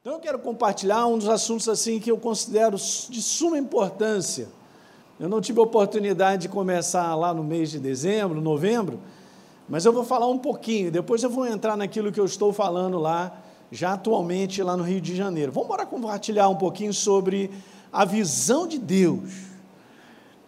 Então 0.00 0.14
eu 0.14 0.18
quero 0.18 0.38
compartilhar 0.38 1.06
um 1.06 1.18
dos 1.18 1.28
assuntos 1.28 1.68
assim 1.68 2.00
que 2.00 2.10
eu 2.10 2.16
considero 2.16 2.78
de 2.78 3.20
suma 3.20 3.58
importância. 3.58 4.48
Eu 5.18 5.28
não 5.28 5.42
tive 5.42 5.60
a 5.60 5.62
oportunidade 5.62 6.40
de 6.40 6.48
começar 6.48 7.14
lá 7.14 7.34
no 7.34 7.44
mês 7.44 7.70
de 7.70 7.78
dezembro, 7.78 8.40
novembro, 8.40 8.98
mas 9.68 9.84
eu 9.84 9.92
vou 9.92 10.02
falar 10.02 10.26
um 10.26 10.38
pouquinho, 10.38 10.90
depois 10.90 11.22
eu 11.22 11.28
vou 11.28 11.46
entrar 11.46 11.76
naquilo 11.76 12.10
que 12.10 12.18
eu 12.18 12.24
estou 12.24 12.50
falando 12.50 12.98
lá, 12.98 13.42
já 13.70 13.92
atualmente 13.92 14.62
lá 14.62 14.74
no 14.74 14.84
Rio 14.84 15.02
de 15.02 15.14
Janeiro. 15.14 15.52
Vamos 15.52 15.66
embora 15.66 15.84
compartilhar 15.84 16.48
um 16.48 16.56
pouquinho 16.56 16.94
sobre 16.94 17.50
a 17.92 18.06
visão 18.06 18.66
de 18.66 18.78
Deus. 18.78 19.30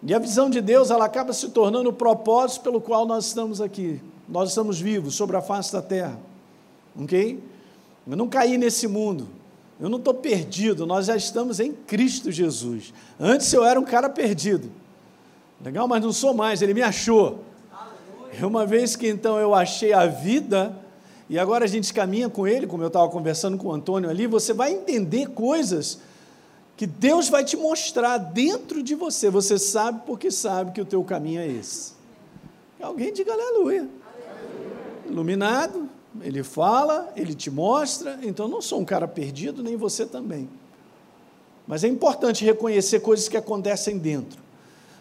E 0.02 0.14
a 0.14 0.18
visão 0.18 0.48
de 0.48 0.62
Deus, 0.62 0.90
ela 0.90 1.04
acaba 1.04 1.34
se 1.34 1.50
tornando 1.50 1.90
o 1.90 1.92
propósito 1.92 2.62
pelo 2.62 2.80
qual 2.80 3.04
nós 3.04 3.26
estamos 3.26 3.60
aqui. 3.60 4.00
Nós 4.26 4.48
estamos 4.48 4.80
vivos 4.80 5.14
sobre 5.14 5.36
a 5.36 5.42
face 5.42 5.70
da 5.74 5.82
terra. 5.82 6.18
OK? 6.98 7.38
Eu 8.06 8.16
não 8.16 8.28
caí 8.30 8.56
nesse 8.56 8.88
mundo. 8.88 9.41
Eu 9.82 9.88
não 9.88 9.98
estou 9.98 10.14
perdido, 10.14 10.86
nós 10.86 11.06
já 11.06 11.16
estamos 11.16 11.58
em 11.58 11.72
Cristo 11.72 12.30
Jesus. 12.30 12.94
Antes 13.18 13.52
eu 13.52 13.64
era 13.64 13.80
um 13.80 13.82
cara 13.82 14.08
perdido. 14.08 14.70
Legal, 15.60 15.88
mas 15.88 16.00
não 16.00 16.12
sou 16.12 16.32
mais, 16.32 16.62
ele 16.62 16.72
me 16.72 16.82
achou. 16.82 17.40
É 18.40 18.46
uma 18.46 18.64
vez 18.64 18.94
que 18.94 19.08
então 19.08 19.40
eu 19.40 19.52
achei 19.52 19.92
a 19.92 20.06
vida, 20.06 20.72
e 21.28 21.36
agora 21.36 21.64
a 21.64 21.66
gente 21.66 21.92
caminha 21.92 22.28
com 22.28 22.46
ele, 22.46 22.64
como 22.64 22.84
eu 22.84 22.86
estava 22.86 23.08
conversando 23.08 23.58
com 23.58 23.66
o 23.66 23.72
Antônio 23.72 24.08
ali, 24.08 24.28
você 24.28 24.52
vai 24.52 24.72
entender 24.72 25.30
coisas 25.30 25.98
que 26.76 26.86
Deus 26.86 27.28
vai 27.28 27.44
te 27.44 27.56
mostrar 27.56 28.18
dentro 28.18 28.84
de 28.84 28.94
você. 28.94 29.30
Você 29.30 29.58
sabe 29.58 30.02
porque 30.06 30.30
sabe 30.30 30.70
que 30.70 30.80
o 30.80 30.84
teu 30.84 31.02
caminho 31.02 31.40
é 31.40 31.48
esse. 31.48 31.94
Alguém 32.80 33.12
diga 33.12 33.32
aleluia. 33.32 33.80
aleluia. 33.80 35.10
Iluminado, 35.10 35.88
ele 36.20 36.42
fala, 36.42 37.10
ele 37.16 37.34
te 37.34 37.50
mostra, 37.50 38.18
então 38.22 38.46
não 38.46 38.60
sou 38.60 38.80
um 38.80 38.84
cara 38.84 39.08
perdido, 39.08 39.62
nem 39.62 39.76
você 39.76 40.04
também. 40.04 40.48
Mas 41.66 41.84
é 41.84 41.88
importante 41.88 42.44
reconhecer 42.44 43.00
coisas 43.00 43.28
que 43.28 43.36
acontecem 43.36 43.96
dentro. 43.96 44.40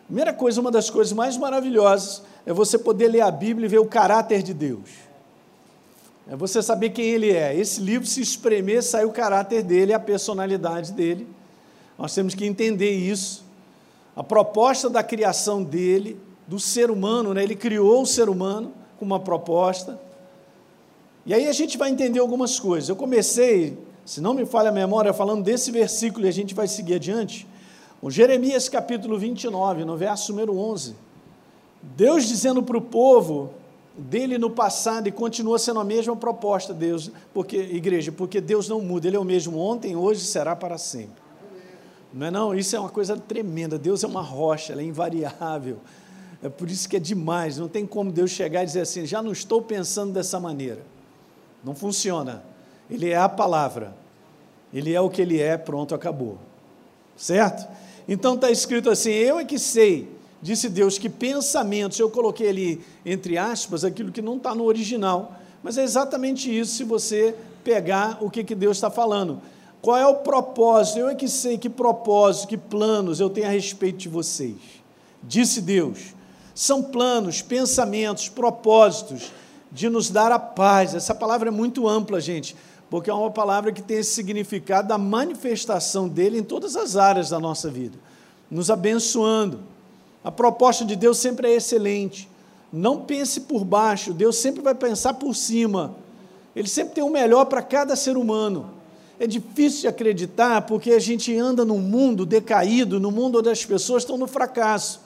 Primeira 0.05 0.33
coisa, 0.33 0.61
uma 0.61 0.71
das 0.71 0.89
coisas 0.89 1.11
mais 1.11 1.35
maravilhosas 1.37 2.21
é 2.45 2.53
você 2.53 2.77
poder 2.77 3.07
ler 3.07 3.21
a 3.21 3.31
Bíblia 3.31 3.65
e 3.65 3.69
ver 3.69 3.79
o 3.79 3.85
caráter 3.85 4.41
de 4.41 4.53
Deus. 4.53 4.89
É 6.29 6.35
você 6.35 6.61
saber 6.61 6.91
quem 6.91 7.05
ele 7.05 7.31
é. 7.31 7.55
Esse 7.55 7.81
livro, 7.81 8.07
se 8.07 8.21
espremer, 8.21 8.83
sai 8.83 9.03
o 9.03 9.11
caráter 9.11 9.63
dele, 9.63 9.93
a 9.93 9.99
personalidade 9.99 10.93
dele. 10.93 11.27
Nós 11.97 12.13
temos 12.13 12.35
que 12.35 12.45
entender 12.45 12.91
isso. 12.91 13.43
A 14.15 14.23
proposta 14.23 14.89
da 14.89 15.03
criação 15.03 15.63
dele, 15.63 16.17
do 16.47 16.59
ser 16.59 16.91
humano, 16.91 17.33
né? 17.33 17.43
ele 17.43 17.55
criou 17.55 18.01
o 18.01 18.05
ser 18.05 18.29
humano 18.29 18.71
com 18.97 19.05
uma 19.05 19.19
proposta 19.19 19.99
e 21.25 21.33
aí 21.33 21.47
a 21.47 21.51
gente 21.51 21.77
vai 21.77 21.89
entender 21.89 22.19
algumas 22.19 22.59
coisas. 22.59 22.89
Eu 22.89 22.95
comecei, 22.95 23.77
se 24.05 24.19
não 24.19 24.33
me 24.33 24.45
falha 24.45 24.69
a 24.69 24.71
memória, 24.71 25.13
falando 25.13 25.43
desse 25.43 25.71
versículo 25.71 26.25
e 26.25 26.29
a 26.29 26.33
gente 26.33 26.55
vai 26.55 26.67
seguir 26.67 26.95
adiante. 26.95 27.47
O 28.01 28.09
Jeremias 28.09 28.67
capítulo 28.67 29.17
29, 29.19 29.85
no 29.85 29.95
verso 29.95 30.31
número 30.31 30.57
11. 30.57 30.95
Deus 31.81 32.27
dizendo 32.27 32.63
para 32.63 32.77
o 32.77 32.81
povo 32.81 33.51
dele 33.95 34.37
no 34.37 34.49
passado 34.49 35.07
e 35.07 35.11
continua 35.11 35.59
sendo 35.59 35.79
a 35.79 35.83
mesma 35.83 36.15
proposta, 36.15 36.73
Deus, 36.73 37.11
porque 37.33 37.57
igreja, 37.57 38.11
porque 38.11 38.41
Deus 38.41 38.67
não 38.67 38.81
muda, 38.81 39.07
ele 39.07 39.17
é 39.17 39.19
o 39.19 39.23
mesmo 39.23 39.59
ontem, 39.59 39.95
hoje 39.95 40.21
será 40.21 40.55
para 40.55 40.77
sempre. 40.77 41.21
Não 42.13 42.27
é 42.27 42.31
não? 42.31 42.55
Isso 42.55 42.75
é 42.75 42.79
uma 42.79 42.89
coisa 42.89 43.15
tremenda. 43.15 43.77
Deus 43.77 44.03
é 44.03 44.07
uma 44.07 44.21
rocha, 44.21 44.73
ela 44.73 44.81
é 44.81 44.85
invariável. 44.85 45.77
É 46.43 46.49
por 46.49 46.69
isso 46.69 46.89
que 46.89 46.97
é 46.97 46.99
demais, 46.99 47.57
não 47.57 47.67
tem 47.67 47.85
como 47.85 48.11
Deus 48.11 48.31
chegar 48.31 48.63
e 48.63 48.65
dizer 48.65 48.81
assim: 48.81 49.05
"Já 49.05 49.21
não 49.21 49.31
estou 49.31 49.61
pensando 49.61 50.11
dessa 50.11 50.39
maneira". 50.39 50.90
Não 51.63 51.75
funciona. 51.75 52.43
Ele 52.89 53.09
é 53.09 53.17
a 53.17 53.29
palavra. 53.29 53.95
Ele 54.73 54.93
é 54.93 55.01
o 55.01 55.09
que 55.09 55.21
ele 55.21 55.39
é, 55.39 55.57
pronto, 55.57 55.93
acabou. 55.93 56.37
Certo? 57.15 57.67
Então 58.07 58.35
está 58.35 58.49
escrito 58.49 58.89
assim: 58.89 59.11
Eu 59.11 59.39
é 59.39 59.45
que 59.45 59.59
sei, 59.59 60.09
disse 60.41 60.69
Deus, 60.69 60.97
que 60.97 61.09
pensamentos, 61.09 61.99
eu 61.99 62.09
coloquei 62.09 62.49
ali 62.49 62.81
entre 63.05 63.37
aspas 63.37 63.83
aquilo 63.83 64.11
que 64.11 64.21
não 64.21 64.37
está 64.37 64.55
no 64.55 64.63
original, 64.63 65.35
mas 65.61 65.77
é 65.77 65.83
exatamente 65.83 66.57
isso 66.57 66.75
se 66.75 66.83
você 66.83 67.35
pegar 67.63 68.17
o 68.21 68.29
que, 68.29 68.43
que 68.43 68.55
Deus 68.55 68.77
está 68.77 68.89
falando. 68.89 69.41
Qual 69.81 69.97
é 69.97 70.05
o 70.05 70.15
propósito? 70.15 70.99
Eu 70.99 71.09
é 71.09 71.15
que 71.15 71.27
sei 71.27 71.57
que 71.57 71.69
propósito, 71.69 72.47
que 72.47 72.57
planos 72.57 73.19
eu 73.19 73.29
tenho 73.29 73.47
a 73.47 73.51
respeito 73.51 73.97
de 73.97 74.09
vocês. 74.09 74.57
Disse 75.23 75.61
Deus. 75.61 76.13
São 76.53 76.83
planos, 76.83 77.41
pensamentos, 77.41 78.29
propósitos 78.29 79.31
de 79.71 79.89
nos 79.89 80.09
dar 80.09 80.31
a 80.31 80.39
paz. 80.39 80.93
Essa 80.93 81.15
palavra 81.15 81.49
é 81.49 81.51
muito 81.51 81.87
ampla, 81.87 82.19
gente, 82.19 82.55
porque 82.89 83.09
é 83.09 83.13
uma 83.13 83.31
palavra 83.31 83.71
que 83.71 83.81
tem 83.81 83.97
esse 83.97 84.13
significado 84.13 84.89
da 84.89 84.97
manifestação 84.97 86.07
dele 86.07 86.39
em 86.39 86.43
todas 86.43 86.75
as 86.75 86.95
áreas 86.95 87.29
da 87.29 87.39
nossa 87.39 87.69
vida, 87.69 87.97
nos 88.49 88.69
abençoando. 88.69 89.59
A 90.23 90.31
proposta 90.31 90.83
de 90.83 90.95
Deus 90.95 91.17
sempre 91.17 91.47
é 91.47 91.55
excelente. 91.55 92.29
Não 92.71 93.01
pense 93.01 93.41
por 93.41 93.63
baixo, 93.63 94.13
Deus 94.13 94.37
sempre 94.37 94.61
vai 94.61 94.75
pensar 94.75 95.15
por 95.15 95.35
cima. 95.35 95.95
Ele 96.55 96.67
sempre 96.67 96.95
tem 96.95 97.03
o 97.03 97.09
melhor 97.09 97.45
para 97.45 97.61
cada 97.61 97.95
ser 97.95 98.17
humano. 98.17 98.69
É 99.19 99.27
difícil 99.27 99.81
de 99.81 99.87
acreditar 99.87 100.63
porque 100.63 100.91
a 100.91 100.99
gente 100.99 101.35
anda 101.37 101.63
num 101.63 101.79
mundo 101.79 102.25
decaído, 102.25 102.99
num 102.99 103.11
mundo 103.11 103.39
onde 103.39 103.49
as 103.49 103.63
pessoas 103.63 104.03
estão 104.03 104.17
no 104.17 104.27
fracasso, 104.27 105.01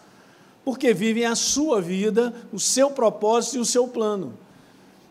porque 0.63 0.93
vivem 0.93 1.25
a 1.25 1.35
sua 1.35 1.81
vida, 1.81 2.33
o 2.51 2.59
seu 2.59 2.89
propósito 2.89 3.57
e 3.57 3.59
o 3.59 3.65
seu 3.65 3.87
plano. 3.87 4.33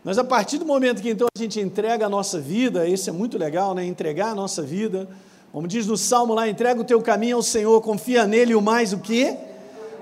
Mas 0.05 0.19
a 0.19 0.23
partir 0.23 0.59
do 0.59 0.65
momento 0.67 1.01
que 1.01 1.09
então 1.09 1.27
a 1.35 1.39
gente 1.39 1.59
entrega 1.59 2.05
a 2.05 2.09
nossa 2.09 2.39
vida, 2.39 2.87
esse 2.87 3.09
é 3.09 3.11
muito 3.11 3.39
legal, 3.39 3.73
né? 3.73 3.83
Entregar 3.83 4.29
a 4.29 4.35
nossa 4.35 4.61
vida, 4.61 5.09
como 5.51 5.67
diz 5.67 5.87
no 5.87 5.97
Salmo 5.97 6.35
lá, 6.35 6.47
entrega 6.47 6.79
o 6.79 6.83
teu 6.83 7.01
caminho 7.01 7.37
ao 7.37 7.41
Senhor, 7.41 7.81
confia 7.81 8.27
nele 8.27 8.53
o 8.53 8.61
mais 8.61 8.93
o 8.93 8.99
que? 8.99 9.35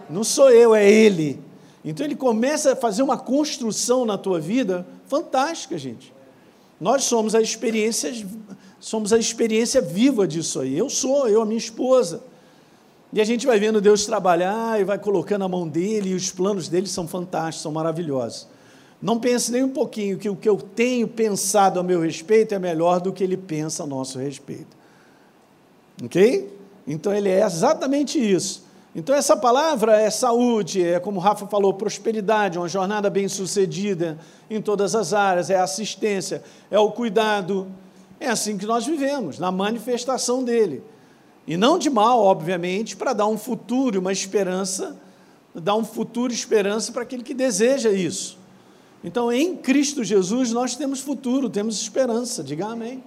Não 0.10 0.22
sou 0.22 0.52
eu, 0.52 0.76
é 0.76 0.86
Ele. 0.86 1.40
Então 1.86 2.06
ele 2.06 2.18
começa 2.18 2.74
a 2.74 2.76
fazer 2.76 3.02
uma 3.02 3.18
construção 3.18 4.06
na 4.06 4.18
tua 4.18 4.42
vida 4.42 4.86
fantástica, 5.08 5.78
gente. 5.78 6.14
Nós 6.82 7.06
somos 7.06 7.34
a 7.34 7.42
experiência, 7.42 8.12
somos 8.82 9.14
a 9.14 9.18
experiência 9.18 9.82
viva 9.82 10.28
disso 10.28 10.60
aí. 10.60 10.78
Eu 10.78 10.90
sou, 10.90 11.30
eu, 11.30 11.42
a 11.42 11.46
minha 11.46 11.58
esposa. 11.58 12.22
E 13.14 13.22
a 13.22 13.24
gente 13.24 13.48
vai 13.48 13.58
vendo 13.58 13.80
Deus 13.80 14.06
trabalhar 14.06 14.82
e 14.82 14.84
vai 14.84 15.00
colocando 15.00 15.46
a 15.46 15.48
mão 15.48 15.66
dele, 15.66 16.10
e 16.10 16.14
os 16.14 16.30
planos 16.30 16.68
dele 16.68 16.88
são 16.88 17.08
fantásticos, 17.08 17.62
são 17.62 17.72
maravilhosos. 17.72 18.52
Não 19.04 19.20
pense 19.20 19.52
nem 19.52 19.62
um 19.62 19.70
pouquinho 19.70 20.18
que 20.18 20.30
o 20.30 20.36
que 20.36 20.48
eu 20.48 20.56
tenho 20.56 21.10
pensado 21.10 21.78
a 21.78 21.84
meu 21.84 22.00
respeito 22.00 22.56
é 22.56 22.58
melhor 22.58 23.02
do 23.02 23.12
que 23.12 23.22
ele 23.22 23.36
pensa 23.36 23.84
a 23.84 23.86
nosso 23.86 24.18
respeito. 24.18 24.78
Ok? 26.02 26.58
Então 26.88 27.14
ele 27.14 27.28
é 27.28 27.46
exatamente 27.46 28.18
isso. 28.18 28.64
Então 28.96 29.14
essa 29.14 29.36
palavra 29.36 30.00
é 30.00 30.10
saúde, 30.10 30.82
é 30.82 31.02
como 31.02 31.20
o 31.20 31.22
Rafa 31.22 31.46
falou, 31.48 31.74
prosperidade, 31.74 32.58
uma 32.58 32.70
jornada 32.70 33.10
bem 33.10 33.28
sucedida 33.28 34.18
em 34.50 34.62
todas 34.62 34.96
as 34.96 35.12
áreas, 35.12 35.50
é 35.50 35.60
assistência, 35.60 36.42
é 36.72 36.80
o 36.80 36.90
cuidado. 36.90 37.68
É 38.22 38.30
assim 38.30 38.58
que 38.58 38.66
nós 38.66 38.86
vivemos, 38.86 39.38
na 39.38 39.52
manifestação 39.52 40.46
dele. 40.46 40.82
E 41.46 41.58
não 41.58 41.78
de 41.78 41.90
mal, 41.90 42.22
obviamente, 42.22 42.96
para 42.96 43.12
dar 43.12 43.28
um 43.28 43.38
futuro, 43.38 44.00
uma 44.00 44.14
esperança, 44.14 44.96
dar 45.54 45.76
um 45.76 45.84
futuro 45.84 46.32
esperança 46.32 46.94
para 46.94 47.02
aquele 47.02 47.22
que 47.22 47.34
deseja 47.34 47.92
isso. 47.92 48.42
Então, 49.04 49.32
em 49.32 49.56
Cristo 49.58 50.04
Jesus, 50.04 50.52
nós 50.52 50.76
temos 50.76 51.02
futuro, 51.02 51.50
temos 51.50 51.82
esperança. 51.82 52.44
Diga 52.44 52.68
amém. 52.68 53.04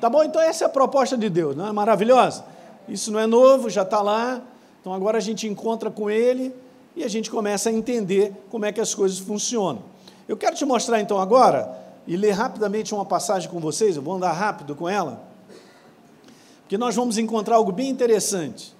Tá 0.00 0.10
bom? 0.10 0.22
Então, 0.22 0.40
essa 0.40 0.64
é 0.64 0.66
a 0.66 0.70
proposta 0.70 1.16
de 1.16 1.28
Deus, 1.28 1.56
não 1.56 1.66
é 1.66 1.72
maravilhosa? 1.72 2.44
Isso 2.88 3.10
não 3.10 3.18
é 3.18 3.26
novo, 3.26 3.70
já 3.70 3.82
está 3.82 4.00
lá. 4.02 4.42
Então, 4.80 4.92
agora 4.92 5.18
a 5.18 5.20
gente 5.20 5.46
encontra 5.46 5.90
com 5.90 6.10
Ele 6.10 6.54
e 6.94 7.04
a 7.04 7.08
gente 7.08 7.30
começa 7.30 7.68
a 7.68 7.72
entender 7.72 8.32
como 8.50 8.64
é 8.64 8.72
que 8.72 8.80
as 8.80 8.94
coisas 8.94 9.18
funcionam. 9.18 9.82
Eu 10.28 10.36
quero 10.36 10.54
te 10.54 10.64
mostrar 10.64 11.00
então 11.00 11.18
agora 11.18 11.76
e 12.06 12.16
ler 12.16 12.32
rapidamente 12.32 12.94
uma 12.94 13.04
passagem 13.04 13.50
com 13.50 13.60
vocês, 13.60 13.96
eu 13.96 14.02
vou 14.02 14.14
andar 14.14 14.32
rápido 14.32 14.74
com 14.74 14.88
ela, 14.88 15.22
porque 16.60 16.76
nós 16.76 16.94
vamos 16.94 17.18
encontrar 17.18 17.56
algo 17.56 17.72
bem 17.72 17.88
interessante. 17.88 18.74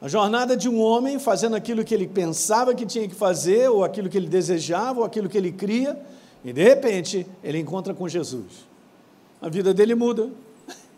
A 0.00 0.08
jornada 0.08 0.56
de 0.56 0.68
um 0.68 0.80
homem 0.80 1.18
fazendo 1.18 1.54
aquilo 1.54 1.84
que 1.84 1.94
ele 1.94 2.08
pensava 2.08 2.74
que 2.74 2.86
tinha 2.86 3.06
que 3.06 3.14
fazer, 3.14 3.68
ou 3.68 3.84
aquilo 3.84 4.08
que 4.08 4.16
ele 4.16 4.28
desejava, 4.28 5.00
ou 5.00 5.04
aquilo 5.04 5.28
que 5.28 5.36
ele 5.36 5.52
cria, 5.52 6.00
e 6.42 6.52
de 6.52 6.62
repente 6.62 7.26
ele 7.44 7.58
encontra 7.58 7.92
com 7.92 8.08
Jesus. 8.08 8.66
A 9.42 9.48
vida 9.48 9.74
dele 9.74 9.94
muda. 9.94 10.30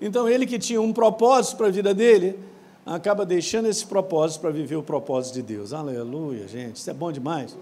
Então 0.00 0.28
ele 0.28 0.46
que 0.46 0.60
tinha 0.60 0.80
um 0.80 0.92
propósito 0.92 1.56
para 1.56 1.66
a 1.66 1.70
vida 1.70 1.92
dele, 1.92 2.38
acaba 2.86 3.26
deixando 3.26 3.66
esse 3.66 3.84
propósito 3.84 4.40
para 4.40 4.50
viver 4.50 4.76
o 4.76 4.82
propósito 4.82 5.34
de 5.34 5.42
Deus. 5.42 5.72
Aleluia, 5.72 6.46
gente, 6.46 6.76
isso 6.76 6.88
é 6.88 6.94
bom 6.94 7.10
demais. 7.10 7.56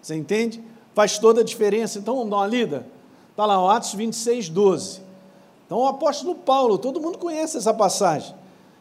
Você 0.00 0.14
entende? 0.14 0.62
Faz 0.94 1.18
toda 1.18 1.40
a 1.40 1.44
diferença. 1.44 1.98
Então 1.98 2.14
vamos 2.14 2.30
dar 2.30 2.36
uma 2.36 2.46
lida? 2.46 2.86
Está 3.30 3.44
lá, 3.44 3.76
Atos 3.76 3.92
26, 3.94 4.48
12. 4.50 5.00
Então 5.66 5.78
o 5.78 5.86
apóstolo 5.86 6.36
Paulo, 6.36 6.78
todo 6.78 7.00
mundo 7.00 7.18
conhece 7.18 7.56
essa 7.56 7.74
passagem. 7.74 8.34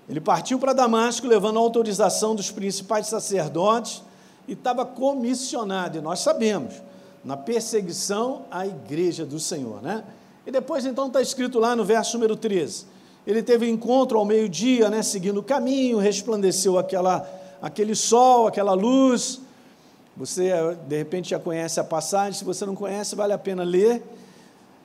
Ele 0.10 0.20
partiu 0.20 0.58
para 0.58 0.74
Damasco 0.74 1.28
levando 1.28 1.58
a 1.58 1.62
autorização 1.62 2.34
dos 2.34 2.50
principais 2.50 3.08
sacerdotes 3.08 4.02
e 4.48 4.54
estava 4.54 4.84
comissionado, 4.84 6.00
e 6.00 6.02
nós 6.02 6.22
sabemos, 6.22 6.74
na 7.24 7.38
perseguição 7.38 8.46
à 8.50 8.66
igreja 8.66 9.24
do 9.24 9.40
Senhor, 9.40 9.82
né? 9.84 10.04
E 10.48 10.52
depois, 10.52 10.84
então, 10.84 11.08
está 11.08 11.22
escrito 11.22 11.60
lá 11.60 11.76
no 11.76 11.86
verso 11.86 12.18
número 12.18 12.36
13. 12.36 12.88
Ele 13.28 13.44
teve 13.44 13.70
encontro 13.70 14.18
ao 14.18 14.26
meio-dia, 14.26 14.90
né, 14.90 15.04
seguindo 15.04 15.42
o 15.42 15.44
caminho, 15.44 16.00
resplandeceu 16.00 16.80
aquela, 16.80 17.30
aquele 17.62 17.94
sol, 17.94 18.48
aquela 18.48 18.74
luz. 18.74 19.40
Você, 20.18 20.50
de 20.88 20.98
repente, 20.98 21.30
já 21.30 21.40
conhece 21.40 21.80
a 21.80 21.84
passagem, 21.84 22.34
se 22.34 22.44
você 22.44 22.66
não 22.66 22.74
conhece, 22.74 23.16
vale 23.16 23.34
a 23.34 23.38
pena 23.38 23.64
ler. 23.64 24.02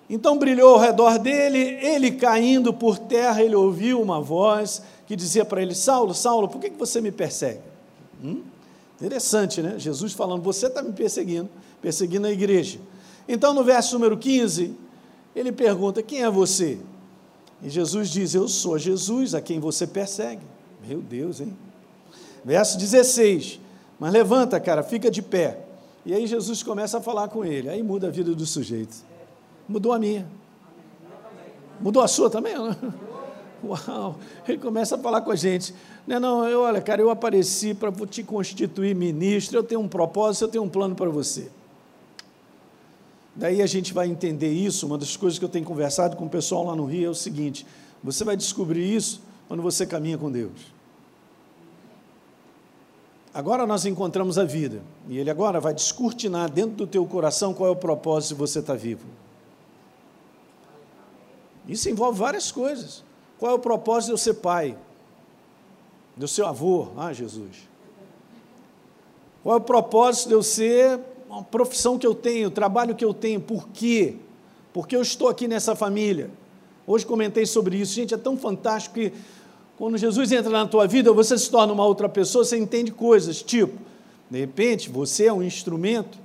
Então 0.08 0.38
brilhou 0.38 0.74
ao 0.74 0.80
redor 0.80 1.18
dele, 1.18 1.58
ele 1.58 2.12
caindo 2.12 2.72
por 2.72 2.98
terra, 2.98 3.42
ele 3.42 3.54
ouviu 3.54 4.00
uma 4.00 4.20
voz 4.20 4.82
que 5.06 5.16
dizia 5.16 5.44
para 5.44 5.62
ele: 5.62 5.74
Saulo, 5.74 6.14
Saulo, 6.14 6.48
por 6.48 6.60
que 6.60 6.70
você 6.70 7.00
me 7.00 7.10
persegue? 7.10 7.60
Hum? 8.22 8.42
Interessante, 8.96 9.62
né? 9.62 9.74
Jesus 9.78 10.12
falando: 10.12 10.42
Você 10.42 10.66
está 10.66 10.82
me 10.82 10.92
perseguindo, 10.92 11.48
perseguindo 11.80 12.26
a 12.26 12.30
igreja. 12.30 12.78
Então, 13.26 13.54
no 13.54 13.64
verso 13.64 13.94
número 13.94 14.16
15, 14.16 14.74
ele 15.34 15.52
pergunta: 15.52 16.02
Quem 16.02 16.22
é 16.22 16.30
você? 16.30 16.78
E 17.62 17.70
Jesus 17.70 18.10
diz: 18.10 18.34
Eu 18.34 18.46
sou 18.46 18.78
Jesus 18.78 19.34
a 19.34 19.40
quem 19.40 19.58
você 19.58 19.86
persegue. 19.86 20.42
Meu 20.86 21.00
Deus, 21.00 21.40
hein? 21.40 21.56
Verso 22.44 22.78
16: 22.78 23.58
Mas 23.98 24.12
levanta, 24.12 24.60
cara, 24.60 24.82
fica 24.82 25.10
de 25.10 25.22
pé. 25.22 25.60
E 26.04 26.12
aí 26.12 26.26
Jesus 26.26 26.62
começa 26.62 26.98
a 26.98 27.00
falar 27.00 27.28
com 27.28 27.44
ele. 27.44 27.70
Aí 27.70 27.82
muda 27.82 28.08
a 28.08 28.10
vida 28.10 28.34
do 28.34 28.44
sujeito. 28.44 28.96
Mudou 29.68 29.92
a 29.92 29.98
minha. 29.98 30.26
Mudou 31.80 32.02
a 32.02 32.08
sua 32.08 32.30
também? 32.30 32.54
Uau! 33.64 34.16
Ele 34.46 34.58
começa 34.58 34.96
a 34.96 34.98
falar 34.98 35.22
com 35.22 35.30
a 35.30 35.36
gente. 35.36 35.74
Não, 36.06 36.20
não, 36.20 36.48
eu, 36.48 36.60
olha, 36.60 36.80
cara, 36.82 37.00
eu 37.00 37.10
apareci 37.10 37.72
para 37.72 37.90
te 38.06 38.22
constituir 38.22 38.94
ministro, 38.94 39.58
eu 39.58 39.62
tenho 39.62 39.80
um 39.80 39.88
propósito, 39.88 40.44
eu 40.44 40.48
tenho 40.48 40.64
um 40.64 40.68
plano 40.68 40.94
para 40.94 41.08
você. 41.08 41.50
Daí 43.34 43.62
a 43.62 43.66
gente 43.66 43.92
vai 43.92 44.06
entender 44.06 44.52
isso. 44.52 44.86
Uma 44.86 44.98
das 44.98 45.16
coisas 45.16 45.38
que 45.38 45.44
eu 45.44 45.48
tenho 45.48 45.64
conversado 45.64 46.16
com 46.16 46.26
o 46.26 46.30
pessoal 46.30 46.64
lá 46.64 46.76
no 46.76 46.84
Rio 46.84 47.06
é 47.06 47.10
o 47.10 47.14
seguinte: 47.14 47.66
você 48.02 48.22
vai 48.22 48.36
descobrir 48.36 48.94
isso 48.94 49.22
quando 49.48 49.62
você 49.62 49.86
caminha 49.86 50.18
com 50.18 50.30
Deus. 50.30 50.74
Agora 53.32 53.66
nós 53.66 53.84
encontramos 53.84 54.38
a 54.38 54.44
vida, 54.44 54.80
e 55.08 55.18
Ele 55.18 55.28
agora 55.28 55.58
vai 55.58 55.74
descortinar 55.74 56.48
dentro 56.48 56.76
do 56.76 56.86
teu 56.86 57.04
coração 57.04 57.52
qual 57.52 57.68
é 57.68 57.72
o 57.72 57.76
propósito 57.76 58.34
de 58.34 58.38
você 58.38 58.60
estar 58.60 58.76
vivo. 58.76 59.04
Isso 61.68 61.88
envolve 61.88 62.18
várias 62.18 62.52
coisas. 62.52 63.02
Qual 63.38 63.52
é 63.52 63.54
o 63.54 63.58
propósito 63.58 64.08
de 64.08 64.12
eu 64.12 64.18
ser 64.18 64.34
pai? 64.34 64.76
Do 66.16 66.28
seu 66.28 66.46
avô? 66.46 66.88
Ah, 66.96 67.12
Jesus. 67.12 67.68
Qual 69.42 69.56
é 69.56 69.58
o 69.58 69.60
propósito 69.60 70.28
de 70.28 70.34
eu 70.34 70.42
ser 70.42 71.00
uma 71.28 71.42
profissão 71.42 71.98
que 71.98 72.06
eu 72.06 72.14
tenho, 72.14 72.50
trabalho 72.50 72.94
que 72.94 73.04
eu 73.04 73.12
tenho? 73.12 73.40
Por 73.40 73.68
quê? 73.68 74.16
Porque 74.72 74.94
eu 74.94 75.02
estou 75.02 75.28
aqui 75.28 75.48
nessa 75.48 75.74
família. 75.74 76.30
Hoje 76.86 77.04
comentei 77.04 77.46
sobre 77.46 77.76
isso. 77.76 77.94
Gente, 77.94 78.14
é 78.14 78.16
tão 78.16 78.36
fantástico 78.36 78.94
que 78.94 79.12
quando 79.76 79.98
Jesus 79.98 80.30
entra 80.30 80.50
na 80.50 80.66
tua 80.66 80.86
vida, 80.86 81.12
você 81.12 81.36
se 81.36 81.50
torna 81.50 81.72
uma 81.72 81.84
outra 81.84 82.08
pessoa, 82.08 82.44
você 82.44 82.56
entende 82.56 82.92
coisas, 82.92 83.42
tipo, 83.42 83.76
de 84.30 84.38
repente, 84.38 84.88
você 84.88 85.26
é 85.26 85.32
um 85.32 85.42
instrumento 85.42 86.18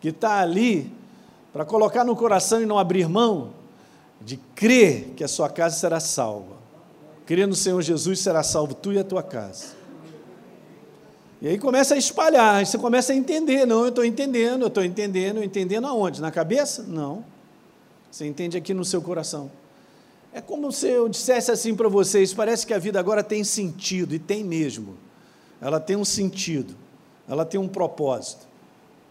que 0.00 0.08
está 0.08 0.40
ali 0.40 0.90
para 1.52 1.64
colocar 1.64 2.04
no 2.04 2.14
coração 2.14 2.62
e 2.62 2.66
não 2.66 2.78
abrir 2.78 3.08
mão 3.08 3.50
de 4.24 4.36
crer 4.54 5.12
que 5.16 5.22
a 5.22 5.28
sua 5.28 5.48
casa 5.48 5.76
será 5.76 6.00
salva. 6.00 6.54
Crer 7.26 7.46
no 7.46 7.54
Senhor 7.54 7.80
Jesus 7.82 8.20
será 8.20 8.42
salvo 8.42 8.74
tu 8.74 8.92
e 8.92 8.98
a 8.98 9.04
tua 9.04 9.22
casa. 9.22 9.74
E 11.40 11.48
aí 11.48 11.58
começa 11.58 11.94
a 11.94 11.98
espalhar, 11.98 12.56
aí 12.56 12.66
você 12.66 12.78
começa 12.78 13.12
a 13.12 13.16
entender, 13.16 13.66
não, 13.66 13.82
eu 13.82 13.88
estou 13.88 14.04
entendendo, 14.04 14.62
eu 14.62 14.68
estou 14.68 14.82
entendendo, 14.82 15.44
entendendo 15.44 15.86
aonde? 15.86 16.20
Na 16.20 16.30
cabeça? 16.30 16.82
Não. 16.82 17.24
Você 18.10 18.26
entende 18.26 18.56
aqui 18.56 18.72
no 18.72 18.84
seu 18.84 19.02
coração. 19.02 19.50
É 20.32 20.40
como 20.40 20.72
se 20.72 20.88
eu 20.88 21.08
dissesse 21.08 21.50
assim 21.50 21.74
para 21.74 21.88
vocês: 21.88 22.32
parece 22.32 22.66
que 22.66 22.72
a 22.72 22.78
vida 22.78 22.98
agora 22.98 23.22
tem 23.22 23.44
sentido, 23.44 24.14
e 24.14 24.18
tem 24.18 24.42
mesmo. 24.42 24.96
Ela 25.60 25.78
tem 25.78 25.96
um 25.96 26.04
sentido, 26.04 26.74
ela 27.28 27.44
tem 27.44 27.60
um 27.60 27.68
propósito. 27.68 28.46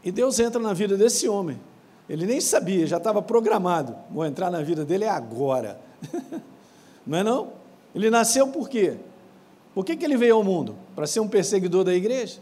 E 0.04 0.12
Deus 0.12 0.40
entra 0.40 0.60
na 0.60 0.74
vida 0.74 0.98
desse 0.98 1.28
homem. 1.28 1.60
Ele 2.10 2.26
nem 2.26 2.42
sabia, 2.42 2.86
já 2.86 2.98
estava 2.98 3.22
programado. 3.22 3.96
Vou 4.12 4.26
entrar 4.26 4.52
na 4.52 4.62
vida 4.62 4.84
dele 4.84 5.06
agora. 5.06 5.80
não 7.08 7.18
é 7.18 7.24
não? 7.24 7.48
Ele 7.96 8.10
nasceu 8.10 8.48
por 8.48 8.68
quê? 8.70 8.98
Por 9.74 9.86
que, 9.86 9.96
que 9.96 10.06
ele 10.06 10.18
veio 10.18 10.36
ao 10.36 10.44
mundo? 10.44 10.76
Para 10.96 11.08
ser 11.08 11.20
um 11.20 11.28
perseguidor 11.28 11.84
da 11.84 11.94
igreja? 11.94 12.40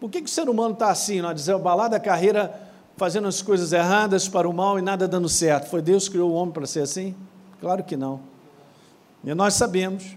Por 0.00 0.10
que, 0.10 0.20
que 0.20 0.30
o 0.30 0.32
ser 0.32 0.48
humano 0.48 0.72
está 0.72 0.90
assim, 0.90 1.20
não? 1.20 1.34
desembalada 1.34 1.96
a 1.96 2.00
carreira, 2.00 2.58
fazendo 2.96 3.28
as 3.28 3.42
coisas 3.42 3.72
erradas 3.72 4.28
para 4.28 4.48
o 4.48 4.52
mal 4.52 4.78
e 4.78 4.82
nada 4.82 5.06
dando 5.06 5.28
certo? 5.28 5.68
Foi 5.68 5.82
Deus 5.82 6.04
que 6.04 6.12
criou 6.12 6.30
o 6.30 6.34
homem 6.34 6.52
para 6.52 6.66
ser 6.66 6.80
assim? 6.80 7.14
Claro 7.60 7.84
que 7.84 7.96
não. 7.96 8.20
E 9.22 9.34
nós 9.34 9.54
sabemos 9.54 10.16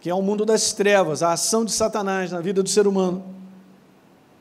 que 0.00 0.08
é 0.08 0.14
o 0.14 0.22
mundo 0.22 0.46
das 0.46 0.72
trevas, 0.72 1.22
a 1.22 1.32
ação 1.32 1.64
de 1.64 1.72
Satanás 1.72 2.32
na 2.32 2.40
vida 2.40 2.62
do 2.62 2.68
ser 2.68 2.86
humano. 2.86 3.22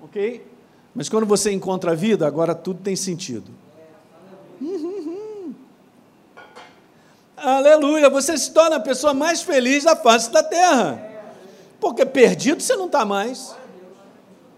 Ok? 0.02 0.48
Mas 0.96 1.10
quando 1.10 1.26
você 1.26 1.52
encontra 1.52 1.92
a 1.92 1.96
vida, 1.96 2.26
agora 2.26 2.56
tudo 2.56 2.80
tem 2.82 2.96
sentido. 2.96 3.52
Aleluia, 7.44 8.08
você 8.08 8.38
se 8.38 8.52
torna 8.52 8.76
a 8.76 8.80
pessoa 8.80 9.16
mais 9.16 9.42
feliz 9.42 9.84
da 9.84 9.96
face 9.96 10.32
da 10.32 10.44
terra. 10.44 11.04
Porque 11.80 12.06
perdido 12.06 12.62
você 12.62 12.76
não 12.76 12.86
está 12.86 13.04
mais. 13.04 13.56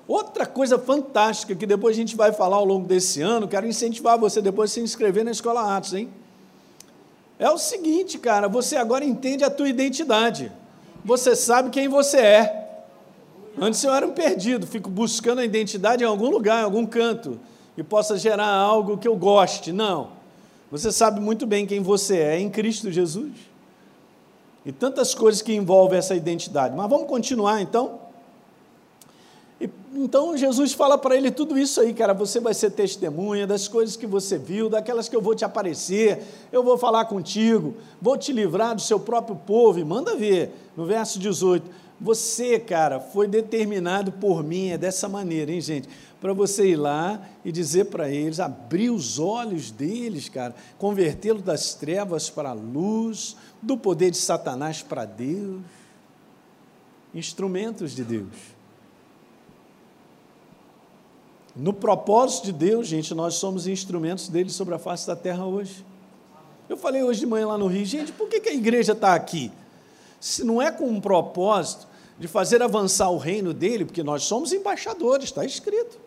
Outra 0.06 0.46
coisa 0.46 0.78
fantástica 0.78 1.56
que 1.56 1.66
depois 1.66 1.96
a 1.96 2.00
gente 2.00 2.14
vai 2.14 2.34
falar 2.34 2.58
ao 2.58 2.66
longo 2.66 2.86
desse 2.86 3.22
ano, 3.22 3.48
quero 3.48 3.66
incentivar 3.66 4.20
você 4.20 4.42
depois 4.42 4.72
a 4.72 4.74
se 4.74 4.82
inscrever 4.82 5.24
na 5.24 5.32
Escola 5.32 5.78
Atos, 5.78 5.94
hein? 5.94 6.10
É 7.40 7.50
o 7.50 7.58
seguinte, 7.58 8.18
cara, 8.18 8.50
você 8.50 8.76
agora 8.76 9.06
entende 9.06 9.46
a 9.46 9.50
tua 9.50 9.70
identidade. 9.70 10.52
Você 11.06 11.38
sabe 11.38 11.70
quem 11.70 11.88
você 11.88 12.18
é. 12.18 12.84
Antes 13.58 13.82
eu 13.84 13.94
era 13.94 14.06
um 14.06 14.12
perdido, 14.12 14.68
fico 14.68 14.90
buscando 14.90 15.40
a 15.40 15.46
identidade 15.46 16.04
em 16.04 16.08
algum 16.08 16.30
lugar, 16.30 16.60
em 16.60 16.66
algum 16.66 16.86
canto, 16.86 17.40
e 17.78 17.84
possa 17.84 18.18
gerar 18.18 18.48
algo 18.48 18.98
que 18.98 19.08
eu 19.08 19.16
goste. 19.16 19.72
Não. 19.72 20.23
Você 20.74 20.92
sabe 20.92 21.20
muito 21.20 21.46
bem 21.46 21.68
quem 21.68 21.82
você 21.82 22.18
é 22.18 22.40
em 22.40 22.50
Cristo 22.50 22.92
Jesus. 22.92 23.32
E 24.66 24.72
tantas 24.72 25.14
coisas 25.14 25.40
que 25.40 25.54
envolvem 25.54 26.00
essa 26.00 26.16
identidade. 26.16 26.76
Mas 26.76 26.90
vamos 26.90 27.08
continuar 27.08 27.62
então. 27.62 28.00
E, 29.62 29.70
então 29.94 30.36
Jesus 30.36 30.74
fala 30.74 30.98
para 30.98 31.16
ele 31.16 31.30
tudo 31.30 31.60
isso 31.60 31.80
aí, 31.80 31.94
cara. 31.94 32.12
Você 32.16 32.40
vai 32.40 32.56
ser 32.56 32.72
testemunha 32.72 33.46
das 33.46 33.68
coisas 33.68 33.96
que 33.96 34.08
você 34.08 34.36
viu, 34.36 34.68
daquelas 34.68 35.08
que 35.08 35.16
eu 35.16 35.22
vou 35.22 35.36
te 35.36 35.46
aparecer, 35.46 36.24
eu 36.52 36.64
vou 36.64 36.76
falar 36.76 37.06
contigo, 37.06 37.76
vou 38.02 38.18
te 38.18 38.34
livrar 38.34 38.74
do 38.74 38.82
seu 38.82 39.00
próprio 39.00 39.36
povo. 39.36 39.78
E 39.78 39.84
manda 39.84 40.16
ver, 40.16 40.52
no 40.76 40.88
verso 40.88 41.20
18: 41.20 41.70
Você, 42.04 42.60
cara, 42.60 43.00
foi 43.00 43.28
determinado 43.28 44.12
por 44.12 44.44
mim, 44.44 44.70
é 44.70 44.78
dessa 44.78 45.10
maneira, 45.10 45.52
hein, 45.52 45.62
gente? 45.62 45.90
para 46.24 46.32
você 46.32 46.70
ir 46.70 46.78
lá 46.78 47.22
e 47.44 47.52
dizer 47.52 47.88
para 47.88 48.10
eles, 48.10 48.40
abrir 48.40 48.90
os 48.90 49.20
olhos 49.20 49.72
deles, 49.72 50.30
cara, 50.30 50.56
convertê-los 50.78 51.44
das 51.44 51.74
trevas 51.74 52.30
para 52.30 52.52
a 52.52 52.54
luz, 52.54 53.36
do 53.62 53.76
poder 53.76 54.10
de 54.10 54.16
Satanás 54.16 54.82
para 54.82 55.04
Deus. 55.04 55.62
Instrumentos 57.14 57.92
de 57.92 58.06
Deus. 58.06 58.32
No 61.54 61.74
propósito 61.74 62.46
de 62.46 62.54
Deus, 62.54 62.88
gente, 62.88 63.14
nós 63.14 63.34
somos 63.34 63.68
instrumentos 63.68 64.30
dele 64.30 64.50
sobre 64.50 64.76
a 64.76 64.80
face 64.80 65.06
da 65.06 65.18
terra 65.18 65.46
hoje. 65.46 65.86
Eu 66.70 66.78
falei 66.78 67.04
hoje 67.04 67.20
de 67.20 67.26
manhã 67.26 67.48
lá 67.48 67.58
no 67.58 67.68
Rio, 67.68 67.86
gente, 67.86 68.14
por 68.14 68.30
que, 68.30 68.40
que 68.40 68.48
a 68.48 68.54
igreja 68.54 68.94
está 68.94 69.14
aqui? 69.14 69.52
Se 70.22 70.46
não 70.46 70.62
é 70.62 70.72
com 70.72 70.88
um 70.88 71.02
propósito 71.02 71.92
de 72.20 72.28
fazer 72.28 72.62
avançar 72.62 73.10
o 73.10 73.18
reino 73.18 73.54
dele, 73.54 73.86
porque 73.86 74.04
nós 74.04 74.24
somos 74.24 74.54
embaixadores, 74.54 75.26
está 75.26 75.44
escrito 75.44 76.04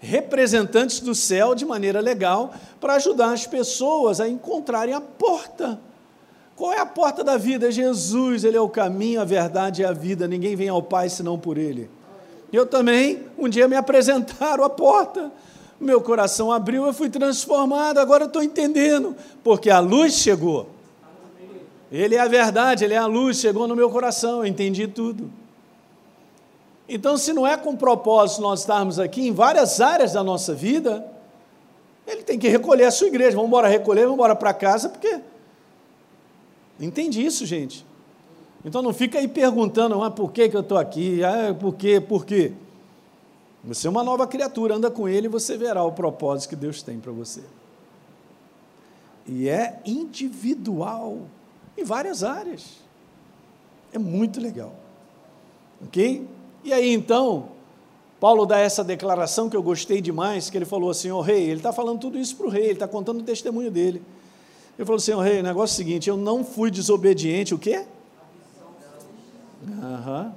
representantes 0.00 1.00
do 1.00 1.14
céu 1.14 1.54
de 1.54 1.66
maneira 1.66 2.00
legal 2.00 2.54
para 2.80 2.94
ajudar 2.94 3.32
as 3.32 3.46
pessoas 3.46 4.18
a 4.18 4.26
encontrarem 4.26 4.94
a 4.94 5.00
porta. 5.00 5.78
Qual 6.56 6.72
é 6.72 6.78
a 6.78 6.86
porta 6.86 7.22
da 7.22 7.36
vida? 7.36 7.70
Jesus, 7.70 8.42
Ele 8.42 8.56
é 8.56 8.60
o 8.60 8.68
caminho, 8.68 9.20
a 9.20 9.24
verdade 9.24 9.82
e 9.82 9.84
a 9.84 9.92
vida. 9.92 10.26
Ninguém 10.26 10.56
vem 10.56 10.68
ao 10.68 10.82
Pai 10.82 11.08
senão 11.08 11.38
por 11.38 11.58
Ele. 11.58 11.90
Eu 12.52 12.66
também, 12.66 13.26
um 13.38 13.48
dia 13.48 13.68
me 13.68 13.76
apresentaram 13.76 14.64
a 14.64 14.70
porta. 14.70 15.30
Meu 15.78 16.00
coração 16.00 16.50
abriu, 16.50 16.84
eu 16.86 16.92
fui 16.92 17.08
transformado, 17.08 17.98
agora 17.98 18.24
estou 18.24 18.42
entendendo, 18.42 19.14
porque 19.42 19.70
a 19.70 19.80
luz 19.80 20.14
chegou. 20.14 20.68
Ele 21.90 22.14
é 22.14 22.20
a 22.20 22.28
verdade, 22.28 22.84
Ele 22.84 22.94
é 22.94 22.98
a 22.98 23.06
luz, 23.06 23.38
chegou 23.38 23.66
no 23.66 23.74
meu 23.74 23.90
coração, 23.90 24.38
eu 24.38 24.46
entendi 24.46 24.86
tudo. 24.86 25.30
Então, 26.88 27.16
se 27.16 27.32
não 27.32 27.46
é 27.46 27.56
com 27.56 27.76
propósito 27.76 28.42
nós 28.42 28.60
estarmos 28.60 28.98
aqui 28.98 29.26
em 29.26 29.32
várias 29.32 29.80
áreas 29.80 30.12
da 30.12 30.24
nossa 30.24 30.52
vida, 30.54 31.06
ele 32.06 32.22
tem 32.22 32.38
que 32.38 32.48
recolher 32.48 32.84
a 32.84 32.90
sua 32.90 33.06
igreja. 33.06 33.36
Vamos 33.36 33.46
embora 33.46 33.68
recolher, 33.68 34.02
vamos 34.02 34.14
embora 34.14 34.34
para 34.34 34.52
casa, 34.52 34.88
porque. 34.88 35.20
Entende 36.80 37.24
isso, 37.24 37.46
gente? 37.46 37.86
Então 38.64 38.82
não 38.82 38.92
fica 38.92 39.18
aí 39.18 39.28
perguntando, 39.28 40.02
ah, 40.02 40.10
por 40.10 40.32
que, 40.32 40.48
que 40.48 40.56
eu 40.56 40.60
estou 40.60 40.78
aqui? 40.78 41.22
Ah, 41.22 41.54
por 41.54 41.74
quê? 41.74 42.00
Por 42.00 42.26
quê? 42.26 42.52
Você 43.62 43.86
é 43.86 43.90
uma 43.90 44.02
nova 44.02 44.26
criatura, 44.26 44.74
anda 44.74 44.90
com 44.90 45.08
ele 45.08 45.26
e 45.26 45.30
você 45.30 45.56
verá 45.56 45.84
o 45.84 45.92
propósito 45.92 46.50
que 46.50 46.56
Deus 46.56 46.82
tem 46.82 46.98
para 46.98 47.12
você. 47.12 47.42
E 49.26 49.48
é 49.48 49.80
individual, 49.84 51.18
em 51.80 51.84
várias 51.84 52.22
áreas. 52.22 52.78
É 53.92 53.98
muito 53.98 54.40
legal. 54.40 54.72
Ok? 55.86 56.26
E 56.62 56.72
aí 56.72 56.92
então, 56.92 57.48
Paulo 58.20 58.44
dá 58.44 58.58
essa 58.58 58.84
declaração 58.84 59.48
que 59.48 59.56
eu 59.56 59.62
gostei 59.62 60.00
demais, 60.00 60.50
que 60.50 60.58
ele 60.58 60.66
falou 60.66 60.90
assim, 60.90 61.10
o 61.10 61.20
rei, 61.20 61.44
ele 61.44 61.56
está 61.56 61.72
falando 61.72 61.98
tudo 61.98 62.18
isso 62.18 62.36
para 62.36 62.46
o 62.46 62.50
rei, 62.50 62.64
ele 62.64 62.72
está 62.74 62.86
contando 62.86 63.20
o 63.20 63.24
testemunho 63.24 63.70
dele. 63.70 64.02
Ele 64.78 64.84
falou 64.84 64.98
assim, 64.98 65.12
o 65.12 65.20
rei, 65.20 65.40
o 65.40 65.42
negócio 65.42 65.72
é 65.72 65.74
o 65.74 65.76
seguinte, 65.76 66.08
eu 66.08 66.16
não 66.16 66.44
fui 66.44 66.70
desobediente, 66.70 67.54
o 67.54 67.58
quê? 67.58 67.84
Uhum. 69.62 70.32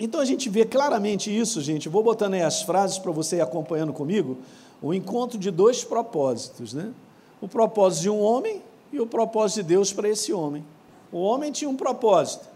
Então 0.00 0.20
a 0.20 0.24
gente 0.24 0.48
vê 0.48 0.64
claramente 0.64 1.34
isso, 1.34 1.60
gente. 1.60 1.88
Vou 1.88 2.02
botando 2.02 2.34
aí 2.34 2.42
as 2.42 2.62
frases 2.62 2.98
para 2.98 3.12
você 3.12 3.36
ir 3.36 3.40
acompanhando 3.40 3.92
comigo. 3.92 4.38
O 4.80 4.92
encontro 4.92 5.38
de 5.38 5.50
dois 5.50 5.84
propósitos, 5.84 6.74
né? 6.74 6.92
O 7.40 7.46
propósito 7.46 8.02
de 8.02 8.10
um 8.10 8.20
homem 8.20 8.62
e 8.92 9.00
o 9.00 9.06
propósito 9.06 9.62
de 9.62 9.68
Deus 9.68 9.92
para 9.92 10.08
esse 10.08 10.32
homem. 10.32 10.64
O 11.10 11.20
homem 11.20 11.50
tinha 11.50 11.68
um 11.68 11.76
propósito, 11.76 12.46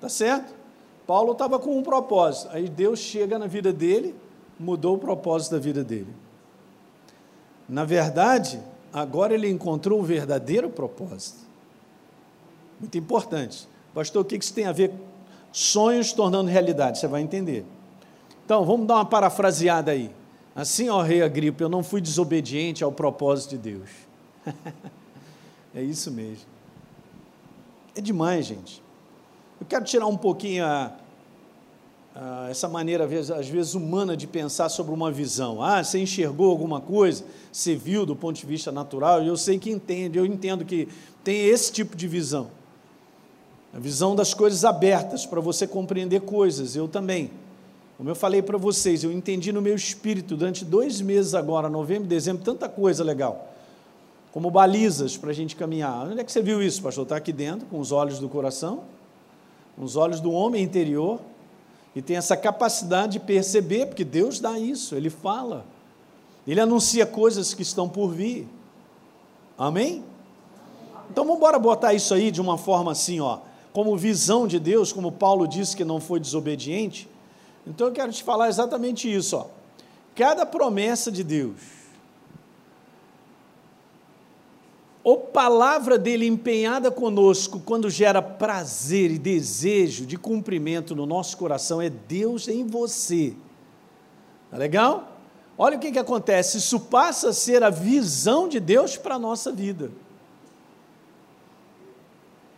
tá 0.00 0.08
certo? 0.08 0.54
Paulo 1.06 1.32
estava 1.32 1.58
com 1.58 1.78
um 1.78 1.82
propósito. 1.82 2.48
Aí 2.52 2.68
Deus 2.68 2.98
chega 2.98 3.38
na 3.38 3.46
vida 3.46 3.72
dele, 3.72 4.14
mudou 4.58 4.96
o 4.96 4.98
propósito 4.98 5.52
da 5.52 5.58
vida 5.58 5.84
dele. 5.84 6.12
Na 7.68 7.84
verdade, 7.84 8.60
agora 8.92 9.34
ele 9.34 9.48
encontrou 9.48 10.00
o 10.00 10.02
verdadeiro 10.02 10.70
propósito. 10.70 11.44
Muito 12.80 12.96
importante. 12.98 13.68
Pastor, 13.94 14.22
o 14.22 14.24
que 14.24 14.36
isso 14.36 14.52
tem 14.52 14.66
a 14.66 14.72
ver 14.72 14.92
sonhos 15.52 16.12
tornando 16.12 16.50
realidade? 16.50 16.98
Você 16.98 17.06
vai 17.06 17.22
entender. 17.22 17.64
Então, 18.44 18.64
vamos 18.64 18.86
dar 18.86 18.96
uma 18.96 19.04
parafraseada 19.04 19.92
aí. 19.92 20.10
Assim, 20.54 20.88
ó 20.88 21.02
rei 21.02 21.22
Agripa, 21.22 21.62
eu 21.62 21.68
não 21.68 21.82
fui 21.82 22.00
desobediente 22.00 22.84
ao 22.84 22.92
propósito 22.92 23.50
de 23.50 23.58
Deus. 23.58 23.90
é 25.74 25.82
isso 25.82 26.10
mesmo. 26.10 26.46
É 27.96 28.00
demais, 28.00 28.46
gente. 28.46 28.82
Eu 29.60 29.66
quero 29.66 29.84
tirar 29.84 30.06
um 30.06 30.16
pouquinho 30.16 30.64
a, 30.64 30.92
a, 32.14 32.48
essa 32.50 32.68
maneira, 32.68 33.04
às 33.04 33.48
vezes, 33.48 33.74
humana 33.74 34.16
de 34.16 34.26
pensar 34.26 34.68
sobre 34.68 34.92
uma 34.92 35.10
visão. 35.10 35.62
Ah, 35.62 35.82
você 35.82 35.98
enxergou 35.98 36.50
alguma 36.50 36.80
coisa, 36.80 37.24
você 37.52 37.74
viu 37.74 38.04
do 38.06 38.14
ponto 38.14 38.36
de 38.36 38.46
vista 38.46 38.70
natural, 38.70 39.22
e 39.22 39.28
eu 39.28 39.36
sei 39.36 39.58
que 39.58 39.70
entende, 39.70 40.18
eu 40.18 40.26
entendo 40.26 40.64
que 40.64 40.88
tem 41.22 41.46
esse 41.46 41.72
tipo 41.72 41.96
de 41.96 42.06
visão. 42.06 42.50
A 43.72 43.78
visão 43.78 44.14
das 44.14 44.34
coisas 44.34 44.64
abertas 44.64 45.26
para 45.26 45.40
você 45.40 45.66
compreender 45.66 46.20
coisas, 46.20 46.76
eu 46.76 46.86
também. 46.86 47.30
Como 47.96 48.08
eu 48.08 48.14
falei 48.14 48.42
para 48.42 48.58
vocês, 48.58 49.02
eu 49.02 49.12
entendi 49.12 49.52
no 49.52 49.62
meu 49.62 49.74
espírito 49.74 50.36
durante 50.36 50.64
dois 50.64 51.00
meses 51.00 51.34
agora, 51.34 51.68
novembro, 51.68 52.08
dezembro, 52.08 52.44
tanta 52.44 52.68
coisa 52.68 53.02
legal 53.02 53.53
como 54.34 54.50
balizas 54.50 55.16
para 55.16 55.30
a 55.30 55.32
gente 55.32 55.54
caminhar. 55.54 56.08
Onde 56.08 56.18
é 56.18 56.24
que 56.24 56.32
você 56.32 56.42
viu 56.42 56.60
isso, 56.60 56.82
pastor? 56.82 57.04
Está 57.04 57.14
aqui 57.14 57.32
dentro, 57.32 57.68
com 57.68 57.78
os 57.78 57.92
olhos 57.92 58.18
do 58.18 58.28
coração, 58.28 58.82
com 59.76 59.84
os 59.84 59.94
olhos 59.94 60.20
do 60.20 60.32
homem 60.32 60.60
interior, 60.60 61.20
e 61.94 62.02
tem 62.02 62.16
essa 62.16 62.36
capacidade 62.36 63.12
de 63.12 63.20
perceber, 63.20 63.86
porque 63.86 64.02
Deus 64.02 64.40
dá 64.40 64.58
isso, 64.58 64.96
Ele 64.96 65.08
fala, 65.08 65.64
Ele 66.48 66.58
anuncia 66.58 67.06
coisas 67.06 67.54
que 67.54 67.62
estão 67.62 67.88
por 67.88 68.08
vir. 68.08 68.48
Amém? 69.56 70.02
Então 71.08 71.22
vamos 71.22 71.36
embora 71.36 71.56
botar 71.56 71.94
isso 71.94 72.12
aí 72.12 72.32
de 72.32 72.40
uma 72.40 72.58
forma 72.58 72.90
assim, 72.90 73.20
ó, 73.20 73.38
como 73.72 73.96
visão 73.96 74.48
de 74.48 74.58
Deus, 74.58 74.92
como 74.92 75.12
Paulo 75.12 75.46
disse 75.46 75.76
que 75.76 75.84
não 75.84 76.00
foi 76.00 76.18
desobediente. 76.18 77.08
Então 77.64 77.86
eu 77.86 77.92
quero 77.92 78.10
te 78.10 78.24
falar 78.24 78.48
exatamente 78.48 79.08
isso, 79.08 79.36
ó. 79.36 79.46
Cada 80.12 80.44
promessa 80.44 81.12
de 81.12 81.22
Deus, 81.22 81.83
ou 85.04 85.18
palavra 85.18 85.98
dele 85.98 86.26
empenhada 86.26 86.90
conosco, 86.90 87.60
quando 87.60 87.90
gera 87.90 88.22
prazer 88.22 89.10
e 89.10 89.18
desejo 89.18 90.06
de 90.06 90.16
cumprimento 90.16 90.96
no 90.96 91.04
nosso 91.04 91.36
coração, 91.36 91.82
é 91.82 91.90
Deus 91.90 92.48
em 92.48 92.66
você. 92.66 93.34
Tá 94.50 94.56
legal? 94.56 95.12
Olha 95.58 95.76
o 95.76 95.80
que, 95.80 95.92
que 95.92 95.98
acontece, 95.98 96.56
isso 96.56 96.80
passa 96.80 97.28
a 97.28 97.32
ser 97.34 97.62
a 97.62 97.68
visão 97.68 98.48
de 98.48 98.58
Deus 98.58 98.96
para 98.96 99.16
a 99.16 99.18
nossa 99.18 99.52
vida. 99.52 99.92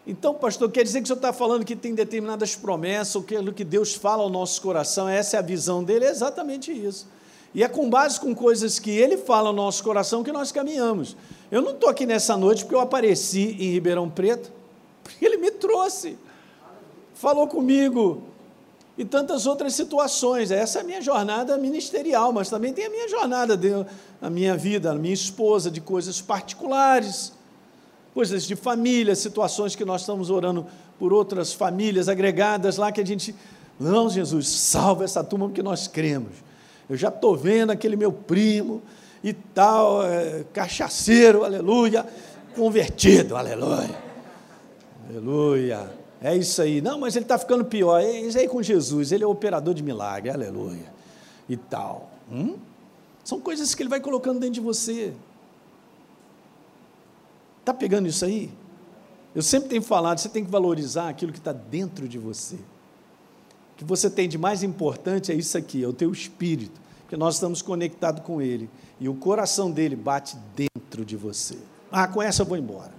Então, 0.07 0.33
pastor, 0.33 0.71
quer 0.71 0.85
dizer 0.85 1.01
que 1.01 1.05
o 1.05 1.07
senhor 1.09 1.17
está 1.17 1.33
falando 1.33 1.65
que 1.65 1.75
tem 1.75 1.93
determinadas 1.93 2.55
promessas, 2.55 3.17
ou 3.17 3.23
aquilo 3.23 3.53
que 3.53 3.65
Deus 3.65 3.93
fala 3.93 4.23
ao 4.23 4.31
nosso 4.31 4.63
coração, 4.63 5.09
essa 5.09 5.37
é 5.37 5.41
a 5.41 5.43
visão 5.43 5.83
dele? 5.83 6.05
É 6.05 6.11
exatamente 6.11 6.71
isso. 6.71 7.09
E 7.57 7.63
é 7.63 7.69
com 7.69 7.89
base 7.89 8.21
com 8.21 8.35
coisas 8.35 8.79
que 8.79 8.91
ele 8.91 9.17
fala 9.17 9.51
no 9.51 9.57
nosso 9.57 9.83
coração 9.83 10.23
que 10.23 10.31
nós 10.31 10.53
caminhamos. 10.53 11.17
Eu 11.51 11.63
não 11.63 11.71
estou 11.71 11.89
aqui 11.89 12.05
nessa 12.05 12.37
noite 12.37 12.63
porque 12.63 12.75
eu 12.75 12.81
apareci 12.81 13.57
em 13.59 13.73
Ribeirão 13.73 14.11
Preto, 14.11 14.53
porque 15.03 15.25
ele 15.25 15.39
me 15.39 15.51
trouxe, 15.51 16.19
falou 17.15 17.49
comigo, 17.49 18.23
e 18.99 19.07
tantas 19.07 19.47
outras 19.47 19.73
situações. 19.73 20.51
Essa 20.51 20.81
é 20.81 20.83
a 20.83 20.85
minha 20.85 21.01
jornada 21.01 21.57
ministerial, 21.57 22.31
mas 22.31 22.51
também 22.51 22.75
tem 22.75 22.85
a 22.85 22.91
minha 22.91 23.09
jornada, 23.09 23.57
de, 23.57 23.71
a 24.21 24.29
minha 24.29 24.55
vida, 24.55 24.93
a 24.93 24.95
minha 24.95 25.15
esposa, 25.15 25.71
de 25.71 25.81
coisas 25.81 26.21
particulares, 26.21 27.33
coisas 28.13 28.45
de 28.45 28.55
família, 28.55 29.15
situações 29.15 29.75
que 29.75 29.85
nós 29.85 30.03
estamos 30.03 30.29
orando 30.29 30.67
por 30.99 31.11
outras 31.11 31.55
famílias 31.55 32.07
agregadas 32.07 32.77
lá 32.77 32.93
que 32.93 33.01
a 33.01 33.07
gente. 33.07 33.35
Não, 33.81 34.11
Jesus, 34.11 34.47
salva 34.47 35.05
essa 35.05 35.25
turma 35.25 35.47
porque 35.47 35.63
nós 35.63 35.89
cremos. 35.89 36.45
Eu 36.89 36.97
já 36.97 37.09
estou 37.09 37.37
vendo 37.37 37.71
aquele 37.71 37.97
meu 37.97 38.13
primo 38.13 38.83
e 39.23 39.33
tal, 39.33 40.05
é, 40.05 40.45
cachaceiro, 40.53 41.45
aleluia, 41.45 42.07
convertido, 42.55 43.37
aleluia. 43.37 44.07
Aleluia. 45.09 45.93
É 46.21 46.35
isso 46.35 46.63
aí. 46.63 46.81
Não, 46.81 46.99
mas 46.99 47.15
ele 47.17 47.25
está 47.25 47.39
ficando 47.39 47.65
pior. 47.65 48.01
É 48.01 48.21
isso 48.21 48.39
aí 48.39 48.49
com 48.49 48.63
Jesus. 48.63 49.13
Ele 49.13 49.23
é 49.23 49.27
operador 49.27 49.75
de 49.75 49.83
milagre, 49.83 50.31
aleluia. 50.31 50.93
E 51.49 51.57
tal. 51.57 52.11
Hum? 52.31 52.57
São 53.23 53.41
coisas 53.41 53.75
que 53.75 53.83
ele 53.83 53.91
vai 53.91 54.01
colocando 54.01 54.41
dentro 54.41 54.55
de 54.55 54.61
você. 54.61 55.13
Está 57.61 57.75
pegando 57.75 58.09
isso 58.09 58.25
aí? 58.25 58.51
Eu 59.35 59.43
sempre 59.43 59.69
tenho 59.69 59.83
falado, 59.83 60.19
você 60.19 60.29
tem 60.29 60.45
que 60.45 60.51
valorizar 60.51 61.09
aquilo 61.09 61.33
que 61.33 61.39
está 61.39 61.53
dentro 61.53 62.09
de 62.09 62.19
você 62.19 62.57
que 63.77 63.85
você 63.85 64.09
tem 64.09 64.29
de 64.29 64.39
mais 64.39 64.63
importante 64.63 65.31
é 65.31 65.35
isso 65.35 65.57
aqui, 65.57 65.85
é 65.85 65.87
o 65.87 65.93
teu 65.93 66.11
espírito, 66.11 66.81
porque 67.01 67.17
nós 67.17 67.35
estamos 67.35 67.61
conectados 67.61 68.23
com 68.23 68.41
ele 68.41 68.71
e 68.99 69.09
o 69.09 69.15
coração 69.15 69.71
dele 69.71 69.95
bate 69.95 70.37
dentro 70.55 71.05
de 71.05 71.17
você. 71.17 71.59
Ah, 71.93 72.09
com 72.09 72.23
essa 72.23 72.43
eu 72.43 72.47
vou 72.47 72.57
embora. 72.57 72.93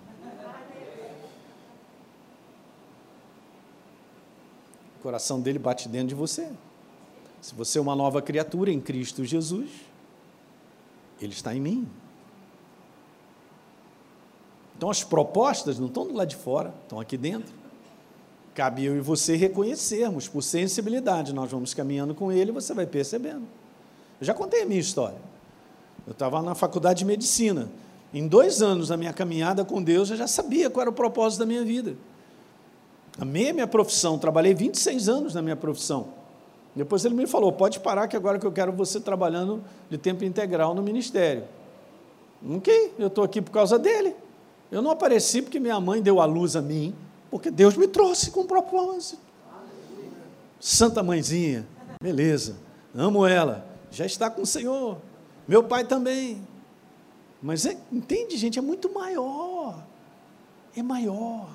O 4.98 5.02
coração 5.02 5.40
dele 5.42 5.58
bate 5.58 5.90
dentro 5.90 6.10
de 6.10 6.16
você. 6.16 6.50
Se 7.42 7.56
você 7.56 7.80
é 7.80 7.82
uma 7.82 7.96
nova 7.96 8.22
criatura 8.22 8.72
em 8.72 8.80
Cristo 8.80 9.24
Jesus, 9.24 9.70
ele 11.22 11.34
está 11.34 11.56
em 11.56 11.62
mim. 11.62 11.88
Então 14.76 14.90
as 14.90 15.04
propostas 15.04 15.80
não 15.80 15.88
estão 15.88 16.06
do 16.06 16.14
lado 16.14 16.28
de 16.28 16.36
fora, 16.36 16.74
estão 16.84 17.00
aqui 17.00 17.18
dentro. 17.18 17.57
Cabe 18.58 18.84
eu 18.84 18.98
e 18.98 19.02
você 19.02 19.36
reconhecermos, 19.36 20.28
por 20.28 20.42
sensibilidade, 20.42 21.32
nós 21.32 21.52
vamos 21.52 21.76
caminhando 21.76 22.16
com 22.16 22.32
ele 22.32 22.50
e 22.50 22.52
você 22.52 22.74
vai 22.74 22.88
percebendo. 22.88 23.44
Eu 24.20 24.26
já 24.26 24.34
contei 24.34 24.64
a 24.64 24.66
minha 24.66 24.80
história. 24.80 25.20
Eu 26.08 26.14
estava 26.14 26.42
na 26.42 26.56
faculdade 26.56 26.98
de 26.98 27.06
medicina. 27.06 27.70
Em 28.12 28.28
dois 28.28 28.60
anos 28.64 28.88
da 28.88 28.98
minha 28.98 29.14
caminhada 29.14 29.64
com 29.64 29.80
Deus, 29.80 30.10
eu 30.10 30.18
já 30.18 30.26
sabia 30.26 30.72
qual 30.72 30.82
era 30.82 30.90
o 30.90 30.94
propósito 30.94 31.42
da 31.42 31.46
minha 31.46 31.64
vida. 31.64 31.96
Amei 33.20 33.52
a 33.52 33.54
minha 33.54 33.68
profissão, 33.68 34.18
trabalhei 34.18 34.56
26 34.56 35.08
anos 35.08 35.36
na 35.36 35.42
minha 35.44 35.56
profissão. 35.56 36.08
Depois 36.76 37.06
ele 37.06 37.14
me 37.14 37.28
falou: 37.28 37.52
pode 37.52 37.80
parar, 37.80 38.08
que 38.08 38.16
agora 38.16 38.40
que 38.40 38.48
eu 38.48 38.52
quero 38.52 38.72
você 38.72 39.00
trabalhando 39.00 39.64
de 39.88 40.00
tempo 40.00 40.26
integral 40.26 40.74
no 40.74 40.82
ministério. 40.82 41.44
Ok, 42.44 42.96
eu 42.98 43.06
estou 43.06 43.24
aqui 43.24 43.40
por 43.40 43.52
causa 43.52 43.78
dele. 43.78 44.16
Eu 44.72 44.82
não 44.82 44.90
apareci 44.90 45.44
porque 45.44 45.60
minha 45.60 45.80
mãe 45.80 46.02
deu 46.02 46.20
a 46.20 46.26
luz 46.26 46.56
a 46.56 46.62
mim. 46.62 46.96
Porque 47.30 47.52
Deus 47.52 47.76
me 47.76 47.88
trouxe 47.88 48.32
com 48.32 48.46
propósito. 48.46 49.20
Santa 50.60 51.04
Mãezinha, 51.04 51.68
beleza, 52.02 52.56
amo 52.96 53.26
ela, 53.26 53.68
já 53.92 54.06
está 54.06 54.30
com 54.30 54.42
o 54.42 54.46
Senhor. 54.46 54.98
Meu 55.48 55.64
pai 55.64 55.84
também. 55.84 56.42
Mas 57.42 57.66
é, 57.66 57.78
entende, 57.92 58.36
gente, 58.38 58.58
é 58.58 58.62
muito 58.62 58.92
maior. 58.92 59.84
É 60.76 60.82
maior. 60.82 61.48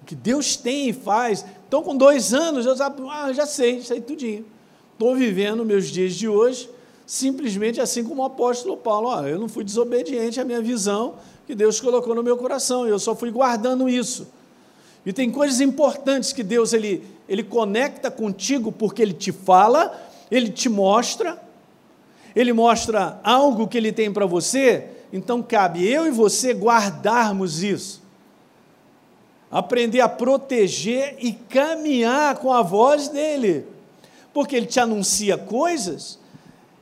O 0.00 0.04
que 0.04 0.14
Deus 0.14 0.56
tem 0.56 0.88
e 0.88 0.92
faz. 0.92 1.44
Então, 1.66 1.82
com 1.82 1.96
dois 1.96 2.32
anos, 2.32 2.66
eu 2.66 2.76
já, 2.76 2.94
ah, 3.10 3.32
já 3.32 3.46
sei, 3.46 3.82
sei 3.82 4.00
tudinho. 4.00 4.44
Estou 4.92 5.14
vivendo 5.16 5.64
meus 5.64 5.88
dias 5.88 6.14
de 6.14 6.28
hoje, 6.28 6.70
simplesmente 7.06 7.80
assim 7.80 8.04
como 8.04 8.22
o 8.22 8.24
apóstolo 8.24 8.76
Paulo. 8.76 9.08
Ó, 9.08 9.22
eu 9.26 9.38
não 9.38 9.48
fui 9.48 9.64
desobediente 9.64 10.40
à 10.40 10.44
minha 10.44 10.60
visão 10.60 11.16
que 11.46 11.54
Deus 11.54 11.80
colocou 11.80 12.14
no 12.14 12.22
meu 12.22 12.36
coração, 12.36 12.86
eu 12.86 12.98
só 12.98 13.14
fui 13.14 13.30
guardando 13.30 13.88
isso. 13.88 14.28
E 15.04 15.12
tem 15.12 15.30
coisas 15.30 15.60
importantes 15.60 16.32
que 16.32 16.42
Deus 16.42 16.72
ele, 16.72 17.04
ele 17.28 17.42
conecta 17.42 18.10
contigo 18.10 18.70
porque 18.70 19.02
ele 19.02 19.12
te 19.12 19.32
fala, 19.32 20.00
ele 20.30 20.48
te 20.48 20.68
mostra, 20.68 21.40
ele 22.34 22.52
mostra 22.52 23.20
algo 23.24 23.66
que 23.66 23.76
ele 23.76 23.92
tem 23.92 24.12
para 24.12 24.26
você, 24.26 24.86
então 25.12 25.42
cabe 25.42 25.86
eu 25.86 26.06
e 26.06 26.10
você 26.10 26.52
guardarmos 26.52 27.62
isso. 27.62 28.00
Aprender 29.50 30.00
a 30.00 30.08
proteger 30.08 31.16
e 31.18 31.32
caminhar 31.32 32.36
com 32.36 32.52
a 32.52 32.62
voz 32.62 33.08
dele. 33.08 33.66
Porque 34.32 34.56
ele 34.56 34.64
te 34.64 34.80
anuncia 34.80 35.36
coisas 35.36 36.18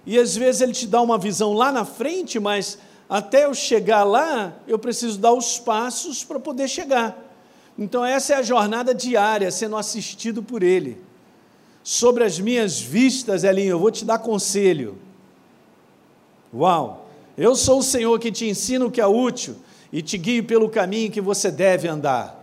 e 0.07 0.19
às 0.19 0.37
vezes 0.37 0.61
ele 0.61 0.73
te 0.73 0.87
dá 0.87 1.01
uma 1.01 1.19
visão 1.19 1.53
lá 1.53 1.73
na 1.73 1.85
frente, 1.85 2.39
mas 2.39 2.79
até 3.09 3.45
eu 3.45 3.55
chegar 3.55 4.05
lá, 4.05 4.55
eu 4.69 4.79
preciso 4.79 5.19
dar 5.19 5.33
os 5.33 5.59
passos 5.59 6.23
para 6.23 6.39
poder 6.39 6.69
chegar. 6.69 7.30
Então, 7.79 8.05
essa 8.05 8.35
é 8.35 8.37
a 8.37 8.43
jornada 8.43 8.95
diária, 8.95 9.51
sendo 9.51 9.77
assistido 9.77 10.43
por 10.43 10.63
Ele. 10.63 11.01
Sobre 11.83 12.25
as 12.25 12.39
minhas 12.39 12.81
vistas, 12.81 13.43
Elinho, 13.43 13.71
eu 13.71 13.79
vou 13.79 13.91
te 13.91 14.05
dar 14.05 14.19
conselho. 14.19 14.99
Uau! 16.53 17.09
Eu 17.39 17.57
sou 17.57 17.79
o 17.79 17.83
Senhor 17.83 18.19
que 18.19 18.31
te 18.31 18.47
ensina 18.47 18.85
o 18.85 18.91
que 18.91 19.01
é 19.01 19.07
útil 19.07 19.57
e 19.93 20.03
te 20.03 20.19
guio 20.19 20.45
pelo 20.45 20.69
caminho 20.69 21.11
que 21.11 21.21
você 21.21 21.51
deve 21.51 21.89
andar. 21.89 22.39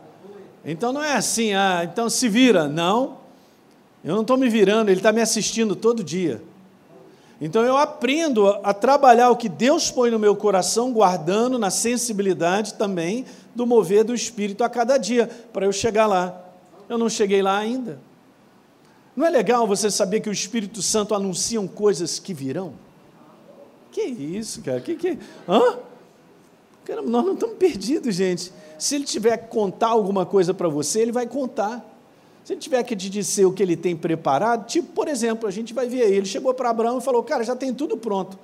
Então 0.65 0.91
não 0.91 1.03
é 1.03 1.13
assim, 1.13 1.53
ah, 1.53 1.81
então 1.83 2.09
se 2.09 2.27
vira. 2.27 2.67
Não, 2.67 3.17
eu 4.03 4.15
não 4.15 4.21
estou 4.21 4.37
me 4.37 4.49
virando, 4.49 4.89
Ele 4.89 4.99
está 4.99 5.11
me 5.11 5.21
assistindo 5.21 5.75
todo 5.75 6.03
dia. 6.03 6.41
Então 7.39 7.63
eu 7.63 7.77
aprendo 7.77 8.47
a, 8.47 8.73
trabalhar 8.73 9.29
o 9.29 9.35
que 9.35 9.47
Deus 9.47 9.91
põe 9.91 10.09
no 10.09 10.17
meu 10.17 10.35
coração, 10.35 10.91
guardando 10.91 11.59
na 11.59 11.69
sensibilidade 11.69 12.73
também 12.73 13.25
do 13.57 13.65
mover 13.65 14.03
do 14.03 14.13
Espírito 14.13 14.63
a 14.63 14.69
cada 14.69 14.97
dia, 14.97 15.27
para 15.51 15.65
eu 15.65 15.73
chegar 15.73 16.05
lá. 16.05 16.45
Eu 16.87 16.97
não 16.97 17.09
cheguei 17.09 17.41
lá 17.41 17.57
ainda. 17.57 17.99
Não 19.15 19.25
é 19.25 19.29
legal 19.31 19.65
você 19.65 19.89
saber 19.89 20.19
que 20.19 20.29
o 20.29 20.31
Espírito 20.31 20.79
Santo 20.81 21.15
anuncia 21.15 21.59
coisas 21.67 22.19
que 22.19 22.35
virão? 22.35 22.73
Que 23.91 24.03
isso, 24.03 24.61
cara? 24.61 24.79
Que 24.79 24.95
que? 24.95 25.17
Hã? 25.49 25.79
Cara, 26.85 27.01
nós 27.01 27.25
não 27.25 27.33
estamos 27.33 27.57
perdidos, 27.57 28.13
gente. 28.13 28.53
Se 28.77 28.93
ele 28.93 29.05
tiver 29.05 29.35
que 29.37 29.47
contar 29.47 29.87
alguma 29.87 30.23
coisa 30.23 30.53
para 30.53 30.69
você, 30.69 31.01
ele 31.01 31.11
vai 31.11 31.25
contar. 31.25 31.83
Se 32.45 32.53
ele 32.53 32.61
tiver 32.61 32.83
que 32.83 32.95
te 32.95 33.09
dizer 33.09 33.45
o 33.45 33.51
que 33.51 33.63
ele 33.63 33.75
tem 33.75 33.95
preparado, 33.95 34.67
tipo, 34.67 34.93
por 34.93 35.07
exemplo, 35.07 35.47
a 35.47 35.51
gente 35.51 35.73
vai 35.73 35.87
ver 35.87 36.03
aí, 36.03 36.13
ele 36.13 36.27
chegou 36.27 36.53
para 36.53 36.69
Abraão 36.69 36.99
e 36.99 37.01
falou: 37.01 37.23
Cara, 37.23 37.43
já 37.43 37.55
tem 37.55 37.73
tudo 37.73 37.97
pronto. 37.97 38.37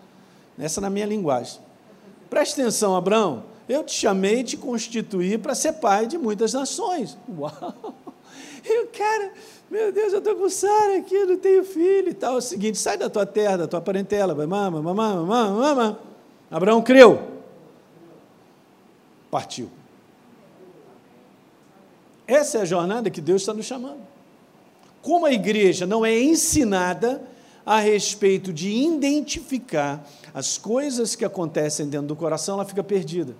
Essa 0.58 0.82
na 0.82 0.90
minha 0.90 1.06
linguagem. 1.06 1.60
Preste 2.30 2.60
atenção, 2.60 2.96
Abraão, 2.96 3.44
eu 3.68 3.84
te 3.84 3.94
chamei 3.94 4.40
e 4.40 4.44
te 4.44 4.58
constituí 4.58 5.38
para 5.38 5.56
ser 5.56 5.74
pai 5.74 6.06
de 6.06 6.18
muitas 6.18 6.54
nações. 6.54 7.18
Uau! 7.38 7.96
E 8.66 8.84
o 8.84 8.88
cara, 8.88 9.34
meu 9.70 9.92
Deus, 9.92 10.14
eu 10.14 10.20
estou 10.20 10.36
com 10.36 10.50
Sara 10.50 10.98
aqui, 10.98 11.14
eu 11.14 11.28
não 11.28 11.38
tenho 11.38 11.66
filho 11.66 12.10
e 12.10 12.14
tal. 12.14 12.36
É 12.36 12.38
o 12.38 12.42
seguinte, 12.42 12.78
sai 12.78 12.98
da 12.98 13.10
tua 13.10 13.26
terra, 13.26 13.58
da 13.58 13.68
tua 13.68 13.82
parentela, 13.82 14.34
vai, 14.34 14.46
mama, 14.46 14.82
mama, 14.82 15.26
mama, 15.26 15.50
mama. 15.52 16.00
Abraão 16.50 16.82
creu. 16.82 17.20
Partiu. 19.30 19.70
Essa 22.26 22.60
é 22.60 22.62
a 22.62 22.66
jornada 22.66 23.10
que 23.10 23.20
Deus 23.20 23.42
está 23.42 23.54
nos 23.54 23.66
chamando. 23.66 24.02
Como 25.02 25.26
a 25.26 25.34
igreja 25.34 25.86
não 25.86 26.06
é 26.06 26.18
ensinada 26.18 27.22
a 27.66 27.80
respeito 27.80 28.54
de 28.54 28.70
identificar 28.70 30.08
as 30.34 30.58
coisas 30.58 31.16
que 31.16 31.26
acontecem 31.26 31.88
dentro 31.88 32.08
do 32.08 32.16
coração, 32.16 32.56
ela 32.56 32.66
fica 32.66 32.84
perdida. 32.84 33.36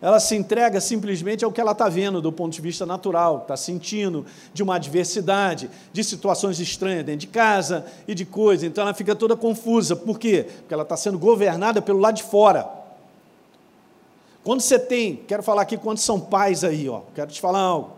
Ela 0.00 0.20
se 0.20 0.36
entrega 0.36 0.80
simplesmente 0.80 1.44
ao 1.44 1.50
que 1.50 1.60
ela 1.60 1.72
está 1.72 1.88
vendo 1.88 2.20
do 2.20 2.30
ponto 2.30 2.52
de 2.52 2.60
vista 2.60 2.84
natural, 2.84 3.38
está 3.42 3.56
sentindo 3.56 4.26
de 4.52 4.62
uma 4.62 4.76
adversidade, 4.76 5.70
de 5.92 6.04
situações 6.04 6.60
estranhas 6.60 7.04
dentro 7.04 7.20
de 7.20 7.26
casa 7.28 7.86
e 8.06 8.14
de 8.14 8.24
coisas. 8.24 8.64
Então 8.64 8.82
ela 8.82 8.94
fica 8.94 9.14
toda 9.14 9.36
confusa. 9.36 9.96
Por 9.96 10.18
quê? 10.18 10.46
Porque 10.58 10.74
ela 10.74 10.82
está 10.82 10.96
sendo 10.96 11.18
governada 11.18 11.80
pelo 11.80 11.98
lado 11.98 12.16
de 12.16 12.22
fora. 12.22 12.68
Quando 14.44 14.60
você 14.60 14.78
tem, 14.78 15.16
quero 15.26 15.42
falar 15.42 15.62
aqui 15.62 15.76
quando 15.76 15.98
são 15.98 16.20
pais 16.20 16.62
aí, 16.62 16.88
ó, 16.88 17.00
quero 17.14 17.30
te 17.30 17.40
falar 17.40 17.60
algo. 17.60 17.92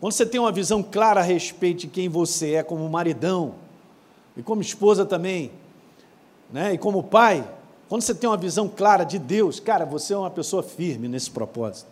Quando 0.00 0.12
você 0.12 0.24
tem 0.24 0.40
uma 0.40 0.52
visão 0.52 0.80
clara 0.82 1.20
a 1.20 1.24
respeito 1.24 1.80
de 1.80 1.86
quem 1.88 2.08
você 2.08 2.54
é 2.54 2.62
como 2.62 2.88
maridão, 2.88 3.54
e 4.36 4.42
como 4.42 4.62
esposa 4.62 5.04
também, 5.04 5.50
né, 6.52 6.74
e 6.74 6.78
como 6.78 7.02
pai, 7.02 7.44
quando 7.88 8.02
você 8.02 8.14
tem 8.14 8.28
uma 8.28 8.36
visão 8.36 8.68
clara 8.68 9.04
de 9.04 9.18
Deus, 9.18 9.58
cara, 9.58 9.86
você 9.86 10.12
é 10.12 10.16
uma 10.16 10.30
pessoa 10.30 10.62
firme 10.62 11.08
nesse 11.08 11.30
propósito. 11.30 11.88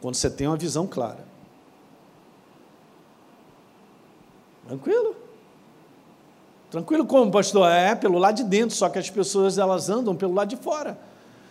Quando 0.00 0.14
você 0.14 0.30
tem 0.30 0.46
uma 0.46 0.56
visão 0.56 0.86
clara. 0.86 1.24
Tranquilo? 4.66 5.16
Tranquilo 6.70 7.06
como, 7.06 7.30
pastor? 7.30 7.70
É, 7.70 7.94
pelo 7.94 8.18
lado 8.18 8.36
de 8.36 8.44
dentro, 8.44 8.74
só 8.74 8.88
que 8.88 8.98
as 8.98 9.10
pessoas 9.10 9.58
elas 9.58 9.88
andam 9.88 10.14
pelo 10.14 10.32
lado 10.32 10.48
de 10.48 10.56
fora. 10.56 10.96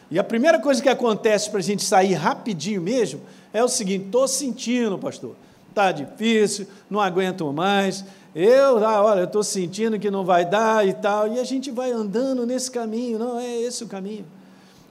E 0.10 0.18
a 0.18 0.24
primeira 0.24 0.60
coisa 0.60 0.82
que 0.82 0.90
acontece 0.90 1.50
para 1.50 1.60
a 1.60 1.64
gente 1.64 1.84
sair 1.84 2.14
rapidinho 2.14 2.82
mesmo 2.82 3.22
é 3.52 3.64
o 3.64 3.68
seguinte: 3.68 4.06
estou 4.06 4.28
sentindo, 4.28 4.98
pastor, 4.98 5.36
está 5.74 5.92
difícil, 5.92 6.68
não 6.90 7.02
aguento 7.02 7.52
mais. 7.52 8.06
Eu, 8.36 8.84
ah, 8.86 9.04
olha, 9.04 9.24
estou 9.24 9.44
sentindo 9.44 10.00
que 10.00 10.10
não 10.10 10.24
vai 10.24 10.46
dar 10.46 10.88
e 10.88 10.94
tal. 10.94 11.28
E 11.28 11.40
a 11.40 11.44
gente 11.44 11.70
vai 11.70 11.92
andando 11.92 12.46
nesse 12.46 12.72
caminho, 12.72 13.20
não 13.20 13.40
é 13.40 13.58
esse 13.58 13.84
o 13.84 13.88
caminho. 13.88 14.26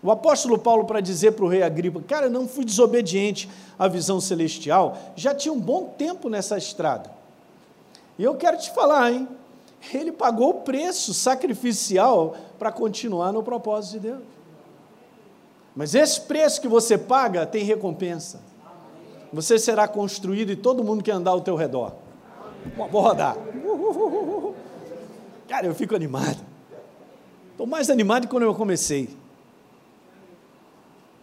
O 0.02 0.10
apóstolo 0.10 0.58
Paulo, 0.58 0.84
para 0.84 1.00
dizer 1.00 1.32
para 1.32 1.44
o 1.44 1.48
rei 1.48 1.62
Agripa, 1.62 2.02
cara, 2.02 2.28
não 2.28 2.46
fui 2.48 2.64
desobediente 2.64 3.48
à 3.78 3.86
visão 3.86 4.20
celestial, 4.20 4.98
já 5.14 5.32
tinha 5.34 5.52
um 5.52 5.60
bom 5.60 5.94
tempo 5.96 6.28
nessa 6.28 6.58
estrada. 6.58 7.10
E 8.18 8.24
eu 8.24 8.34
quero 8.34 8.58
te 8.58 8.70
falar, 8.72 9.12
hein? 9.12 9.28
Ele 9.94 10.12
pagou 10.12 10.50
o 10.50 10.54
preço 10.54 11.14
sacrificial 11.14 12.36
para 12.58 12.70
continuar 12.70 13.32
no 13.32 13.42
propósito 13.42 13.92
de 13.92 14.00
Deus. 14.08 14.22
Mas 15.74 15.94
esse 15.94 16.20
preço 16.20 16.60
que 16.60 16.68
você 16.68 16.98
paga 16.98 17.46
tem 17.46 17.64
recompensa. 17.64 18.40
Você 19.32 19.58
será 19.58 19.88
construído 19.88 20.50
e 20.50 20.56
todo 20.56 20.84
mundo 20.84 21.02
que 21.02 21.10
andar 21.10 21.30
ao 21.30 21.40
teu 21.40 21.56
redor. 21.56 21.92
Vou 22.76 23.00
rodar. 23.00 23.36
Cara, 25.48 25.66
eu 25.66 25.74
fico 25.74 25.96
animado. 25.96 26.38
Estou 27.50 27.66
mais 27.66 27.88
animado 27.90 28.22
que 28.22 28.28
quando 28.28 28.44
eu 28.44 28.54
comecei. 28.54 29.08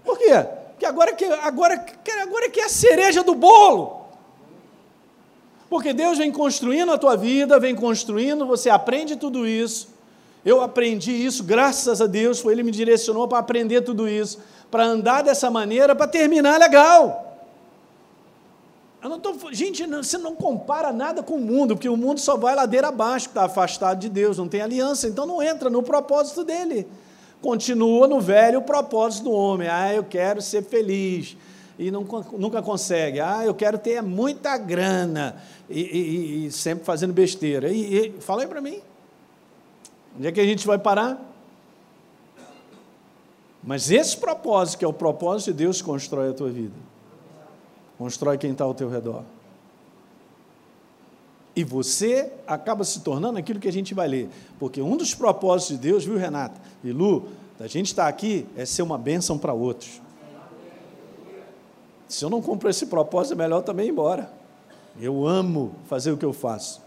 Por 0.04 0.18
quê? 0.18 0.34
Porque 0.72 0.86
agora 0.86 1.14
que, 1.14 1.26
agora, 1.26 1.86
agora 2.22 2.50
que 2.50 2.60
é 2.60 2.66
a 2.66 2.70
cereja 2.70 3.24
do 3.24 3.36
bolo. 3.36 4.00
Porque 5.70 5.94
Deus 5.94 6.18
vem 6.18 6.32
construindo 6.32 6.92
a 6.92 6.98
tua 6.98 7.16
vida, 7.16 7.60
vem 7.60 7.76
construindo, 7.76 8.46
você 8.46 8.70
aprende 8.70 9.16
tudo 9.16 9.48
isso. 9.48 9.90
Eu 10.44 10.62
aprendi 10.62 11.12
isso, 11.12 11.44
graças 11.44 12.02
a 12.02 12.08
Deus, 12.08 12.44
Ele 12.44 12.64
me 12.64 12.72
direcionou 12.72 13.28
para 13.28 13.40
aprender 13.40 13.82
tudo 13.82 14.08
isso, 14.08 14.40
para 14.72 14.84
andar 14.84 15.22
dessa 15.22 15.52
maneira, 15.52 15.94
para 15.94 16.08
terminar 16.08 16.60
legal. 16.60 17.29
Eu 19.02 19.10
não 19.10 19.20
tô, 19.20 19.34
gente, 19.54 19.88
não, 19.88 20.04
você 20.04 20.18
não 20.18 20.36
compara 20.36 20.92
nada 20.92 21.24
com 21.24 21.36
o 21.36 21.40
mundo, 21.40 21.76
porque 21.76 21.88
o 21.88 21.96
mundo 21.96 22.20
só 22.20 22.36
vai 22.36 22.54
ladeira 22.54 22.90
abaixo, 22.90 23.28
está 23.28 23.46
afastado 23.46 24.00
de 24.00 24.10
Deus, 24.10 24.38
não 24.38 24.48
tem 24.48 24.62
aliança, 24.62 25.08
então 25.08 25.26
não 25.26 25.42
entra 25.42 25.70
no 25.70 25.82
propósito 25.82 26.44
dele. 26.44 26.86
Continua 27.42 28.08
no 28.08 28.20
velho 28.20 28.62
propósito 28.62 29.26
do 29.26 29.32
homem. 29.32 29.70
Ah, 29.70 29.94
eu 29.94 30.04
quero 30.04 30.42
ser 30.42 30.64
feliz. 30.64 31.38
E 31.78 31.90
nunca 31.90 32.62
consegue. 32.62 33.22
Ah, 33.22 33.46
eu 33.46 33.56
quero 33.56 33.78
ter 33.78 34.02
muita 34.04 34.58
grana. 34.58 35.42
E, 35.70 35.80
e, 35.80 36.46
e 36.48 36.52
sempre 36.52 36.84
fazendo 36.84 37.14
besteira. 37.14 37.70
E, 37.70 38.18
e 38.18 38.22
fala 38.22 38.42
aí 38.42 38.48
para 38.48 38.60
mim. 38.60 38.82
Onde 40.18 40.28
é 40.28 40.32
que 40.34 40.42
a 40.42 40.46
gente 40.46 40.68
vai 40.68 40.78
parar? 40.78 41.26
Mas 43.64 43.90
esse 43.90 44.18
propósito, 44.18 44.80
que 44.80 44.84
é 44.84 44.88
o 44.88 44.94
propósito 44.94 45.52
de 45.52 45.60
Deus, 45.60 45.82
constrói 45.82 46.32
a 46.32 46.34
tua 46.34 46.50
vida. 46.50 46.76
Constrói 48.00 48.40
quem 48.40 48.52
está 48.52 48.64
ao 48.64 48.74
teu 48.74 48.90
redor. 48.90 49.24
E 51.56 51.64
você 51.64 52.32
acaba 52.48 52.84
se 52.84 53.02
tornando 53.02 53.38
aquilo 53.38 53.60
que 53.60 53.68
a 53.68 53.72
gente 53.72 53.94
vai 53.94 54.08
ler. 54.08 54.30
Porque 54.58 54.82
um 54.82 54.98
dos 54.98 55.14
propósitos 55.14 55.76
de 55.76 55.90
Deus, 55.90 56.04
viu, 56.04 56.18
Renata 56.18 56.60
e 56.84 56.92
Lu, 56.92 57.28
da 57.60 57.68
gente 57.68 57.88
estar 57.88 58.08
aqui, 58.08 58.48
é 58.56 58.66
ser 58.66 58.82
uma 58.82 58.98
bênção 58.98 59.38
para 59.38 59.54
outros. 59.54 60.02
Se 62.08 62.26
eu 62.26 62.30
não 62.30 62.42
cumpro 62.42 62.70
esse 62.70 62.88
propósito, 62.88 63.34
é 63.34 63.36
melhor 63.36 63.62
também 63.62 63.88
ir 63.88 63.92
embora. 63.92 64.32
Eu 65.00 65.28
amo 65.28 65.76
fazer 65.86 66.12
o 66.12 66.18
que 66.18 66.26
eu 66.26 66.34
faço. 66.34 66.82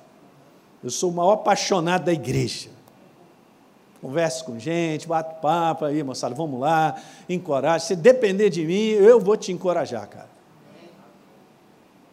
Eu 0.83 0.91
sou 0.91 1.11
o 1.11 1.15
maior 1.15 1.35
apaixonado 1.35 2.07
da 2.07 2.13
igreja 2.13 2.73
converse 4.03 4.43
com 4.43 4.59
gente, 4.59 5.07
bate 5.07 5.41
papo 5.41 5.85
aí, 5.85 6.03
moçada, 6.03 6.35
vamos 6.35 6.59
lá, 6.59 7.01
encoraje. 7.29 7.87
Se 7.87 7.95
depender 7.95 8.51
de 8.51 8.67
mim, 8.67 8.89
eu 8.89 9.21
vou 9.21 9.37
te 9.37 9.53
encorajar, 9.53 10.09
cara. 10.09 10.32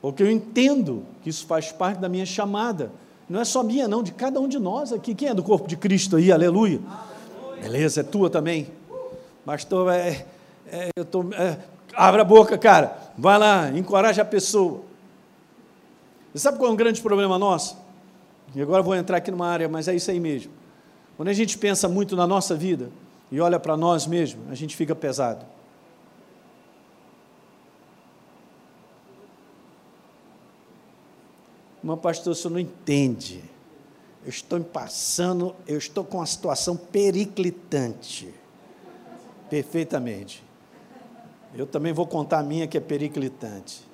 Porque 0.02 0.24
eu 0.24 0.32
entendo 0.32 1.04
que 1.22 1.30
isso 1.30 1.46
faz 1.46 1.72
parte 1.72 2.00
da 2.00 2.08
minha 2.08 2.26
chamada. 2.26 2.92
Não 3.30 3.40
é 3.40 3.46
só 3.46 3.62
minha, 3.62 3.88
não, 3.88 4.02
de 4.02 4.12
cada 4.12 4.40
um 4.40 4.48
de 4.48 4.58
nós 4.58 4.94
aqui. 4.94 5.14
Quem 5.14 5.30
é 5.30 5.34
do 5.34 5.44
corpo 5.44 5.68
de 5.68 5.78
Cristo 5.78 6.16
aí? 6.16 6.32
Aleluia. 6.32 6.80
Beleza, 7.62 8.02
é 8.02 8.04
tua 8.04 8.30
também. 8.30 8.68
Pastor, 9.46 9.92
é, 9.92 10.26
é, 10.72 10.90
eu 10.96 11.06
tô, 11.06 11.26
é, 11.34 11.58
abre 11.94 12.22
a 12.22 12.24
boca, 12.24 12.58
cara. 12.58 12.98
Vai 13.18 13.38
lá, 13.38 13.70
encoraja 13.72 14.22
a 14.22 14.26
pessoa. 14.26 14.82
Você 16.34 16.40
sabe 16.40 16.58
qual 16.58 16.70
é 16.70 16.74
um 16.74 16.78
grande 16.78 17.02
problema 17.02 17.38
nosso? 17.38 17.78
E 18.56 18.62
agora 18.62 18.82
vou 18.82 18.96
entrar 18.96 19.18
aqui 19.18 19.30
numa 19.30 19.48
área, 19.48 19.68
mas 19.68 19.88
é 19.88 19.96
isso 19.96 20.10
aí 20.10 20.20
mesmo. 20.20 20.52
Quando 21.18 21.30
a 21.30 21.34
gente 21.34 21.58
pensa 21.58 21.88
muito 21.90 22.16
na 22.16 22.26
nossa 22.26 22.56
vida 22.56 22.90
e 23.32 23.42
olha 23.42 23.60
para 23.60 23.76
nós 23.76 24.08
mesmos, 24.08 24.50
a 24.50 24.56
gente 24.56 24.76
fica 24.76 24.96
pesado. 24.96 25.46
Mas, 31.82 32.00
pastor, 32.00 32.36
você 32.36 32.50
não 32.50 32.60
entende. 32.60 33.44
Eu 34.24 34.30
estou 34.30 34.60
passando, 34.62 35.56
eu 35.68 35.78
estou 35.78 36.04
com 36.04 36.18
uma 36.18 36.26
situação 36.26 36.76
periclitante. 36.76 38.34
Perfeitamente. 39.50 40.44
Eu 41.56 41.66
também 41.66 41.94
vou 41.94 42.06
contar 42.06 42.40
a 42.40 42.44
minha 42.44 42.68
que 42.68 42.78
é 42.78 42.82
periclitante. 42.82 43.88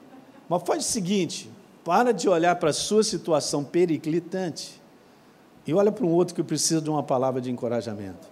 Mas 0.50 0.64
faz 0.64 0.84
o 0.84 0.88
seguinte: 0.88 1.50
para 1.84 2.12
de 2.12 2.28
olhar 2.28 2.56
para 2.56 2.72
a 2.72 2.74
sua 2.74 3.04
situação 3.04 3.64
periclitante 3.64 4.82
e 5.68 5.74
olha 5.74 5.92
para 5.92 6.06
um 6.06 6.12
outro 6.12 6.36
que 6.36 6.44
precisa 6.44 6.82
de 6.82 6.90
uma 6.90 7.04
palavra 7.04 7.42
de 7.42 7.50
encorajamento. 7.50 8.28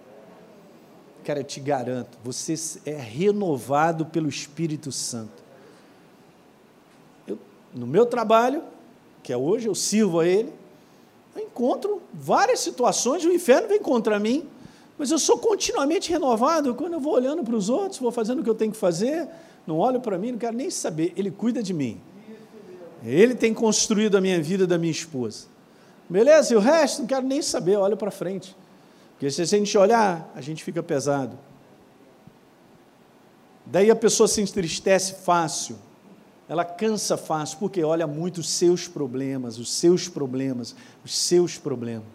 Cara, 1.23 1.39
eu 1.39 1.43
te 1.43 1.59
garanto, 1.59 2.17
você 2.23 2.55
é 2.85 2.95
renovado 2.95 4.05
pelo 4.05 4.27
Espírito 4.27 4.91
Santo. 4.91 5.41
Eu, 7.25 7.39
no 7.73 7.87
meu 7.87 8.05
trabalho, 8.05 8.61
que 9.23 9.31
é 9.31 9.37
hoje, 9.37 9.67
eu 9.67 9.73
sirvo 9.73 10.19
a 10.19 10.27
Ele, 10.27 10.53
eu 11.35 11.41
encontro 11.41 12.01
várias 12.13 12.59
situações, 12.59 13.23
o 13.23 13.31
inferno 13.31 13.67
vem 13.67 13.79
contra 13.79 14.19
mim, 14.19 14.47
mas 14.97 15.09
eu 15.09 15.17
sou 15.17 15.37
continuamente 15.37 16.11
renovado 16.11 16.75
quando 16.75 16.93
eu 16.93 16.99
vou 16.99 17.13
olhando 17.13 17.43
para 17.43 17.55
os 17.55 17.69
outros, 17.69 17.99
vou 17.99 18.11
fazendo 18.11 18.41
o 18.41 18.43
que 18.43 18.49
eu 18.49 18.55
tenho 18.55 18.71
que 18.71 18.77
fazer, 18.77 19.27
não 19.65 19.79
olho 19.79 19.99
para 19.99 20.17
mim, 20.17 20.33
não 20.33 20.37
quero 20.37 20.55
nem 20.55 20.69
saber, 20.69 21.13
Ele 21.15 21.31
cuida 21.31 21.63
de 21.63 21.73
mim. 21.73 21.99
Ele 23.03 23.33
tem 23.33 23.53
construído 23.53 24.15
a 24.15 24.21
minha 24.21 24.41
vida 24.41 24.67
da 24.67 24.77
minha 24.77 24.91
esposa. 24.91 25.47
Beleza? 26.09 26.53
E 26.53 26.57
o 26.57 26.59
resto, 26.59 26.99
não 26.99 27.07
quero 27.07 27.25
nem 27.25 27.41
saber, 27.41 27.75
olha 27.75 27.95
para 27.97 28.11
frente. 28.11 28.55
Porque 29.11 29.29
se 29.31 29.41
a 29.41 29.45
gente 29.45 29.77
olhar, 29.77 30.31
a 30.35 30.41
gente 30.41 30.63
fica 30.63 30.83
pesado. 30.83 31.37
Daí 33.65 33.89
a 33.89 33.95
pessoa 33.95 34.27
se 34.27 34.41
entristece 34.41 35.15
fácil, 35.23 35.77
ela 36.47 36.65
cansa 36.65 37.15
fácil, 37.15 37.57
porque 37.57 37.83
olha 37.83 38.05
muito 38.05 38.39
os 38.39 38.49
seus 38.49 38.87
problemas, 38.87 39.57
os 39.57 39.71
seus 39.71 40.09
problemas, 40.09 40.75
os 41.03 41.17
seus 41.17 41.57
problemas. 41.57 42.05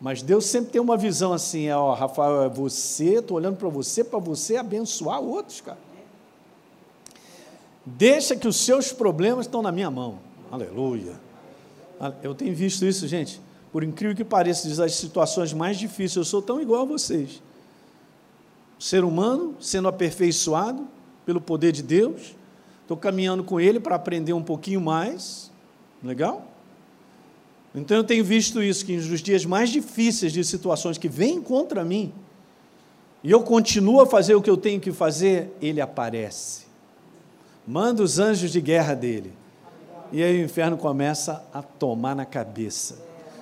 Mas 0.00 0.22
Deus 0.22 0.46
sempre 0.46 0.72
tem 0.72 0.80
uma 0.80 0.96
visão 0.96 1.32
assim, 1.32 1.70
ó, 1.70 1.94
Rafael, 1.94 2.42
é 2.42 2.48
você, 2.48 3.16
estou 3.16 3.36
olhando 3.36 3.56
para 3.56 3.68
você, 3.68 4.04
para 4.04 4.18
você 4.18 4.56
abençoar 4.56 5.20
outros, 5.20 5.60
cara. 5.60 5.78
Deixa 7.84 8.34
que 8.34 8.48
os 8.48 8.56
seus 8.56 8.92
problemas 8.92 9.46
estão 9.46 9.62
na 9.62 9.70
minha 9.70 9.90
mão. 9.90 10.18
Aleluia. 10.50 11.14
Eu 12.22 12.34
tenho 12.34 12.54
visto 12.54 12.84
isso, 12.84 13.06
gente. 13.06 13.40
Por 13.72 13.84
incrível 13.84 14.16
que 14.16 14.24
pareça, 14.24 14.68
das 14.74 14.94
situações 14.94 15.52
mais 15.52 15.78
difíceis, 15.78 16.16
eu 16.16 16.24
sou 16.24 16.42
tão 16.42 16.60
igual 16.60 16.82
a 16.82 16.84
vocês. 16.84 17.42
ser 18.78 19.04
humano 19.04 19.54
sendo 19.60 19.88
aperfeiçoado 19.88 20.86
pelo 21.26 21.40
poder 21.40 21.72
de 21.72 21.82
Deus, 21.82 22.34
estou 22.80 22.96
caminhando 22.96 23.44
com 23.44 23.60
Ele 23.60 23.78
para 23.78 23.96
aprender 23.96 24.32
um 24.32 24.42
pouquinho 24.42 24.80
mais. 24.80 25.50
Legal? 26.02 26.46
Então 27.74 27.98
eu 27.98 28.04
tenho 28.04 28.24
visto 28.24 28.62
isso, 28.62 28.86
que 28.86 28.96
nos 28.96 29.20
dias 29.20 29.44
mais 29.44 29.68
difíceis 29.68 30.32
de 30.32 30.42
situações 30.42 30.96
que 30.96 31.08
vêm 31.08 31.42
contra 31.42 31.84
mim, 31.84 32.14
e 33.22 33.30
eu 33.30 33.42
continuo 33.42 34.00
a 34.00 34.06
fazer 34.06 34.34
o 34.34 34.40
que 34.40 34.48
eu 34.48 34.56
tenho 34.56 34.80
que 34.80 34.92
fazer, 34.92 35.54
Ele 35.60 35.82
aparece 35.82 36.66
manda 37.66 38.02
os 38.02 38.18
anjos 38.18 38.52
de 38.52 38.60
guerra 38.60 38.94
dele. 38.94 39.32
E 40.12 40.22
aí 40.22 40.40
o 40.40 40.44
inferno 40.44 40.76
começa 40.76 41.44
a 41.52 41.62
tomar 41.62 42.14
na 42.14 42.24
cabeça, 42.24 42.96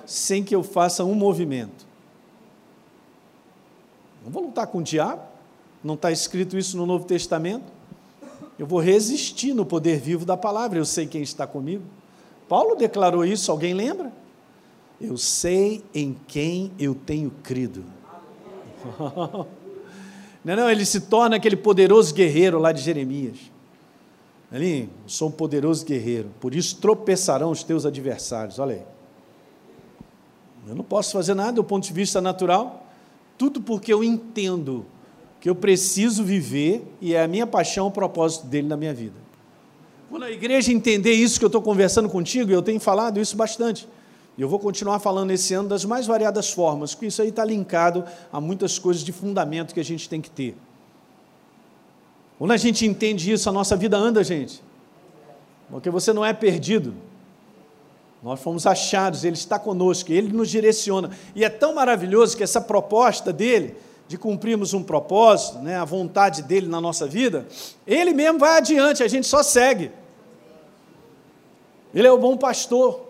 sem 0.05 0.43
que 0.43 0.55
eu 0.55 0.63
faça 0.63 1.03
um 1.03 1.13
movimento. 1.13 1.85
Não 4.23 4.31
vou 4.31 4.43
lutar 4.43 4.65
com 4.65 4.79
o 4.79 4.83
diabo, 4.83 5.21
não 5.83 5.93
está 5.93 6.11
escrito 6.11 6.57
isso 6.57 6.75
no 6.75 6.87
Novo 6.87 7.05
Testamento. 7.05 7.74
Eu 8.57 8.65
vou 8.65 8.79
resistir 8.79 9.53
no 9.53 9.65
poder 9.65 9.99
vivo 9.99 10.25
da 10.25 10.37
palavra, 10.37 10.77
eu 10.77 10.85
sei 10.85 11.05
quem 11.05 11.21
está 11.21 11.45
comigo. 11.45 11.83
Paulo 12.47 12.75
declarou 12.75 13.25
isso, 13.25 13.51
alguém 13.51 13.73
lembra? 13.73 14.13
Eu 14.99 15.17
sei 15.17 15.83
em 15.93 16.15
quem 16.27 16.71
eu 16.79 16.95
tenho 16.95 17.31
crido. 17.43 17.83
Não, 20.45 20.55
não, 20.55 20.69
ele 20.69 20.85
se 20.85 21.01
torna 21.01 21.37
aquele 21.37 21.55
poderoso 21.55 22.13
guerreiro 22.13 22.59
lá 22.59 22.71
de 22.71 22.79
Jeremias. 22.79 23.51
Ali, 24.51 24.87
sou 25.07 25.29
um 25.29 25.31
poderoso 25.31 25.83
guerreiro, 25.83 26.29
por 26.39 26.53
isso 26.53 26.77
tropeçarão 26.77 27.49
os 27.49 27.63
teus 27.63 27.83
adversários. 27.83 28.59
Olha 28.59 28.75
aí. 28.75 28.83
Eu 30.67 30.75
não 30.75 30.83
posso 30.83 31.13
fazer 31.13 31.33
nada 31.33 31.53
do 31.53 31.63
ponto 31.63 31.87
de 31.87 31.93
vista 31.93 32.21
natural, 32.21 32.85
tudo 33.39 33.59
porque 33.59 33.91
eu 33.91 34.03
entendo 34.03 34.85
que 35.45 35.49
eu 35.51 35.53
preciso 35.53 36.23
viver 36.23 36.83
e 36.99 37.13
é 37.13 37.21
a 37.21 37.27
minha 37.27 37.45
paixão 37.45 37.85
o 37.85 37.91
propósito 37.91 38.47
dele 38.47 38.67
na 38.67 38.75
minha 38.75 38.91
vida. 38.91 39.13
Quando 40.09 40.23
a 40.23 40.31
igreja 40.31 40.73
entender 40.73 41.11
isso 41.11 41.37
que 41.37 41.45
eu 41.45 41.49
estou 41.49 41.61
conversando 41.61 42.09
contigo, 42.09 42.51
eu 42.51 42.63
tenho 42.63 42.79
falado 42.79 43.19
isso 43.19 43.37
bastante, 43.37 43.87
e 44.35 44.41
eu 44.41 44.49
vou 44.49 44.57
continuar 44.57 44.97
falando 44.97 45.29
esse 45.29 45.53
ano 45.53 45.69
das 45.69 45.85
mais 45.85 46.07
variadas 46.07 46.49
formas, 46.49 46.95
porque 46.95 47.05
isso 47.05 47.21
aí 47.21 47.29
está 47.29 47.45
linkado 47.45 48.03
a 48.33 48.41
muitas 48.41 48.79
coisas 48.79 49.03
de 49.03 49.11
fundamento 49.11 49.71
que 49.71 49.79
a 49.79 49.83
gente 49.83 50.09
tem 50.09 50.19
que 50.19 50.31
ter. 50.31 50.57
Quando 52.39 52.49
a 52.49 52.57
gente 52.57 52.83
entende 52.83 53.31
isso, 53.31 53.47
a 53.47 53.51
nossa 53.51 53.75
vida 53.75 53.95
anda, 53.95 54.23
gente. 54.23 54.63
Porque 55.69 55.91
você 55.91 56.11
não 56.11 56.25
é 56.25 56.33
perdido. 56.33 56.95
Nós 58.23 58.39
fomos 58.39 58.65
achados, 58.65 59.23
Ele 59.23 59.35
está 59.35 59.59
conosco, 59.59 60.11
Ele 60.11 60.33
nos 60.33 60.49
direciona. 60.49 61.11
E 61.35 61.45
é 61.45 61.49
tão 61.49 61.75
maravilhoso 61.75 62.35
que 62.35 62.41
essa 62.41 62.59
proposta 62.59 63.31
dele, 63.31 63.75
de 64.07 64.17
cumprirmos 64.17 64.73
um 64.73 64.83
propósito, 64.83 65.59
né, 65.59 65.77
a 65.77 65.85
vontade 65.85 66.43
dele 66.43 66.67
na 66.67 66.79
nossa 66.79 67.07
vida, 67.07 67.47
Ele 67.87 68.13
mesmo 68.13 68.39
vai 68.39 68.57
adiante, 68.57 69.03
a 69.03 69.07
gente 69.07 69.25
só 69.25 69.41
segue. 69.41 69.91
Ele 71.93 72.07
é 72.07 72.11
o 72.11 72.17
bom 72.17 72.37
pastor. 72.37 73.05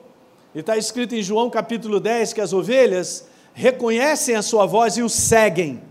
E 0.54 0.60
está 0.60 0.78
escrito 0.78 1.16
em 1.16 1.22
João 1.22 1.50
capítulo 1.50 2.00
10 2.00 2.32
que 2.32 2.40
as 2.40 2.54
ovelhas 2.54 3.28
reconhecem 3.54 4.36
a 4.36 4.42
sua 4.42 4.66
voz 4.66 4.96
e 4.96 5.02
o 5.02 5.10
seguem. 5.10 5.82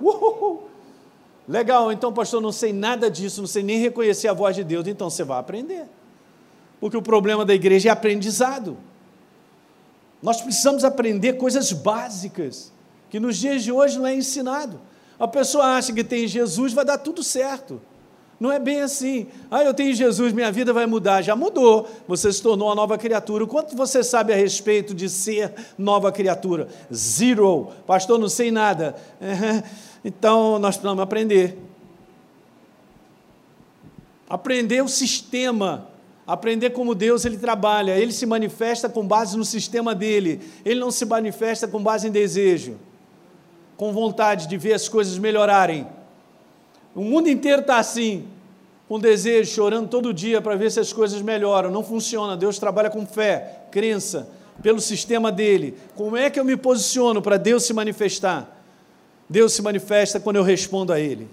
Uhul. 0.00 0.68
Legal, 1.48 1.90
então, 1.92 2.12
pastor, 2.12 2.40
não 2.40 2.52
sei 2.52 2.72
nada 2.72 3.10
disso, 3.10 3.40
não 3.40 3.48
sei 3.48 3.62
nem 3.62 3.78
reconhecer 3.78 4.28
a 4.28 4.32
voz 4.32 4.54
de 4.56 4.64
Deus, 4.64 4.86
então 4.86 5.10
você 5.10 5.24
vai 5.24 5.38
aprender. 5.38 5.84
Porque 6.80 6.96
o 6.96 7.02
problema 7.02 7.44
da 7.44 7.54
igreja 7.54 7.88
é 7.88 7.92
aprendizado. 7.92 8.76
Nós 10.22 10.40
precisamos 10.40 10.84
aprender 10.84 11.34
coisas 11.34 11.72
básicas, 11.72 12.72
que 13.14 13.20
nos 13.20 13.36
dias 13.36 13.62
de 13.62 13.70
hoje 13.70 13.96
não 13.96 14.08
é 14.08 14.12
ensinado. 14.16 14.80
A 15.20 15.28
pessoa 15.28 15.76
acha 15.76 15.92
que 15.92 16.02
tem 16.02 16.26
Jesus, 16.26 16.72
vai 16.72 16.84
dar 16.84 16.98
tudo 16.98 17.22
certo. 17.22 17.80
Não 18.40 18.50
é 18.50 18.58
bem 18.58 18.80
assim. 18.80 19.28
Ah, 19.48 19.62
eu 19.62 19.72
tenho 19.72 19.94
Jesus, 19.94 20.32
minha 20.32 20.50
vida 20.50 20.72
vai 20.72 20.84
mudar. 20.84 21.22
Já 21.22 21.36
mudou. 21.36 21.88
Você 22.08 22.32
se 22.32 22.42
tornou 22.42 22.66
uma 22.66 22.74
nova 22.74 22.98
criatura. 22.98 23.44
O 23.44 23.46
quanto 23.46 23.76
você 23.76 24.02
sabe 24.02 24.32
a 24.32 24.36
respeito 24.36 24.92
de 24.92 25.08
ser 25.08 25.54
nova 25.78 26.10
criatura? 26.10 26.66
Zero. 26.92 27.68
Pastor, 27.86 28.18
não 28.18 28.28
sei 28.28 28.50
nada. 28.50 28.96
Então, 30.04 30.58
nós 30.58 30.76
precisamos 30.76 31.02
aprender. 31.02 31.56
Aprender 34.28 34.82
o 34.82 34.88
sistema, 34.88 35.88
aprender 36.26 36.70
como 36.70 36.96
Deus 36.96 37.24
ele 37.24 37.38
trabalha. 37.38 37.96
Ele 37.96 38.12
se 38.12 38.26
manifesta 38.26 38.88
com 38.88 39.06
base 39.06 39.36
no 39.36 39.44
sistema 39.44 39.94
dele. 39.94 40.40
Ele 40.64 40.80
não 40.80 40.90
se 40.90 41.06
manifesta 41.06 41.68
com 41.68 41.80
base 41.80 42.08
em 42.08 42.10
desejo, 42.10 42.76
com 43.76 43.92
vontade 43.92 44.46
de 44.46 44.56
ver 44.56 44.74
as 44.74 44.88
coisas 44.88 45.18
melhorarem. 45.18 45.86
O 46.94 47.02
mundo 47.02 47.28
inteiro 47.28 47.60
está 47.60 47.78
assim, 47.78 48.28
com 48.88 49.00
desejo, 49.00 49.50
chorando 49.50 49.88
todo 49.88 50.14
dia 50.14 50.40
para 50.40 50.54
ver 50.54 50.70
se 50.70 50.78
as 50.78 50.92
coisas 50.92 51.20
melhoram. 51.20 51.70
Não 51.70 51.82
funciona. 51.82 52.36
Deus 52.36 52.58
trabalha 52.58 52.90
com 52.90 53.04
fé, 53.06 53.62
crença, 53.70 54.28
pelo 54.62 54.80
sistema 54.80 55.32
dele. 55.32 55.76
Como 55.96 56.16
é 56.16 56.30
que 56.30 56.38
eu 56.38 56.44
me 56.44 56.56
posiciono 56.56 57.20
para 57.20 57.36
Deus 57.36 57.64
se 57.64 57.72
manifestar? 57.72 58.62
Deus 59.28 59.52
se 59.52 59.62
manifesta 59.62 60.20
quando 60.20 60.36
eu 60.36 60.42
respondo 60.42 60.92
a 60.92 61.00
Ele. 61.00 61.28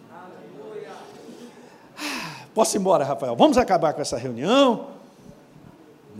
Posso 2.54 2.76
ir 2.76 2.80
embora, 2.80 3.04
Rafael? 3.04 3.36
Vamos 3.36 3.58
acabar 3.58 3.94
com 3.94 4.02
essa 4.02 4.18
reunião? 4.18 4.88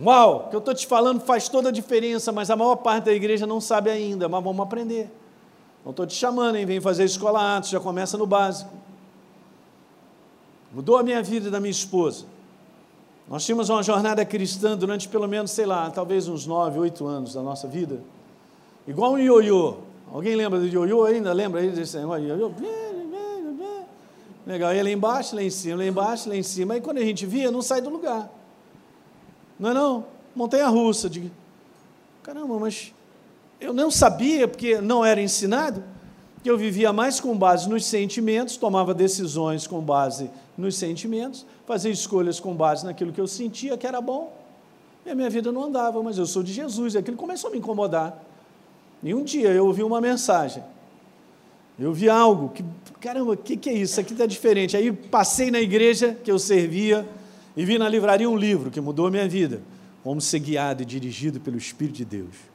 Uau, 0.02 0.46
o 0.46 0.50
que 0.50 0.56
eu 0.56 0.60
estou 0.60 0.74
te 0.74 0.88
falando 0.88 1.22
faz 1.22 1.50
toda 1.50 1.70
a 1.70 1.72
diferença, 1.72 2.32
mas 2.32 2.50
a 2.50 2.56
maior 2.56 2.78
parte 2.78 3.06
da 3.06 3.14
igreja 3.14 3.46
não 3.46 3.60
sabe 3.60 3.90
ainda, 3.90 4.30
mas 4.30 4.44
vamos 4.44 4.62
aprender. 4.62 5.10
Não 5.84 5.92
estou 5.92 6.06
te 6.06 6.14
chamando, 6.14 6.56
hein? 6.56 6.66
Vem 6.66 6.80
fazer 6.80 7.04
escola 7.04 7.42
antes, 7.42 7.70
já 7.70 7.80
começa 7.80 8.18
no 8.18 8.26
básico. 8.26 8.72
Mudou 10.72 10.98
a 10.98 11.04
minha 11.04 11.22
vida 11.22 11.48
e 11.48 11.52
da 11.52 11.60
minha 11.60 11.72
esposa. 11.72 12.26
Nós 13.28 13.46
tínhamos 13.46 13.70
uma 13.70 13.82
jornada 13.82 14.24
cristã 14.26 14.78
durante 14.78 15.08
pelo 15.08 15.28
menos, 15.28 15.52
sei 15.52 15.66
lá, 15.66 15.90
talvez 15.90 16.28
uns 16.28 16.46
nove, 16.46 16.80
oito 16.80 17.08
anos 17.08 17.34
da 17.34 17.42
nossa 17.42 17.68
vida. 17.68 18.02
Igual 18.88 19.14
um 19.14 19.18
ioiô. 19.18 19.78
Alguém 20.14 20.36
lembra 20.36 20.60
do 20.60 20.68
ioiô 20.68 21.06
ainda? 21.06 21.32
Lembra 21.34 21.62
aí 21.62 21.70
desse 21.72 21.98
negócio 21.98 22.26
ioiô? 22.26 22.52
Legal, 24.46 24.74
ia 24.74 24.84
lá 24.84 24.90
embaixo, 24.90 25.36
lá 25.36 25.44
em 25.44 25.50
cima, 25.50 25.78
lá 25.78 25.86
embaixo, 25.86 26.28
lá 26.28 26.36
em 26.36 26.44
cima. 26.44 26.74
Aí 26.74 26.82
quando 26.82 26.98
a 26.98 27.06
gente 27.06 27.26
via, 27.26 27.52
não 27.52 27.62
sai 27.62 27.82
do 27.82 27.90
lugar. 27.90 28.30
Não 29.60 29.70
é 29.70 29.74
não? 29.74 30.06
Montanha 30.36 30.68
russa. 30.68 31.10
De... 31.10 31.32
Caramba, 32.24 32.60
mas 32.60 32.94
eu 33.62 33.72
não 33.72 33.92
sabia, 33.92 34.48
porque 34.48 34.82
não 34.82 35.06
era 35.06 35.22
ensinado, 35.22 35.84
que 36.44 36.50
eu 36.50 36.58
vivia 36.58 36.92
mais 36.92 37.20
com 37.20 37.38
base 37.38 37.70
nos 37.70 37.86
sentimentos, 37.86 38.58
tomava 38.58 38.94
decisões 38.94 39.68
com 39.68 39.80
base 39.80 40.32
nos 40.58 40.76
sentimentos, 40.76 41.46
fazia 41.68 41.92
escolhas 41.92 42.40
com 42.40 42.56
base 42.56 42.84
naquilo 42.84 43.14
que 43.14 43.22
eu 43.22 43.28
sentia 43.28 43.78
que 43.78 43.86
era 43.86 44.02
bom, 44.02 44.36
e 45.06 45.12
a 45.12 45.16
minha 45.16 45.30
vida 45.30 45.52
não 45.52 45.66
andava, 45.66 46.02
mas 46.02 46.18
eu 46.18 46.26
sou 46.26 46.42
de 46.42 46.52
Jesus, 46.52 46.96
e 46.96 46.98
aquilo 46.98 47.16
começou 47.16 47.50
a 47.50 47.52
me 47.52 47.60
incomodar. 47.60 48.24
E 49.04 49.14
um 49.14 49.24
dia 49.24 49.50
eu 49.50 49.66
ouvi 49.68 49.84
uma 49.84 50.02
mensagem, 50.02 50.64
eu 51.80 51.94
vi 51.94 52.10
algo 52.10 52.50
que, 52.50 52.66
caramba, 53.00 53.34
o 53.34 53.38
que, 53.38 53.56
que 53.56 53.70
é 53.70 53.74
isso? 53.74 54.00
Aqui 54.00 54.14
está 54.14 54.26
diferente. 54.26 54.78
Aí 54.78 54.92
passei 54.92 55.50
na 55.50 55.60
igreja 55.60 56.16
que 56.24 56.32
eu 56.32 56.38
servia 56.38 57.08
e 57.56 57.66
vi 57.66 57.80
na 57.80 57.90
livraria 57.90 58.30
um 58.30 58.38
livro 58.38 58.70
que 58.70 58.80
mudou 58.80 59.08
a 59.08 59.12
minha 59.12 59.28
vida, 59.28 59.62
Como 60.04 60.22
Ser 60.22 60.40
Guiado 60.40 60.84
e 60.84 60.86
Dirigido 60.86 61.40
pelo 61.40 61.58
Espírito 61.58 61.98
de 61.98 62.06
Deus. 62.06 62.51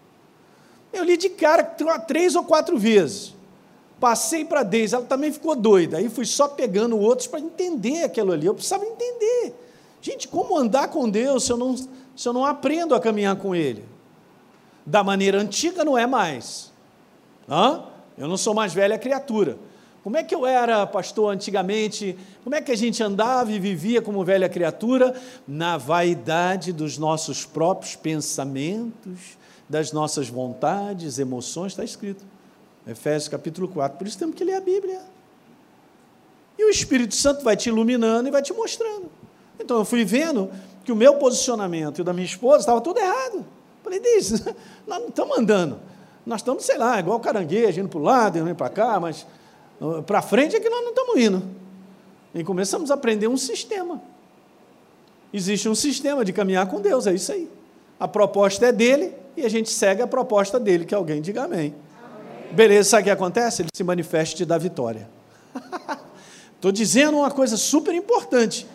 Eu 0.96 1.04
li 1.04 1.16
de 1.16 1.28
cara 1.28 1.62
três 1.64 2.34
ou 2.34 2.44
quatro 2.44 2.78
vezes. 2.78 3.34
Passei 4.00 4.44
para 4.44 4.60
a 4.60 4.62
Deise, 4.62 4.94
ela 4.94 5.04
também 5.04 5.32
ficou 5.32 5.56
doida. 5.56 5.98
Aí 5.98 6.08
fui 6.08 6.26
só 6.26 6.48
pegando 6.48 6.98
outros 6.98 7.26
para 7.26 7.40
entender 7.40 8.04
aquilo 8.04 8.32
ali. 8.32 8.46
Eu 8.46 8.54
precisava 8.54 8.84
entender. 8.84 9.54
Gente, 10.00 10.28
como 10.28 10.56
andar 10.56 10.88
com 10.88 11.08
Deus 11.08 11.44
se 11.44 11.52
eu 11.52 11.56
não, 11.56 11.76
se 11.76 12.28
eu 12.28 12.32
não 12.32 12.44
aprendo 12.44 12.94
a 12.94 13.00
caminhar 13.00 13.36
com 13.36 13.54
Ele? 13.54 13.84
Da 14.84 15.02
maneira 15.02 15.40
antiga 15.40 15.84
não 15.84 15.96
é 15.96 16.06
mais. 16.06 16.72
Hã? 17.48 17.84
Eu 18.16 18.28
não 18.28 18.36
sou 18.36 18.54
mais 18.54 18.72
velha 18.72 18.98
criatura. 18.98 19.58
Como 20.02 20.16
é 20.16 20.22
que 20.22 20.34
eu 20.34 20.46
era, 20.46 20.86
pastor, 20.86 21.32
antigamente? 21.32 22.16
Como 22.44 22.54
é 22.54 22.60
que 22.60 22.70
a 22.70 22.76
gente 22.76 23.02
andava 23.02 23.50
e 23.50 23.58
vivia 23.58 24.00
como 24.00 24.24
velha 24.24 24.48
criatura? 24.48 25.12
Na 25.48 25.76
vaidade 25.76 26.72
dos 26.72 26.96
nossos 26.96 27.44
próprios 27.44 27.96
pensamentos, 27.96 29.36
das 29.68 29.92
nossas 29.92 30.28
vontades, 30.28 31.18
emoções, 31.18 31.72
está 31.72 31.84
escrito. 31.84 32.24
Efésios 32.86 33.28
capítulo 33.28 33.66
4. 33.68 33.98
Por 33.98 34.06
isso 34.06 34.18
temos 34.18 34.36
que 34.36 34.44
ler 34.44 34.54
a 34.54 34.60
Bíblia. 34.60 35.00
E 36.58 36.64
o 36.64 36.70
Espírito 36.70 37.14
Santo 37.14 37.42
vai 37.42 37.56
te 37.56 37.68
iluminando 37.68 38.28
e 38.28 38.30
vai 38.30 38.42
te 38.42 38.52
mostrando. 38.52 39.10
Então 39.58 39.78
eu 39.78 39.84
fui 39.84 40.04
vendo 40.04 40.50
que 40.84 40.92
o 40.92 40.96
meu 40.96 41.14
posicionamento 41.16 41.98
e 41.98 42.02
o 42.02 42.04
da 42.04 42.12
minha 42.12 42.24
esposa 42.24 42.60
estava 42.60 42.80
tudo 42.80 42.98
errado. 43.00 43.44
Falei, 43.82 44.00
diz, 44.00 44.44
nós 44.86 45.00
não 45.00 45.08
estamos 45.08 45.36
andando. 45.36 45.80
Nós 46.24 46.40
estamos, 46.40 46.64
sei 46.64 46.78
lá, 46.78 46.98
igual 46.98 47.18
caranguejo, 47.20 47.80
indo 47.80 47.88
para 47.88 47.98
o 47.98 48.02
lado, 48.02 48.38
indo 48.38 48.54
para 48.54 48.68
cá, 48.68 48.98
mas 49.00 49.26
para 50.06 50.22
frente 50.22 50.56
é 50.56 50.60
que 50.60 50.68
nós 50.68 50.82
não 50.82 50.90
estamos 50.90 51.16
indo. 51.16 51.42
E 52.34 52.44
começamos 52.44 52.90
a 52.90 52.94
aprender 52.94 53.28
um 53.28 53.36
sistema. 53.36 54.00
Existe 55.32 55.68
um 55.68 55.74
sistema 55.74 56.24
de 56.24 56.32
caminhar 56.32 56.66
com 56.68 56.80
Deus, 56.80 57.06
é 57.06 57.14
isso 57.14 57.32
aí. 57.32 57.50
A 57.98 58.06
proposta 58.06 58.66
é 58.66 58.72
dele 58.72 59.12
e 59.36 59.44
a 59.44 59.48
gente 59.48 59.70
segue 59.70 60.02
a 60.02 60.06
proposta 60.06 60.58
dele, 60.58 60.84
que 60.84 60.94
alguém 60.94 61.20
diga 61.20 61.44
amém. 61.44 61.74
Beleza, 62.52 62.90
sabe 62.90 63.02
o 63.02 63.04
que 63.04 63.10
acontece? 63.10 63.62
Ele 63.62 63.68
se 63.74 63.84
manifesta 63.84 64.34
e 64.34 64.36
te 64.38 64.44
dá 64.44 64.56
vitória. 64.56 65.08
Estou 66.54 66.72
dizendo 66.72 67.18
uma 67.18 67.30
coisa 67.30 67.56
super 67.56 67.94
importante. 67.94 68.66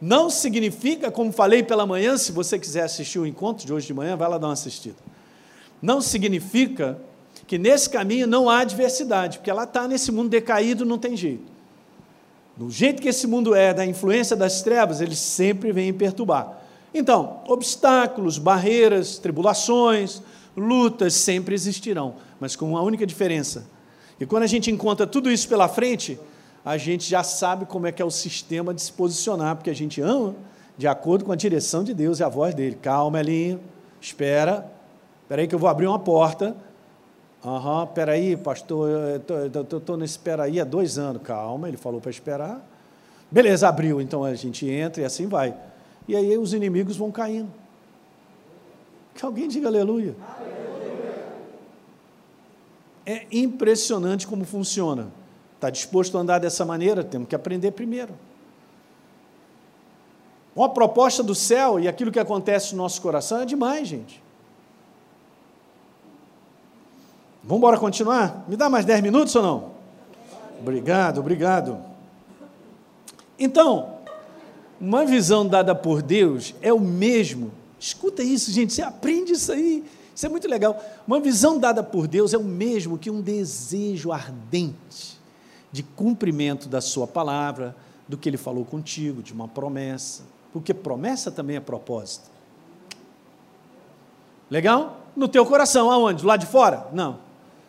Não 0.00 0.30
significa, 0.30 1.10
como 1.10 1.32
falei 1.32 1.62
pela 1.62 1.86
manhã, 1.86 2.16
se 2.16 2.32
você 2.32 2.58
quiser 2.58 2.82
assistir 2.82 3.18
o 3.18 3.26
encontro 3.26 3.66
de 3.66 3.72
hoje 3.72 3.86
de 3.86 3.94
manhã, 3.94 4.16
vai 4.16 4.28
lá 4.28 4.38
dar 4.38 4.48
uma 4.48 4.52
assistida. 4.52 4.96
Não 5.80 6.00
significa 6.00 6.98
que 7.46 7.58
nesse 7.58 7.90
caminho 7.90 8.26
não 8.26 8.48
há 8.48 8.60
adversidade, 8.60 9.38
porque 9.38 9.50
ela 9.50 9.64
está 9.64 9.86
nesse 9.88 10.12
mundo 10.12 10.28
decaído, 10.28 10.84
não 10.84 10.98
tem 10.98 11.16
jeito. 11.16 11.50
Do 12.56 12.70
jeito 12.70 13.00
que 13.00 13.08
esse 13.08 13.26
mundo 13.26 13.54
é, 13.54 13.72
da 13.72 13.84
influência 13.84 14.36
das 14.36 14.62
trevas, 14.62 15.00
ele 15.00 15.16
sempre 15.16 15.72
vem 15.72 15.92
perturbar. 15.92 16.61
Então, 16.94 17.40
obstáculos, 17.46 18.38
barreiras, 18.38 19.18
tribulações, 19.18 20.22
lutas 20.56 21.14
sempre 21.14 21.54
existirão, 21.54 22.16
mas 22.38 22.54
com 22.54 22.66
uma 22.66 22.82
única 22.82 23.06
diferença. 23.06 23.66
E 24.20 24.26
quando 24.26 24.42
a 24.42 24.46
gente 24.46 24.70
encontra 24.70 25.06
tudo 25.06 25.30
isso 25.30 25.48
pela 25.48 25.68
frente, 25.68 26.18
a 26.64 26.76
gente 26.76 27.08
já 27.08 27.22
sabe 27.22 27.64
como 27.66 27.86
é 27.86 27.92
que 27.92 28.02
é 28.02 28.04
o 28.04 28.10
sistema 28.10 28.72
de 28.72 28.82
se 28.82 28.92
posicionar, 28.92 29.56
porque 29.56 29.70
a 29.70 29.74
gente 29.74 30.00
ama 30.00 30.34
de 30.76 30.86
acordo 30.86 31.24
com 31.24 31.32
a 31.32 31.36
direção 31.36 31.82
de 31.82 31.92
Deus 31.94 32.20
e 32.20 32.24
a 32.24 32.28
voz 32.28 32.54
dele. 32.54 32.78
Calma, 32.80 33.20
Elinho, 33.20 33.60
espera, 34.00 34.70
espera 35.22 35.42
aí 35.42 35.48
que 35.48 35.54
eu 35.54 35.58
vou 35.58 35.68
abrir 35.68 35.86
uma 35.86 35.98
porta. 35.98 36.54
Aham, 37.44 37.80
uhum, 37.80 37.86
peraí, 37.88 38.36
pastor, 38.36 38.88
estou 39.74 39.96
nesse 39.96 40.12
espera 40.12 40.44
aí 40.44 40.60
há 40.60 40.64
dois 40.64 40.98
anos. 40.98 41.22
Calma, 41.22 41.68
ele 41.68 41.76
falou 41.76 42.00
para 42.00 42.10
esperar. 42.10 42.64
Beleza, 43.30 43.68
abriu, 43.68 44.00
então 44.00 44.22
a 44.22 44.34
gente 44.34 44.68
entra 44.68 45.02
e 45.02 45.04
assim 45.04 45.26
vai. 45.26 45.54
E 46.06 46.16
aí 46.16 46.36
os 46.36 46.52
inimigos 46.52 46.96
vão 46.96 47.10
caindo. 47.10 47.52
Que 49.14 49.24
alguém 49.24 49.48
diga 49.48 49.68
aleluia. 49.68 50.16
É 53.04 53.26
impressionante 53.30 54.26
como 54.26 54.44
funciona. 54.44 55.08
Está 55.56 55.70
disposto 55.70 56.16
a 56.18 56.20
andar 56.20 56.38
dessa 56.38 56.64
maneira? 56.64 57.04
Temos 57.04 57.28
que 57.28 57.34
aprender 57.34 57.72
primeiro. 57.72 58.14
Uma 60.54 60.68
proposta 60.68 61.22
do 61.22 61.34
céu 61.34 61.80
e 61.80 61.88
aquilo 61.88 62.12
que 62.12 62.18
acontece 62.18 62.74
no 62.74 62.82
nosso 62.82 63.00
coração 63.00 63.40
é 63.40 63.46
demais, 63.46 63.88
gente. 63.88 64.22
Vamos 67.42 67.58
embora 67.58 67.78
continuar? 67.78 68.44
Me 68.46 68.56
dá 68.56 68.68
mais 68.68 68.84
10 68.84 69.00
minutos 69.00 69.34
ou 69.34 69.42
não? 69.42 69.72
Obrigado, 70.60 71.18
obrigado. 71.18 71.78
Então, 73.38 73.98
uma 74.82 75.06
visão 75.06 75.46
dada 75.46 75.74
por 75.74 76.02
Deus 76.02 76.54
é 76.60 76.72
o 76.72 76.80
mesmo 76.80 77.52
Escuta 77.82 78.22
isso, 78.22 78.52
gente, 78.52 78.72
você 78.72 78.80
aprende 78.80 79.32
isso 79.32 79.50
aí. 79.50 79.82
Isso 80.14 80.24
é 80.24 80.28
muito 80.28 80.46
legal. 80.46 80.80
Uma 81.04 81.18
visão 81.18 81.58
dada 81.58 81.82
por 81.82 82.06
Deus 82.06 82.32
é 82.32 82.38
o 82.38 82.44
mesmo 82.44 82.96
que 82.96 83.10
um 83.10 83.20
desejo 83.20 84.12
ardente 84.12 85.18
de 85.72 85.82
cumprimento 85.82 86.68
da 86.68 86.80
sua 86.80 87.08
palavra, 87.08 87.74
do 88.06 88.16
que 88.16 88.28
ele 88.28 88.36
falou 88.36 88.64
contigo, 88.64 89.20
de 89.20 89.32
uma 89.32 89.48
promessa. 89.48 90.22
Porque 90.52 90.72
promessa 90.72 91.28
também 91.32 91.56
é 91.56 91.60
propósito. 91.60 92.30
Legal? 94.48 95.00
No 95.16 95.26
teu 95.26 95.44
coração, 95.44 95.90
aonde? 95.90 96.24
Lá 96.24 96.36
de 96.36 96.46
fora? 96.46 96.86
Não. 96.92 97.18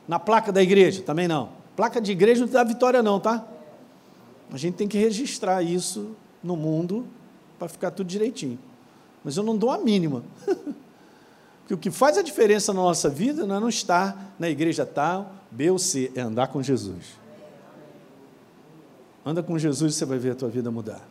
Na 0.07 0.19
placa 0.19 0.51
da 0.51 0.61
igreja? 0.61 1.01
Também 1.01 1.27
não. 1.27 1.49
Placa 1.75 1.99
de 1.99 2.11
igreja 2.11 2.45
não 2.45 2.53
dá 2.53 2.63
vitória, 2.63 3.01
não, 3.01 3.19
tá? 3.19 3.43
A 4.51 4.57
gente 4.57 4.75
tem 4.75 4.87
que 4.87 4.99
registrar 4.99 5.63
isso 5.63 6.15
no 6.43 6.55
mundo 6.55 7.07
para 7.57 7.67
ficar 7.67 7.91
tudo 7.91 8.07
direitinho 8.07 8.59
mas 9.23 9.37
eu 9.37 9.43
não 9.43 9.57
dou 9.57 9.71
a 9.71 9.77
mínima. 9.77 10.23
Porque 11.61 11.73
o 11.73 11.77
que 11.77 11.89
faz 11.89 12.17
a 12.17 12.21
diferença 12.21 12.73
na 12.73 12.81
nossa 12.81 13.09
vida 13.09 13.45
não 13.45 13.55
é 13.55 13.59
não 13.59 13.69
estar 13.69 14.33
na 14.37 14.49
igreja 14.49 14.85
tal, 14.85 15.31
B 15.49 15.71
ou 15.71 15.79
C, 15.79 16.11
é 16.13 16.19
andar 16.19 16.47
com 16.47 16.61
Jesus. 16.61 17.17
Anda 19.25 19.41
com 19.41 19.57
Jesus 19.57 19.93
e 19.93 19.97
você 19.97 20.05
vai 20.05 20.17
ver 20.17 20.31
a 20.31 20.35
tua 20.35 20.49
vida 20.49 20.69
mudar. 20.69 21.01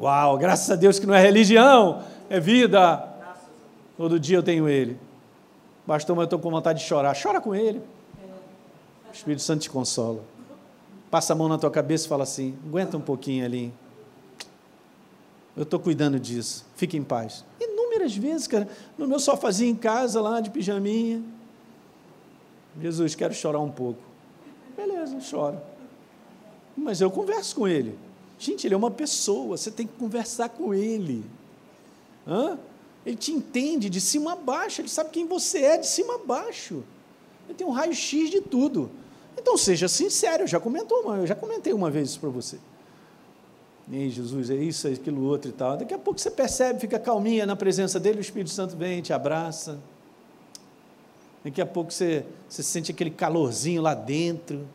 Uau, 0.00 0.38
graças 0.38 0.70
a 0.70 0.76
Deus 0.76 1.00
que 1.00 1.06
não 1.06 1.14
é 1.14 1.20
religião, 1.20 2.04
é 2.30 2.38
vida. 2.38 3.04
Todo 3.96 4.20
dia 4.20 4.36
eu 4.36 4.42
tenho 4.44 4.68
Ele. 4.68 4.96
Bastou, 5.84 6.14
mas 6.14 6.22
eu 6.22 6.26
estou 6.26 6.38
com 6.38 6.50
vontade 6.50 6.78
de 6.78 6.84
chorar. 6.84 7.16
Chora 7.20 7.40
com 7.40 7.52
Ele. 7.52 7.80
O 9.10 9.12
Espírito 9.12 9.42
Santo 9.42 9.62
te 9.62 9.70
consola. 9.70 10.22
Passa 11.10 11.32
a 11.32 11.36
mão 11.36 11.48
na 11.48 11.58
tua 11.58 11.70
cabeça 11.70 12.06
e 12.06 12.08
fala 12.08 12.22
assim: 12.22 12.56
aguenta 12.64 12.96
um 12.96 13.00
pouquinho 13.00 13.44
ali. 13.44 13.74
Eu 15.58 15.64
estou 15.64 15.80
cuidando 15.80 16.20
disso. 16.20 16.64
Fique 16.76 16.96
em 16.96 17.02
paz. 17.02 17.44
Inúmeras 17.60 18.16
vezes, 18.16 18.46
cara, 18.46 18.68
no 18.96 19.08
meu 19.08 19.18
sofazinho 19.18 19.72
em 19.72 19.74
casa, 19.74 20.20
lá 20.20 20.40
de 20.40 20.50
pijaminha. 20.50 21.20
Jesus, 22.80 23.16
quero 23.16 23.34
chorar 23.34 23.58
um 23.58 23.70
pouco. 23.70 24.00
Beleza, 24.76 25.18
chora. 25.28 25.60
Mas 26.76 27.00
eu 27.00 27.10
converso 27.10 27.56
com 27.56 27.66
ele. 27.66 27.98
Gente, 28.38 28.68
ele 28.68 28.74
é 28.74 28.76
uma 28.76 28.92
pessoa, 28.92 29.56
você 29.56 29.68
tem 29.68 29.84
que 29.84 29.94
conversar 29.94 30.48
com 30.50 30.72
ele. 30.72 31.24
Hã? 32.24 32.56
Ele 33.04 33.16
te 33.16 33.32
entende 33.32 33.90
de 33.90 34.00
cima 34.00 34.34
a 34.34 34.36
baixo, 34.36 34.80
ele 34.80 34.88
sabe 34.88 35.10
quem 35.10 35.26
você 35.26 35.58
é 35.64 35.76
de 35.76 35.88
cima 35.88 36.14
a 36.14 36.18
baixo. 36.18 36.84
Ele 37.48 37.58
tem 37.58 37.66
um 37.66 37.72
raio-x 37.72 38.30
de 38.30 38.40
tudo. 38.40 38.88
Então 39.36 39.56
seja 39.56 39.88
sincero, 39.88 40.44
eu 40.44 40.46
já 40.46 40.60
comentou 40.60 41.16
eu 41.16 41.26
já 41.26 41.34
comentei 41.34 41.72
uma 41.72 41.90
vez 41.90 42.10
isso 42.10 42.20
para 42.20 42.28
você. 42.28 42.60
Ei, 43.90 44.10
Jesus, 44.10 44.50
é 44.50 44.54
isso, 44.54 44.86
é 44.86 44.92
aquilo 44.92 45.24
outro 45.24 45.50
e 45.50 45.52
tal. 45.52 45.76
Daqui 45.76 45.94
a 45.94 45.98
pouco 45.98 46.20
você 46.20 46.30
percebe, 46.30 46.78
fica 46.78 46.98
calminha 46.98 47.46
na 47.46 47.56
presença 47.56 47.98
dele, 47.98 48.18
o 48.18 48.20
Espírito 48.20 48.50
Santo 48.50 48.76
vem, 48.76 49.00
te 49.00 49.12
abraça. 49.12 49.78
Daqui 51.42 51.60
a 51.60 51.66
pouco 51.66 51.90
você, 51.90 52.24
você 52.48 52.62
sente 52.62 52.90
aquele 52.90 53.10
calorzinho 53.10 53.80
lá 53.80 53.94
dentro. 53.94 54.68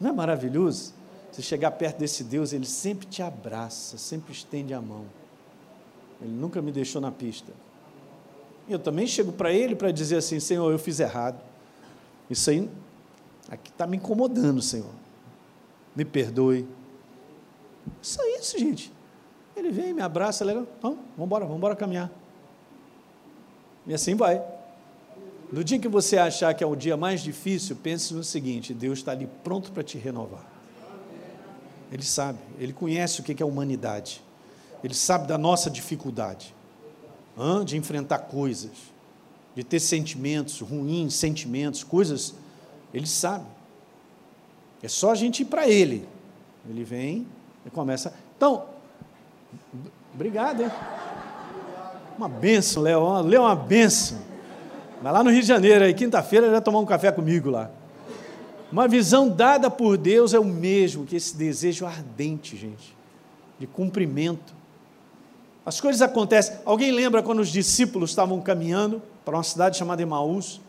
Não 0.00 0.10
é 0.10 0.12
maravilhoso? 0.12 0.94
Você 1.32 1.42
chegar 1.42 1.72
perto 1.72 1.98
desse 1.98 2.22
Deus, 2.22 2.52
ele 2.52 2.66
sempre 2.66 3.06
te 3.06 3.22
abraça, 3.22 3.98
sempre 3.98 4.32
estende 4.32 4.72
a 4.72 4.80
mão. 4.80 5.04
Ele 6.22 6.32
nunca 6.32 6.62
me 6.62 6.70
deixou 6.70 7.00
na 7.00 7.10
pista. 7.10 7.52
E 8.68 8.72
eu 8.72 8.78
também 8.78 9.06
chego 9.06 9.32
para 9.32 9.52
ele 9.52 9.74
para 9.74 9.90
dizer 9.90 10.16
assim: 10.16 10.38
Senhor, 10.38 10.70
eu 10.70 10.78
fiz 10.78 11.00
errado. 11.00 11.40
Isso 12.30 12.50
aí 12.50 12.68
aqui 13.50 13.70
está 13.70 13.86
me 13.86 13.96
incomodando, 13.96 14.60
Senhor. 14.60 14.90
Me 15.96 16.04
perdoe 16.04 16.66
só 18.02 18.22
isso, 18.38 18.58
gente. 18.58 18.92
Ele 19.56 19.70
vem, 19.70 19.92
me 19.92 20.02
abraça, 20.02 20.44
legal. 20.44 20.66
Então, 20.78 20.92
vamos 21.16 21.26
embora, 21.26 21.44
vamos 21.44 21.58
embora 21.58 21.76
caminhar. 21.76 22.10
E 23.86 23.94
assim 23.94 24.14
vai. 24.14 24.42
No 25.50 25.64
dia 25.64 25.78
que 25.78 25.88
você 25.88 26.18
achar 26.18 26.52
que 26.54 26.62
é 26.62 26.66
o 26.66 26.76
dia 26.76 26.96
mais 26.96 27.22
difícil, 27.22 27.76
pense 27.76 28.12
no 28.12 28.22
seguinte: 28.22 28.74
Deus 28.74 28.98
está 28.98 29.12
ali 29.12 29.28
pronto 29.42 29.72
para 29.72 29.82
te 29.82 29.96
renovar. 29.96 30.46
Ele 31.90 32.02
sabe, 32.02 32.38
ele 32.58 32.72
conhece 32.74 33.20
o 33.20 33.24
que 33.24 33.42
é 33.42 33.44
a 33.44 33.46
humanidade, 33.46 34.22
ele 34.84 34.92
sabe 34.92 35.26
da 35.26 35.38
nossa 35.38 35.70
dificuldade 35.70 36.54
hein, 37.34 37.64
de 37.64 37.78
enfrentar 37.78 38.18
coisas, 38.18 38.72
de 39.54 39.64
ter 39.64 39.80
sentimentos 39.80 40.60
ruins, 40.60 41.14
sentimentos, 41.14 41.82
coisas, 41.82 42.34
ele 42.92 43.06
sabe. 43.06 43.46
É 44.82 44.88
só 44.88 45.12
a 45.12 45.14
gente 45.14 45.40
ir 45.40 45.46
para 45.46 45.66
ele. 45.66 46.06
Ele 46.68 46.84
vem 46.84 47.26
e 47.68 47.70
começa. 47.70 48.14
Então, 48.36 48.64
obrigado, 50.14 50.62
hein? 50.62 50.70
Uma 52.16 52.28
benção, 52.28 52.82
Léo. 52.82 53.20
Léo 53.20 53.36
é 53.36 53.40
uma 53.40 53.54
benção. 53.54 54.18
Vai 55.02 55.12
lá 55.12 55.22
no 55.22 55.30
Rio 55.30 55.42
de 55.42 55.46
Janeiro, 55.46 55.84
aí, 55.84 55.94
quinta-feira, 55.94 56.50
já 56.50 56.60
tomar 56.60 56.80
um 56.80 56.86
café 56.86 57.12
comigo 57.12 57.50
lá. 57.50 57.70
Uma 58.72 58.88
visão 58.88 59.28
dada 59.28 59.70
por 59.70 59.96
Deus 59.96 60.34
é 60.34 60.38
o 60.38 60.44
mesmo 60.44 61.06
que 61.06 61.14
esse 61.14 61.36
desejo 61.36 61.86
ardente, 61.86 62.56
gente, 62.56 62.96
de 63.58 63.66
cumprimento. 63.66 64.54
As 65.64 65.80
coisas 65.80 66.02
acontecem. 66.02 66.56
Alguém 66.64 66.90
lembra 66.90 67.22
quando 67.22 67.40
os 67.40 67.48
discípulos 67.48 68.10
estavam 68.10 68.40
caminhando 68.40 69.02
para 69.24 69.36
uma 69.36 69.42
cidade 69.42 69.76
chamada 69.76 70.02
Emaús? 70.02 70.60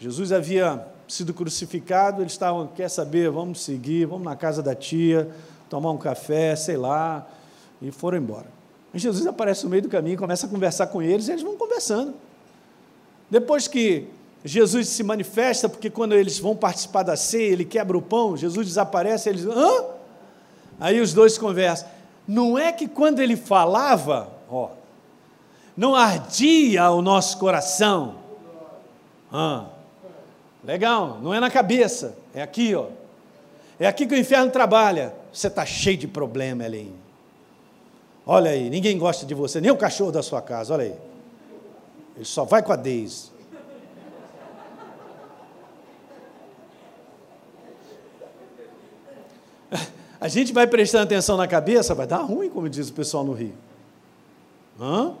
Jesus 0.00 0.32
havia 0.32 0.86
sido 1.06 1.32
crucificado, 1.32 2.22
eles 2.22 2.32
estavam, 2.32 2.66
quer 2.66 2.88
saber, 2.88 3.30
vamos 3.30 3.62
seguir, 3.62 4.06
vamos 4.06 4.24
na 4.24 4.34
casa 4.34 4.62
da 4.62 4.74
tia, 4.74 5.30
tomar 5.72 5.90
um 5.90 5.96
café, 5.96 6.54
sei 6.54 6.76
lá, 6.76 7.26
e 7.80 7.90
foram 7.90 8.18
embora. 8.18 8.44
E 8.92 8.98
Jesus 8.98 9.26
aparece 9.26 9.64
no 9.64 9.70
meio 9.70 9.80
do 9.80 9.88
caminho, 9.88 10.18
começa 10.18 10.44
a 10.44 10.48
conversar 10.48 10.88
com 10.88 11.00
eles, 11.00 11.28
e 11.28 11.30
eles 11.30 11.42
vão 11.42 11.56
conversando. 11.56 12.12
Depois 13.30 13.66
que 13.66 14.06
Jesus 14.44 14.88
se 14.88 15.02
manifesta, 15.02 15.70
porque 15.70 15.88
quando 15.88 16.12
eles 16.12 16.38
vão 16.38 16.54
participar 16.54 17.04
da 17.04 17.16
ceia, 17.16 17.50
ele 17.50 17.64
quebra 17.64 17.96
o 17.96 18.02
pão, 18.02 18.36
Jesus 18.36 18.66
desaparece, 18.66 19.30
eles, 19.30 19.46
hã? 19.46 19.86
Aí 20.78 21.00
os 21.00 21.14
dois 21.14 21.38
conversam. 21.38 21.88
Não 22.28 22.58
é 22.58 22.70
que 22.70 22.86
quando 22.86 23.20
ele 23.20 23.34
falava, 23.34 24.28
ó, 24.50 24.72
não 25.74 25.96
ardia 25.96 26.90
o 26.90 27.00
nosso 27.00 27.38
coração. 27.38 28.16
Ah, 29.32 29.64
legal, 30.62 31.18
não 31.22 31.32
é 31.32 31.40
na 31.40 31.50
cabeça, 31.50 32.14
é 32.34 32.42
aqui, 32.42 32.74
ó. 32.74 32.88
É 33.80 33.86
aqui 33.86 34.06
que 34.06 34.14
o 34.14 34.18
inferno 34.18 34.50
trabalha. 34.50 35.21
Você 35.32 35.46
está 35.46 35.64
cheio 35.64 35.96
de 35.96 36.06
problema, 36.06 36.64
Elinho. 36.64 36.94
Olha 38.26 38.50
aí, 38.50 38.68
ninguém 38.70 38.98
gosta 38.98 39.26
de 39.26 39.34
você, 39.34 39.60
nem 39.60 39.70
o 39.70 39.76
cachorro 39.76 40.12
da 40.12 40.22
sua 40.22 40.42
casa, 40.42 40.74
olha 40.74 40.84
aí. 40.84 40.94
Ele 42.14 42.24
só 42.24 42.44
vai 42.44 42.62
com 42.62 42.72
a 42.72 42.76
Deise. 42.76 43.32
A 50.20 50.28
gente 50.28 50.52
vai 50.52 50.68
prestando 50.68 51.02
atenção 51.02 51.36
na 51.36 51.48
cabeça, 51.48 51.96
vai 51.96 52.06
dar 52.06 52.18
ruim, 52.18 52.48
como 52.48 52.68
diz 52.68 52.90
o 52.90 52.92
pessoal 52.92 53.24
no 53.24 53.32
Rio. 53.32 53.54
Hã? 54.80 55.14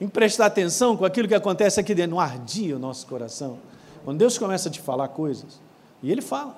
Em 0.00 0.08
prestar 0.08 0.46
atenção 0.46 0.96
com 0.96 1.04
aquilo 1.04 1.28
que 1.28 1.34
acontece 1.34 1.78
aqui 1.78 1.94
dentro, 1.94 2.12
não 2.12 2.20
ardia 2.20 2.76
o 2.76 2.78
nosso 2.78 3.06
coração. 3.06 3.58
Quando 4.02 4.16
Deus 4.16 4.38
começa 4.38 4.70
a 4.70 4.72
te 4.72 4.80
falar 4.80 5.08
coisas, 5.08 5.60
e 6.02 6.10
Ele 6.10 6.22
fala, 6.22 6.56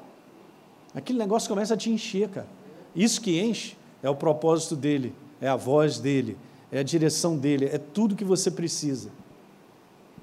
aquele 0.95 1.19
negócio 1.19 1.49
começa 1.49 1.75
a 1.75 1.77
te 1.77 1.91
encher, 1.91 2.29
cara. 2.29 2.47
Isso 2.95 3.21
que 3.21 3.41
enche 3.41 3.77
é 4.03 4.11
o 4.11 4.15
propósito 4.15 4.77
dele, 4.77 5.15
é 5.41 5.49
a 5.49 5.57
voz 5.57 5.99
dele, 5.99 6.37
é 6.71 6.79
a 6.79 6.83
direção 6.83 7.37
dele, 7.37 7.67
é 7.67 7.79
tudo 7.79 8.17
que 8.17 8.25
você 8.25 8.51
precisa. 8.51 9.11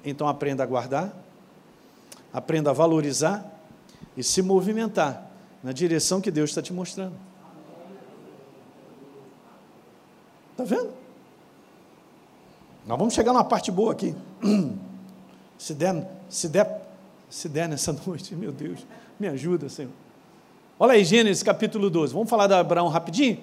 Então 0.04 0.28
aprenda 0.28 0.62
a 0.62 0.66
guardar, 0.66 1.14
aprenda 2.32 2.70
a 2.70 2.72
valorizar 2.72 3.44
e 4.16 4.22
se 4.22 4.42
movimentar 4.42 5.30
na 5.62 5.72
direção 5.72 6.20
que 6.20 6.30
Deus 6.30 6.50
está 6.50 6.62
te 6.62 6.72
mostrando. 6.72 7.14
Está 10.52 10.64
vendo? 10.64 10.92
Nós 12.86 12.98
vamos 12.98 13.14
chegar 13.14 13.32
numa 13.32 13.44
parte 13.44 13.70
boa 13.70 13.92
aqui. 13.92 14.14
Se 15.58 15.74
der, 15.74 16.10
se 16.30 16.48
der, 16.48 16.88
se 17.28 17.46
der 17.46 17.68
nessa 17.68 17.92
noite, 18.06 18.34
meu 18.34 18.50
Deus, 18.50 18.86
me 19.18 19.28
ajuda, 19.28 19.68
Senhor. 19.68 19.92
Olha 20.82 20.94
aí, 20.94 21.04
Gênesis 21.04 21.42
capítulo 21.42 21.90
12. 21.90 22.14
Vamos 22.14 22.30
falar 22.30 22.46
de 22.46 22.54
Abraão 22.54 22.88
rapidinho? 22.88 23.36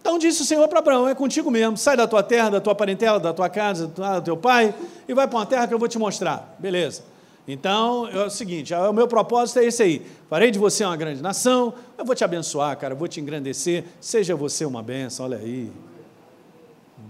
Então 0.00 0.18
disse 0.18 0.40
o 0.40 0.46
Senhor 0.46 0.66
para 0.66 0.78
Abraão: 0.78 1.06
é 1.06 1.14
contigo 1.14 1.50
mesmo, 1.50 1.76
sai 1.76 1.94
da 1.94 2.08
tua 2.08 2.22
terra, 2.22 2.48
da 2.48 2.60
tua 2.60 2.74
parentela, 2.74 3.20
da 3.20 3.34
tua 3.34 3.50
casa, 3.50 3.86
do 3.86 4.22
teu 4.22 4.34
pai, 4.34 4.74
e 5.06 5.12
vai 5.12 5.28
para 5.28 5.38
uma 5.40 5.44
terra 5.44 5.68
que 5.68 5.74
eu 5.74 5.78
vou 5.78 5.88
te 5.88 5.98
mostrar. 5.98 6.56
Beleza. 6.58 7.02
Então, 7.46 8.08
é 8.08 8.24
o 8.24 8.30
seguinte, 8.30 8.72
é, 8.72 8.78
o 8.78 8.94
meu 8.94 9.06
propósito 9.06 9.58
é 9.58 9.66
esse 9.66 9.82
aí. 9.82 10.06
Farei 10.30 10.50
de 10.50 10.58
você 10.58 10.82
uma 10.82 10.96
grande 10.96 11.20
nação, 11.20 11.74
eu 11.98 12.04
vou 12.06 12.14
te 12.14 12.24
abençoar, 12.24 12.74
cara, 12.78 12.94
eu 12.94 12.98
vou 12.98 13.08
te 13.08 13.20
engrandecer, 13.20 13.84
seja 14.00 14.34
você 14.34 14.64
uma 14.64 14.82
benção, 14.82 15.26
olha 15.26 15.36
aí. 15.36 15.70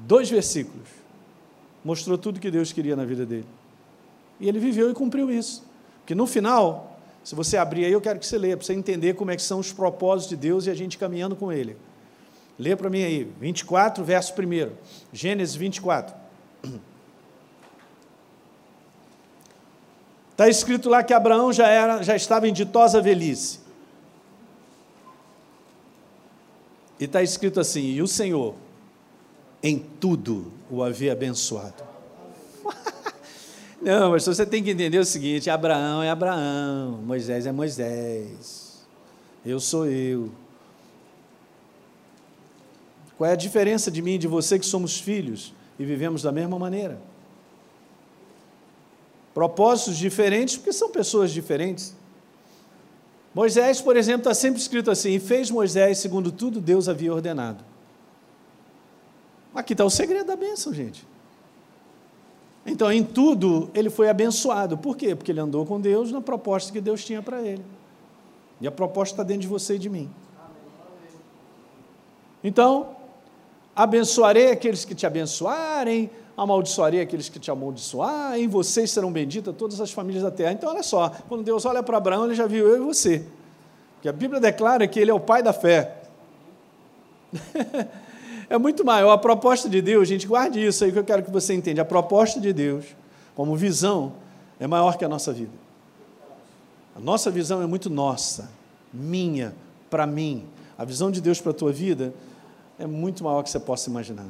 Dois 0.05 0.29
versículos. 0.29 0.89
Mostrou 1.85 2.19
tudo 2.19 2.41
que 2.41 2.51
Deus 2.51 2.73
queria 2.73 2.97
na 2.97 3.05
vida 3.05 3.25
dele. 3.25 3.47
E 4.41 4.49
ele 4.49 4.59
viveu 4.59 4.91
e 4.91 4.95
cumpriu 4.95 5.31
isso. 5.31 5.63
Porque 6.01 6.17
no 6.17 6.27
final, 6.27 6.94
se 7.25 7.35
você 7.35 7.57
abrir 7.57 7.87
aí, 7.87 7.93
eu 7.93 8.03
quero 8.03 8.19
que 8.19 8.27
você 8.27 8.37
leia, 8.37 8.55
para 8.55 8.67
você 8.67 8.75
entender 8.75 9.15
como 9.15 9.31
é 9.31 9.37
que 9.37 9.43
são 9.43 9.59
os 9.59 9.73
propósitos 9.73 10.29
de 10.29 10.37
Deus 10.37 10.67
e 10.67 10.71
a 10.71 10.75
gente 10.75 10.99
caminhando 10.99 11.35
com 11.35 11.51
ele. 11.51 11.75
Lê 12.59 12.77
para 12.77 12.91
mim 12.91 13.03
aí, 13.03 13.25
24, 13.41 14.05
verso 14.05 14.35
1. 14.35 14.71
Gênesis 15.11 15.57
24. 15.57 16.15
Está 20.33 20.49
escrito 20.51 20.91
lá 20.91 21.03
que 21.03 21.15
Abraão 21.15 21.51
já, 21.51 21.67
era, 21.67 22.03
já 22.03 22.15
estava 22.15 22.47
em 22.47 22.53
ditosa 22.53 23.01
velhice. 23.01 23.61
E 27.01 27.05
está 27.05 27.23
escrito 27.23 27.59
assim: 27.59 27.87
e 27.87 28.03
o 28.03 28.07
Senhor 28.07 28.55
em 29.63 29.79
tudo 29.79 30.53
o 30.71 30.83
havia 30.83 31.13
abençoado. 31.13 31.94
Não, 33.85 34.11
mas 34.13 34.25
você 34.25 34.47
tem 34.47 34.63
que 34.63 34.71
entender 34.71 34.99
o 34.99 35.05
seguinte: 35.05 35.51
Abraão 35.51 36.03
é 36.03 36.11
Abraão, 36.11 37.03
Moisés 37.05 37.47
é 37.47 37.53
Moisés, 37.53 38.85
eu 39.45 39.61
sou 39.61 39.87
eu. 39.87 40.33
Qual 43.17 43.31
é 43.31 43.35
a 43.35 43.37
diferença 43.37 43.91
de 43.91 44.03
mim 44.03 44.15
e 44.15 44.19
de 44.19 44.27
você 44.27 44.59
que 44.59 44.67
somos 44.67 44.99
filhos 44.99 45.55
e 45.79 45.85
vivemos 45.85 46.23
da 46.23 46.33
mesma 46.33 46.59
maneira? 46.59 46.99
propósitos 49.35 49.99
diferentes, 49.99 50.57
porque 50.57 50.73
são 50.73 50.91
pessoas 50.91 51.33
diferentes. 51.33 51.95
Moisés, 53.35 53.81
por 53.81 53.97
exemplo, 53.97 54.21
está 54.21 54.33
sempre 54.33 54.61
escrito 54.61 54.91
assim: 54.91 55.11
e 55.11 55.21
fez 55.21 55.51
Moisés 55.51 55.99
segundo 55.99 56.31
tudo 56.31 56.61
Deus 56.61 56.89
havia 56.89 57.13
ordenado. 57.13 57.65
Aqui 59.53 59.73
está 59.73 59.85
o 59.85 59.91
segredo 59.91 60.27
da 60.27 60.37
bênção, 60.37 60.73
gente. 60.73 61.05
Então, 62.67 62.91
em 62.91 63.05
tudo, 63.05 63.71
ele 63.75 63.91
foi 63.91 64.09
abençoado. 64.09 64.79
Por 64.79 64.97
quê? 64.97 65.15
Porque 65.15 65.31
ele 65.31 65.41
andou 65.41 65.67
com 65.67 65.81
Deus 65.81 66.11
na 66.11 66.21
proposta 66.21 66.73
que 66.73 66.81
Deus 66.81 67.05
tinha 67.05 67.21
para 67.23 67.43
ele. 67.43 67.63
E 68.61 68.67
a 68.67 68.71
proposta 68.71 69.15
está 69.15 69.23
dentro 69.23 69.43
de 69.43 69.49
você 69.49 69.75
e 69.75 69.79
de 69.79 69.91
mim. 69.91 70.11
Então, 72.43 72.97
abençoarei 73.77 74.51
aqueles 74.51 74.85
que 74.85 74.95
te 74.95 75.07
abençoarem, 75.07 76.11
amaldiçoarei 76.37 77.01
aqueles 77.01 77.29
que 77.29 77.39
te 77.39 77.51
amaldiçoar, 77.51 78.39
em 78.39 78.49
vocês 78.49 78.91
serão 78.91 79.13
benditas 79.13 79.55
todas 79.57 79.81
as 79.81 79.93
famílias 79.93 80.23
da 80.23 80.31
terra. 80.31 80.53
Então, 80.53 80.71
olha 80.71 80.83
só, 80.83 81.11
quando 81.29 81.43
Deus 81.43 81.65
olha 81.67 81.83
para 81.83 81.99
Abraão, 81.99 82.25
ele 82.27 82.35
já 82.35 82.47
viu 82.47 82.67
eu 82.67 82.77
e 82.77 82.81
você. 82.81 83.27
Porque 83.95 84.09
a 84.09 84.13
Bíblia 84.13 84.41
declara 84.41 84.87
que 84.87 84.99
ele 84.99 85.11
é 85.11 85.15
o 85.15 85.21
pai 85.21 85.43
da 85.43 85.53
fé. 85.53 86.03
é 88.49 88.59
muito 88.59 88.85
maior. 88.85 89.13
A 89.13 89.19
proposta 89.19 89.69
de 89.69 89.81
Deus, 89.81 90.09
gente, 90.09 90.27
guarde 90.27 90.65
isso 90.65 90.85
aí 90.85 90.93
que 90.93 90.99
eu 90.99 91.05
quero 91.05 91.23
que 91.23 91.31
você 91.31 91.55
entenda. 91.55 91.83
A 91.83 91.85
proposta 91.85 92.41
de 92.41 92.53
Deus, 92.53 92.85
como 93.35 93.57
visão, 93.57 94.15
é 94.59 94.67
maior 94.67 94.97
que 94.97 95.05
a 95.05 95.09
nossa 95.09 95.33
vida. 95.33 95.53
A 96.97 97.01
nossa 97.01 97.31
visão 97.31 97.63
é 97.63 97.67
muito 97.67 97.91
nossa, 97.91 98.51
minha, 98.93 99.55
para 99.91 100.07
mim. 100.07 100.45
A 100.79 100.85
visão 100.85 101.11
de 101.11 101.21
Deus 101.21 101.41
para 101.41 101.51
a 101.51 101.55
tua 101.55 101.73
vida 101.73 102.15
é 102.79 102.87
muito 102.87 103.25
maior 103.25 103.43
que 103.43 103.51
você 103.51 103.61
possa 103.61 103.91
imaginar 103.91 104.27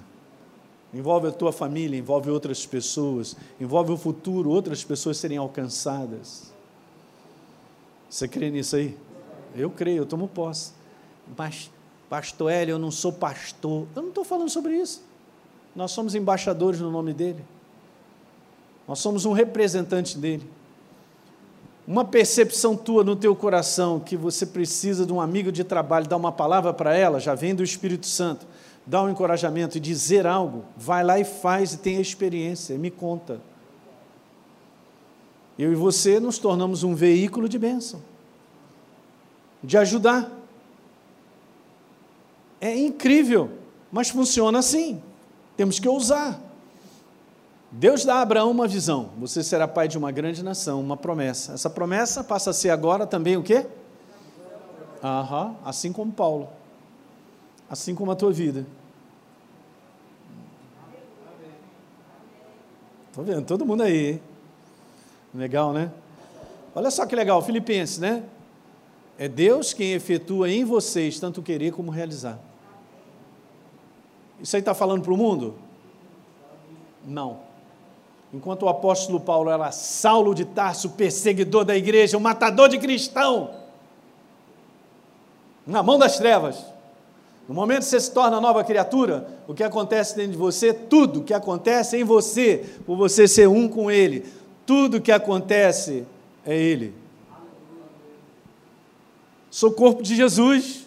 envolve 0.94 1.26
a 1.26 1.32
tua 1.32 1.52
família, 1.52 1.98
envolve 1.98 2.30
outras 2.30 2.64
pessoas, 2.64 3.36
envolve 3.60 3.92
o 3.92 3.96
futuro, 3.96 4.48
outras 4.48 4.84
pessoas 4.84 5.16
serem 5.16 5.36
alcançadas. 5.36 6.52
Você 8.08 8.28
crê 8.28 8.48
nisso 8.48 8.76
aí? 8.76 8.96
Eu 9.56 9.70
creio, 9.70 9.98
eu 9.98 10.06
tomo 10.06 10.28
posse. 10.28 10.72
Mas, 11.36 11.70
pastor 12.14 12.48
Hélio, 12.48 12.74
eu 12.74 12.78
não 12.78 12.92
sou 12.92 13.12
pastor. 13.12 13.88
Eu 13.96 14.02
não 14.02 14.10
estou 14.10 14.24
falando 14.24 14.48
sobre 14.48 14.76
isso. 14.76 15.02
Nós 15.74 15.90
somos 15.90 16.14
embaixadores 16.14 16.78
no 16.78 16.88
nome 16.88 17.12
dele. 17.12 17.44
Nós 18.86 19.00
somos 19.00 19.24
um 19.24 19.32
representante 19.32 20.16
dele. 20.16 20.48
Uma 21.88 22.04
percepção 22.04 22.76
tua 22.76 23.02
no 23.02 23.16
teu 23.16 23.34
coração 23.34 23.98
que 23.98 24.16
você 24.16 24.46
precisa 24.46 25.04
de 25.04 25.12
um 25.12 25.20
amigo 25.20 25.50
de 25.50 25.64
trabalho, 25.64 26.06
dar 26.06 26.16
uma 26.16 26.30
palavra 26.30 26.72
para 26.72 26.94
ela, 26.94 27.18
já 27.18 27.34
vem 27.34 27.52
do 27.52 27.64
Espírito 27.64 28.06
Santo 28.06 28.46
dar 28.86 29.02
um 29.02 29.10
encorajamento 29.10 29.78
e 29.78 29.80
dizer 29.80 30.24
algo, 30.24 30.64
vai 30.76 31.02
lá 31.02 31.18
e 31.18 31.24
faz 31.24 31.72
e 31.72 31.78
tem 31.78 32.00
experiência, 32.00 32.78
me 32.78 32.90
conta. 32.90 33.40
Eu 35.58 35.72
e 35.72 35.74
você 35.74 36.20
nos 36.20 36.38
tornamos 36.38 36.84
um 36.84 36.94
veículo 36.94 37.48
de 37.48 37.58
bênção, 37.58 38.00
de 39.62 39.76
ajudar. 39.78 40.43
É 42.60 42.76
incrível, 42.76 43.50
mas 43.90 44.10
funciona 44.10 44.58
assim. 44.58 45.02
Temos 45.56 45.78
que 45.78 45.88
ousar. 45.88 46.40
Deus 47.70 48.04
dá 48.04 48.16
a 48.16 48.22
Abraão 48.22 48.50
uma 48.50 48.68
visão. 48.68 49.10
Você 49.18 49.42
será 49.42 49.66
pai 49.66 49.88
de 49.88 49.98
uma 49.98 50.12
grande 50.12 50.42
nação, 50.42 50.80
uma 50.80 50.96
promessa. 50.96 51.54
Essa 51.54 51.68
promessa 51.68 52.22
passa 52.22 52.50
a 52.50 52.52
ser 52.52 52.70
agora 52.70 53.06
também 53.06 53.36
o 53.36 53.42
quê? 53.42 53.66
Aham, 55.02 55.56
assim 55.64 55.92
como 55.92 56.12
Paulo. 56.12 56.48
Assim 57.68 57.94
como 57.94 58.10
a 58.10 58.16
tua 58.16 58.32
vida. 58.32 58.64
Estou 63.08 63.24
vendo 63.24 63.44
todo 63.44 63.66
mundo 63.66 63.82
aí. 63.82 64.20
Legal, 65.34 65.72
né? 65.72 65.90
Olha 66.74 66.90
só 66.90 67.06
que 67.06 67.14
legal, 67.14 67.42
Filipenses, 67.42 67.98
né? 67.98 68.22
É 69.18 69.28
Deus 69.28 69.72
quem 69.72 69.92
efetua 69.92 70.50
em 70.50 70.64
vocês 70.64 71.20
tanto 71.20 71.42
querer 71.42 71.72
como 71.72 71.90
realizar. 71.90 72.38
Isso 74.40 74.56
aí 74.56 74.60
está 74.60 74.74
falando 74.74 75.02
para 75.02 75.12
o 75.12 75.16
mundo? 75.16 75.54
Não. 77.06 77.38
Enquanto 78.32 78.64
o 78.64 78.68
apóstolo 78.68 79.20
Paulo 79.20 79.48
era 79.48 79.70
Saulo 79.70 80.34
de 80.34 80.44
Tarso, 80.44 80.90
perseguidor 80.90 81.64
da 81.64 81.76
igreja, 81.76 82.16
um 82.16 82.20
matador 82.20 82.68
de 82.68 82.78
cristão, 82.78 83.50
na 85.64 85.82
mão 85.82 85.98
das 85.98 86.18
trevas. 86.18 86.64
No 87.48 87.54
momento 87.54 87.80
que 87.80 87.84
você 87.84 88.00
se 88.00 88.10
torna 88.10 88.40
nova 88.40 88.64
criatura, 88.64 89.28
o 89.46 89.54
que 89.54 89.62
acontece 89.62 90.16
dentro 90.16 90.32
de 90.32 90.38
você, 90.38 90.72
tudo 90.72 91.22
que 91.22 91.34
acontece 91.34 91.96
em 91.96 92.04
você, 92.04 92.64
por 92.84 92.96
você 92.96 93.28
ser 93.28 93.48
um 93.48 93.68
com 93.68 93.90
Ele, 93.90 94.24
tudo 94.66 95.00
que 95.00 95.12
acontece 95.12 96.04
é 96.44 96.56
Ele. 96.56 97.03
Sou 99.54 99.70
corpo 99.70 100.02
de 100.02 100.16
Jesus, 100.16 100.84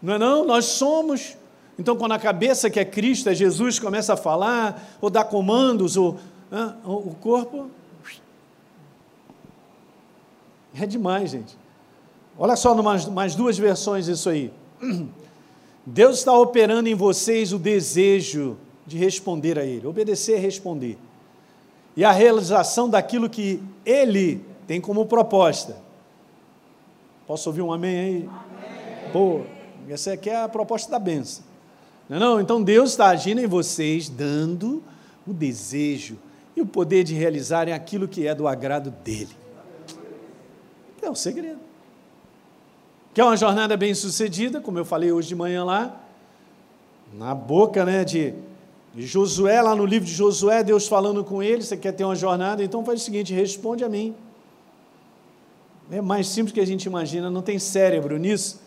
não 0.00 0.14
é 0.14 0.18
não? 0.18 0.46
Nós 0.46 0.66
somos 0.66 1.36
então, 1.78 1.96
quando 1.96 2.12
a 2.12 2.18
cabeça 2.18 2.68
que 2.68 2.80
é 2.80 2.84
Cristo, 2.84 3.28
é 3.28 3.34
Jesus, 3.34 3.78
começa 3.78 4.14
a 4.14 4.16
falar, 4.16 4.96
ou 5.00 5.08
dar 5.08 5.24
comandos, 5.24 5.96
ou 5.96 6.18
o 6.84 7.14
corpo. 7.20 7.70
É 10.74 10.84
demais, 10.84 11.30
gente. 11.30 11.56
Olha 12.36 12.56
só, 12.56 12.74
mais, 12.82 13.06
mais 13.06 13.36
duas 13.36 13.56
versões 13.56 14.08
isso 14.08 14.28
aí. 14.28 14.52
Deus 15.86 16.18
está 16.18 16.36
operando 16.36 16.88
em 16.88 16.96
vocês 16.96 17.52
o 17.52 17.58
desejo 17.58 18.56
de 18.84 18.98
responder 18.98 19.56
a 19.56 19.64
Ele, 19.64 19.86
obedecer 19.86 20.38
e 20.38 20.40
responder. 20.40 20.98
E 21.96 22.04
a 22.04 22.10
realização 22.10 22.90
daquilo 22.90 23.30
que 23.30 23.62
Ele 23.86 24.44
tem 24.66 24.80
como 24.80 25.06
proposta. 25.06 25.87
Posso 27.28 27.50
ouvir 27.50 27.60
um 27.60 27.70
amém 27.70 27.98
aí? 27.98 28.16
Amém. 28.16 29.12
Pô, 29.12 29.42
essa 29.86 30.14
aqui 30.14 30.30
é 30.30 30.42
a 30.42 30.48
proposta 30.48 30.90
da 30.90 30.98
benção. 30.98 31.44
Não, 32.08 32.16
é 32.16 32.20
não? 32.20 32.40
Então 32.40 32.62
Deus 32.62 32.92
está 32.92 33.08
agindo 33.08 33.38
em 33.38 33.46
vocês, 33.46 34.08
dando 34.08 34.82
o 35.26 35.34
desejo 35.34 36.16
e 36.56 36.62
o 36.62 36.66
poder 36.66 37.04
de 37.04 37.12
realizarem 37.12 37.74
aquilo 37.74 38.08
que 38.08 38.26
é 38.26 38.34
do 38.34 38.48
agrado 38.48 38.90
dele. 38.90 39.36
É 41.02 41.10
o 41.10 41.14
segredo. 41.14 41.60
Quer 43.12 43.24
uma 43.24 43.36
jornada 43.36 43.76
bem 43.76 43.92
sucedida, 43.92 44.58
como 44.58 44.78
eu 44.78 44.84
falei 44.86 45.12
hoje 45.12 45.28
de 45.28 45.34
manhã 45.34 45.64
lá, 45.64 46.00
na 47.12 47.34
boca 47.34 47.84
né, 47.84 48.06
de 48.06 48.32
Josué, 48.96 49.60
lá 49.60 49.74
no 49.74 49.84
livro 49.84 50.08
de 50.08 50.14
Josué, 50.14 50.64
Deus 50.64 50.88
falando 50.88 51.22
com 51.22 51.42
ele, 51.42 51.62
você 51.62 51.76
quer 51.76 51.92
ter 51.92 52.04
uma 52.04 52.16
jornada, 52.16 52.64
então 52.64 52.82
faz 52.82 53.02
o 53.02 53.04
seguinte, 53.04 53.34
responde 53.34 53.84
a 53.84 53.88
mim. 53.88 54.16
É 55.90 56.00
mais 56.00 56.28
simples 56.28 56.52
que 56.52 56.60
a 56.60 56.66
gente 56.66 56.84
imagina, 56.84 57.30
não 57.30 57.42
tem 57.42 57.58
cérebro 57.58 58.16
nisso 58.18 58.60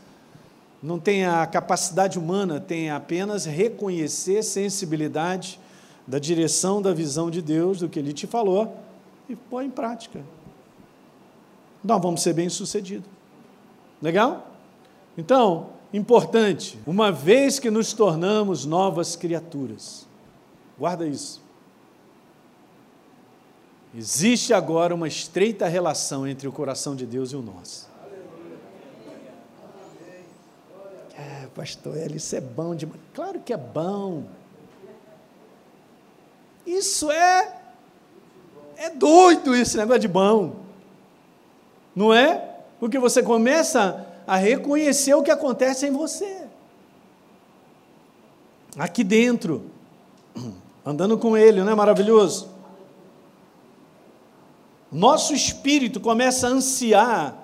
não 0.81 0.99
tem 0.99 1.25
a 1.25 1.45
capacidade 1.45 2.17
humana, 2.17 2.59
tem 2.59 2.89
apenas 2.89 3.45
reconhecer 3.45 4.41
sensibilidade 4.41 5.59
da 6.07 6.17
direção 6.17 6.81
da 6.81 6.91
visão 6.91 7.29
de 7.29 7.41
Deus, 7.41 7.79
do 7.79 7.87
que 7.89 7.99
Ele 7.99 8.11
te 8.11 8.25
falou, 8.25 8.75
e 9.29 9.35
pôr 9.35 9.61
em 9.61 9.69
prática. 9.69 10.21
Nós 11.83 12.01
vamos 12.01 12.21
ser 12.21 12.33
bem-sucedidos. 12.33 13.07
Legal? 14.01 14.47
Então, 15.15 15.69
importante, 15.93 16.79
uma 16.85 17.11
vez 17.11 17.59
que 17.59 17.69
nos 17.69 17.93
tornamos 17.93 18.65
novas 18.65 19.15
criaturas, 19.15 20.07
guarda 20.79 21.05
isso. 21.05 21.40
Existe 23.93 24.53
agora 24.53 24.95
uma 24.95 25.07
estreita 25.07 25.67
relação 25.67 26.25
entre 26.27 26.47
o 26.47 26.51
coração 26.51 26.95
de 26.95 27.05
Deus 27.05 27.31
e 27.31 27.35
o 27.35 27.41
nosso. 27.41 27.91
pastor 31.53 31.97
Eli, 31.97 32.17
isso 32.17 32.35
é 32.35 32.41
bom 32.41 32.73
demais. 32.73 32.99
Claro 33.13 33.39
que 33.39 33.53
é 33.53 33.57
bom. 33.57 34.23
Isso 36.65 37.11
é. 37.11 37.57
É 38.77 38.89
doido 38.89 39.53
esse 39.53 39.77
negócio 39.77 40.01
de 40.01 40.07
bom. 40.07 40.55
Não 41.95 42.13
é? 42.13 42.57
Porque 42.79 42.97
você 42.97 43.21
começa 43.21 44.07
a 44.25 44.35
reconhecer 44.37 45.13
o 45.13 45.21
que 45.21 45.29
acontece 45.29 45.85
em 45.85 45.91
você. 45.91 46.47
Aqui 48.77 49.03
dentro. 49.03 49.69
Andando 50.83 51.15
com 51.17 51.37
Ele, 51.37 51.61
não 51.63 51.71
é 51.71 51.75
maravilhoso? 51.75 52.49
Nosso 54.91 55.33
espírito 55.33 55.99
começa 55.99 56.47
a 56.47 56.51
ansiar 56.51 57.37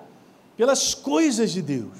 pelas 0.56 0.94
coisas 0.94 1.50
de 1.50 1.62
Deus. 1.62 1.96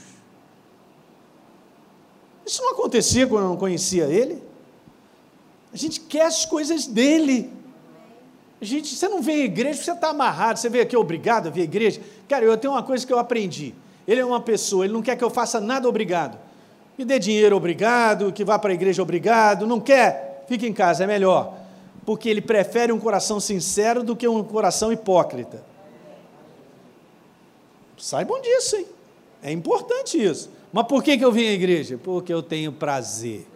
Isso 2.45 2.63
não 2.63 2.73
acontecia 2.73 3.27
quando 3.27 3.45
eu 3.45 3.49
não 3.51 3.57
conhecia 3.57 4.05
ele. 4.05 4.43
A 5.73 5.77
gente 5.77 6.01
quer 6.01 6.27
as 6.27 6.45
coisas 6.45 6.87
dele. 6.87 7.53
A 8.61 8.65
gente, 8.65 8.95
você 8.95 9.09
não 9.09 9.23
vem 9.23 9.43
à 9.43 9.45
igreja, 9.45 9.83
você 9.83 9.93
está 9.93 10.09
amarrado, 10.09 10.59
você 10.59 10.69
veio 10.69 10.83
aqui 10.83 10.97
obrigado 10.97 11.47
a 11.47 11.51
vir 11.51 11.61
à 11.61 11.65
igreja. 11.65 12.01
Cara, 12.29 12.45
eu 12.45 12.57
tenho 12.57 12.73
uma 12.73 12.83
coisa 12.83 13.07
que 13.07 13.13
eu 13.13 13.19
aprendi. 13.19 13.75
Ele 14.07 14.21
é 14.21 14.25
uma 14.25 14.41
pessoa, 14.41 14.85
ele 14.85 14.95
não 14.95 15.03
quer 15.03 15.17
que 15.17 15.23
eu 15.23 15.31
faça 15.31 15.61
nada 15.61 15.89
obrigado. 15.89 16.39
Me 16.97 17.05
dê 17.05 17.19
dinheiro 17.19 17.55
obrigado, 17.55 18.33
que 18.33 18.45
vá 18.45 18.59
para 18.59 18.73
a 18.73 18.75
igreja 18.75 19.03
obrigado. 19.03 19.67
Não 19.67 19.79
quer? 19.79 20.45
Fique 20.49 20.67
em 20.67 20.73
casa, 20.73 21.05
é 21.05 21.07
melhor. 21.07 21.55
Porque 22.09 22.31
ele 22.31 22.41
prefere 22.41 22.91
um 22.91 22.99
coração 22.99 23.39
sincero 23.39 24.03
do 24.03 24.17
que 24.17 24.27
um 24.27 24.43
coração 24.43 24.91
hipócrita. 24.91 25.63
Saibam 27.99 28.41
disso, 28.41 28.77
hein? 28.77 28.87
É 29.43 29.53
importante 29.53 30.17
isso. 30.17 30.49
Mas 30.73 30.87
por 30.87 31.03
que, 31.03 31.19
que 31.19 31.25
eu 31.27 31.31
vim 31.31 31.47
à 31.47 31.53
igreja? 31.53 32.01
Porque 32.03 32.33
eu 32.33 32.43
tenho 32.43 32.73
prazer. 32.73 33.47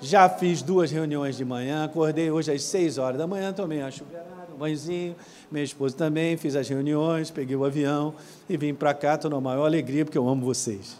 Já 0.00 0.28
fiz 0.28 0.62
duas 0.62 0.92
reuniões 0.92 1.36
de 1.36 1.44
manhã, 1.44 1.84
acordei 1.84 2.30
hoje 2.30 2.52
às 2.52 2.62
seis 2.62 2.96
horas 2.96 3.18
da 3.18 3.26
manhã, 3.26 3.52
tomei 3.52 3.80
uma 3.80 3.90
chuveirada, 3.90 4.54
um 4.54 4.56
banhozinho, 4.56 5.16
minha 5.50 5.64
esposa 5.64 5.96
também, 5.96 6.36
fiz 6.36 6.54
as 6.54 6.68
reuniões, 6.68 7.32
peguei 7.32 7.56
o 7.56 7.64
avião 7.64 8.14
e 8.48 8.56
vim 8.56 8.72
para 8.72 8.94
cá, 8.94 9.16
estou 9.16 9.32
na 9.32 9.40
maior 9.40 9.66
alegria, 9.66 10.04
porque 10.04 10.16
eu 10.16 10.28
amo 10.28 10.46
vocês. 10.46 10.96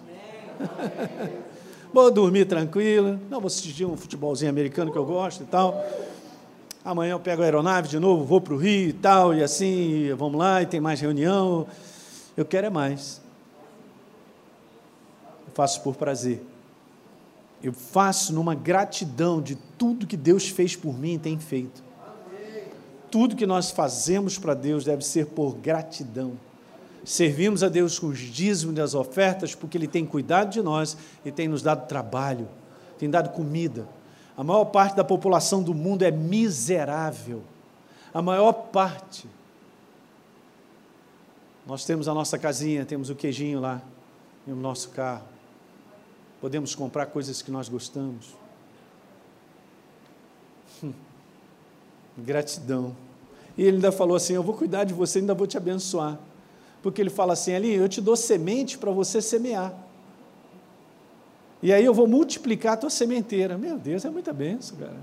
vou 1.94 2.10
dormir 2.10 2.46
tranquila, 2.46 3.16
não 3.30 3.38
vou 3.38 3.46
assistir 3.46 3.84
um 3.84 3.96
futebolzinho 3.96 4.50
americano 4.50 4.90
que 4.90 4.98
eu 4.98 5.04
gosto 5.04 5.44
e 5.44 5.46
tal. 5.46 5.86
Amanhã 6.86 7.10
eu 7.10 7.20
pego 7.20 7.42
a 7.42 7.44
aeronave 7.44 7.88
de 7.88 7.98
novo, 7.98 8.24
vou 8.24 8.40
para 8.40 8.54
o 8.54 8.56
Rio 8.56 8.88
e 8.88 8.92
tal, 8.94 9.34
e 9.34 9.42
assim, 9.42 10.14
vamos 10.16 10.38
lá, 10.38 10.62
e 10.62 10.66
tem 10.66 10.80
mais 10.80 11.00
reunião. 11.00 11.66
Eu 12.34 12.46
quero 12.46 12.68
é 12.68 12.70
mais 12.70 13.20
faço 15.56 15.80
por 15.80 15.96
prazer. 15.96 16.42
Eu 17.62 17.72
faço 17.72 18.34
numa 18.34 18.54
gratidão 18.54 19.40
de 19.40 19.56
tudo 19.78 20.06
que 20.06 20.16
Deus 20.16 20.48
fez 20.48 20.76
por 20.76 20.96
mim 20.96 21.14
e 21.14 21.18
tem 21.18 21.38
feito. 21.38 21.82
Tudo 23.10 23.34
que 23.34 23.46
nós 23.46 23.70
fazemos 23.70 24.38
para 24.38 24.52
Deus 24.52 24.84
deve 24.84 25.02
ser 25.02 25.26
por 25.26 25.56
gratidão. 25.56 26.32
Servimos 27.02 27.62
a 27.62 27.70
Deus 27.70 27.98
com 27.98 28.08
os 28.08 28.18
dízimos 28.18 28.76
e 28.76 28.80
as 28.82 28.94
ofertas 28.94 29.54
porque 29.54 29.78
Ele 29.78 29.88
tem 29.88 30.04
cuidado 30.04 30.50
de 30.50 30.60
nós 30.60 30.94
e 31.24 31.32
tem 31.32 31.48
nos 31.48 31.62
dado 31.62 31.88
trabalho, 31.88 32.46
tem 32.98 33.08
dado 33.08 33.30
comida. 33.30 33.88
A 34.36 34.44
maior 34.44 34.66
parte 34.66 34.94
da 34.94 35.04
população 35.04 35.62
do 35.62 35.72
mundo 35.72 36.02
é 36.02 36.10
miserável. 36.10 37.42
A 38.12 38.20
maior 38.20 38.52
parte. 38.52 39.28
Nós 41.66 41.84
temos 41.84 42.06
a 42.06 42.14
nossa 42.14 42.38
casinha, 42.38 42.84
temos 42.84 43.10
o 43.10 43.14
queijinho 43.14 43.60
lá, 43.60 43.82
no 44.46 44.54
nosso 44.54 44.90
carro 44.90 45.36
podemos 46.40 46.74
comprar 46.74 47.06
coisas 47.06 47.42
que 47.42 47.50
nós 47.50 47.68
gostamos. 47.68 48.34
Hum. 50.82 50.92
Gratidão. 52.18 52.94
E 53.56 53.62
ele 53.62 53.76
ainda 53.76 53.92
falou 53.92 54.16
assim: 54.16 54.34
Eu 54.34 54.42
vou 54.42 54.54
cuidar 54.54 54.84
de 54.84 54.94
você, 54.94 55.18
ainda 55.18 55.34
vou 55.34 55.46
te 55.46 55.56
abençoar. 55.56 56.18
Porque 56.82 57.00
ele 57.00 57.10
fala 57.10 57.32
assim: 57.32 57.54
ali, 57.54 57.74
eu 57.74 57.88
te 57.88 58.00
dou 58.00 58.16
semente 58.16 58.78
para 58.78 58.90
você 58.90 59.20
semear. 59.20 59.74
E 61.62 61.72
aí 61.72 61.84
eu 61.84 61.94
vou 61.94 62.06
multiplicar 62.06 62.74
a 62.74 62.76
tua 62.76 62.90
sementeira. 62.90 63.56
Meu 63.56 63.78
Deus, 63.78 64.04
é 64.04 64.10
muita 64.10 64.32
benção, 64.32 64.76
cara. 64.76 64.96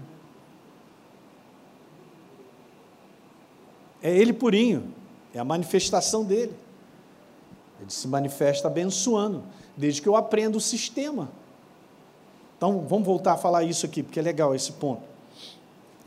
É 4.01 4.16
ele 4.16 4.34
purinho. 4.34 4.93
É 5.34 5.39
a 5.39 5.43
manifestação 5.43 6.24
dele. 6.24 6.54
Ele 7.82 7.89
se 7.89 8.08
manifesta 8.08 8.68
abençoando, 8.68 9.43
desde 9.76 10.01
que 10.01 10.08
eu 10.08 10.16
aprenda 10.16 10.58
o 10.58 10.62
sistema. 10.62 11.30
Então, 12.58 12.86
vamos 12.88 13.06
voltar 13.06 13.34
a 13.34 13.38
falar 13.38 13.64
isso 13.64 13.86
aqui, 13.86 14.04
porque 14.04 14.20
é 14.20 14.24
legal 14.24 14.56
esse 14.56 14.72
ponto. 14.74 15.01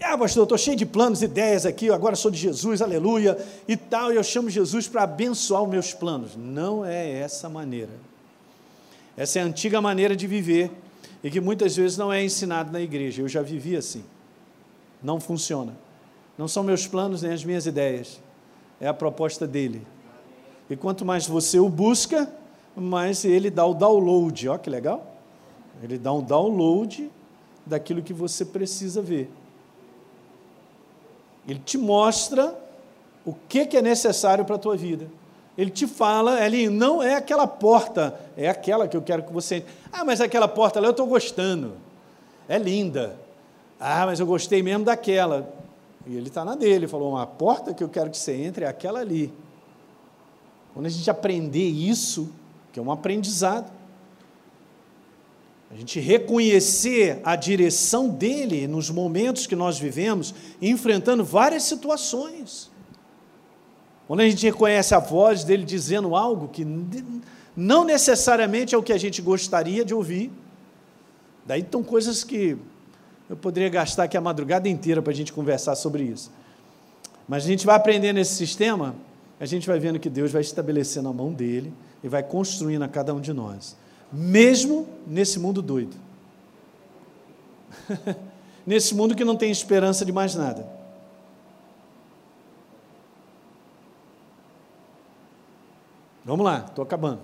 Ah, 0.01 0.17
pastor, 0.17 0.43
eu 0.43 0.45
estou 0.45 0.59
cheio 0.59 0.77
de 0.77 0.87
planos, 0.87 1.23
ideias 1.23 1.67
aqui, 1.67 1.91
agora 1.91 2.15
sou 2.15 2.31
de 2.31 2.39
Jesus, 2.39 2.81
aleluia, 2.81 3.37
e 3.67 3.77
tal, 3.77 4.13
e 4.13 4.17
eu 4.17 4.23
chamo 4.23 4.49
Jesus 4.49 4.87
para 4.87 5.03
abençoar 5.03 5.63
os 5.63 5.69
meus 5.69 5.93
planos. 5.93 6.37
Não 6.37 6.85
é 6.85 7.11
essa 7.11 7.49
maneira. 7.49 7.91
Essa 9.17 9.39
é 9.39 9.43
a 9.43 9.47
antiga 9.47 9.81
maneira 9.81 10.15
de 10.15 10.27
viver 10.27 10.71
e 11.23 11.31
que 11.31 11.41
muitas 11.41 11.75
vezes 11.75 11.97
não 11.97 12.13
é 12.13 12.23
ensinado 12.23 12.71
na 12.71 12.81
igreja. 12.81 13.23
Eu 13.23 13.29
já 13.29 13.43
vivi 13.43 13.77
assim. 13.77 14.05
Não 15.03 15.19
funciona. 15.19 15.77
Não 16.37 16.47
são 16.47 16.63
meus 16.63 16.87
planos 16.87 17.23
nem 17.23 17.33
as 17.33 17.45
minhas 17.45 17.67
ideias. 17.67 18.21
É 18.81 18.87
a 18.87 18.95
proposta 18.95 19.47
dele. 19.47 19.87
E 20.69 20.77
quanto 20.77 21.05
mais 21.05 21.27
você 21.27 21.59
o 21.59 21.69
busca, 21.69 22.31
mais 22.75 23.25
ele 23.25 23.49
dá 23.49 23.65
o 23.65 23.73
download. 23.73 24.49
Olha 24.49 24.59
que 24.59 24.69
legal. 24.69 25.17
Ele 25.83 25.99
dá 25.99 26.13
um 26.13 26.23
download 26.23 27.11
daquilo 27.65 28.03
que 28.03 28.13
você 28.13 28.45
precisa 28.45 29.01
ver. 29.01 29.31
Ele 31.49 31.61
te 31.65 31.79
mostra 31.79 32.57
o 33.25 33.35
que, 33.49 33.77
é 33.77 33.83
necessário 33.83 34.45
para 34.45 34.57
a 34.57 34.59
tua 34.59 34.77
vida. 34.77 35.09
Ele 35.57 35.71
te 35.71 35.87
fala, 35.87 36.45
ele 36.45 36.69
não 36.69 37.03
é 37.03 37.15
aquela 37.15 37.47
porta, 37.47 38.19
é 38.37 38.49
aquela 38.49 38.87
que 38.87 38.97
eu 38.97 39.03
quero 39.03 39.23
que 39.23 39.33
você. 39.33 39.65
Ah, 39.91 40.05
mas 40.05 40.21
aquela 40.21 40.47
porta 40.47 40.81
lá 40.81 40.89
eu 40.89 40.91
estou 40.91 41.07
gostando. 41.07 41.75
É 42.49 42.59
linda. 42.59 43.17
Ah, 43.81 44.05
mas 44.07 44.21
eu 44.21 44.27
gostei 44.27 44.63
mesmo 44.63 44.85
daquela. 44.85 45.53
E 46.07 46.15
ele 46.15 46.29
está 46.29 46.45
na 46.45 46.55
dele, 46.55 46.87
falou: 46.87 47.17
a 47.17 47.27
porta 47.27 47.73
que 47.73 47.83
eu 47.83 47.89
quero 47.89 48.11
que 48.11 48.19
você 48.19 48.33
entre 48.33 48.65
é 48.65 48.69
aquela 48.69 49.01
ali. 49.01 49.33
Quando 50.75 50.87
a 50.87 50.91
gente 50.91 51.11
aprender 51.11 51.69
isso, 51.69 52.31
que 52.71 52.79
é 52.79 52.83
um 52.83 52.93
aprendizado, 52.93 53.73
a 55.71 55.75
gente 55.75 55.99
reconhecer 55.99 57.21
a 57.25 57.35
direção 57.35 58.09
dele 58.09 58.69
nos 58.69 58.91
momentos 58.91 59.47
que 59.47 59.57
nós 59.57 59.79
vivemos, 59.79 60.35
enfrentando 60.61 61.25
várias 61.25 61.65
situações. 61.65 62.71
Quando 64.07 64.21
a 64.21 64.29
gente 64.29 64.45
reconhece 64.47 64.95
a 64.95 64.99
voz 64.99 65.43
dele 65.43 65.65
dizendo 65.65 66.15
algo 66.15 66.49
que 66.49 66.65
não 67.57 67.85
necessariamente 67.85 68.75
é 68.75 68.79
o 68.79 68.83
que 68.83 68.93
a 68.93 68.99
gente 68.99 69.21
gostaria 69.21 69.85
de 69.85 69.93
ouvir, 69.93 70.31
daí 71.45 71.61
estão 71.61 71.83
coisas 71.83 72.23
que 72.23 72.57
eu 73.29 73.37
poderia 73.37 73.69
gastar 73.69 74.05
aqui 74.05 74.17
a 74.17 74.21
madrugada 74.21 74.69
inteira 74.69 75.03
para 75.03 75.13
a 75.13 75.17
gente 75.17 75.33
conversar 75.33 75.75
sobre 75.75 76.05
isso. 76.05 76.31
Mas 77.29 77.45
a 77.45 77.49
gente 77.49 77.67
vai 77.67 77.75
aprendendo 77.75 78.19
esse 78.19 78.35
sistema, 78.35 78.95
a 79.41 79.47
gente 79.47 79.67
vai 79.67 79.81
vendo 79.81 79.99
que 79.99 80.09
Deus 80.09 80.31
vai 80.31 80.43
estabelecendo 80.43 81.09
a 81.09 81.13
mão 81.13 81.33
dele 81.33 81.73
e 82.05 82.09
vai 82.09 82.23
construindo 82.23 82.83
a 82.83 82.89
cada 82.89 83.13
um 83.13 83.21
de 83.21 83.33
nós, 83.33 83.77
mesmo 84.13 84.87
nesse 85.05 85.41
mundo 85.41 85.61
doido. 85.61 85.97
nesse 88.65 88.95
mundo 88.95 89.17
que 89.17 89.25
não 89.25 89.37
tem 89.37 89.51
esperança 89.51 90.05
de 90.05 90.13
mais 90.13 90.37
nada. 90.37 90.76
Vamos 96.27 96.45
lá, 96.45 96.65
estou 96.69 96.83
acabando. 96.83 97.21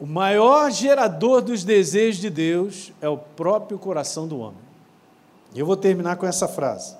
O 0.00 0.04
maior 0.04 0.72
gerador 0.72 1.40
dos 1.40 1.62
desejos 1.62 2.20
de 2.20 2.28
Deus 2.28 2.92
é 3.00 3.08
o 3.08 3.16
próprio 3.16 3.78
coração 3.78 4.26
do 4.26 4.40
homem. 4.40 4.58
E 5.54 5.60
eu 5.60 5.64
vou 5.64 5.76
terminar 5.76 6.16
com 6.16 6.26
essa 6.26 6.48
frase. 6.48 6.96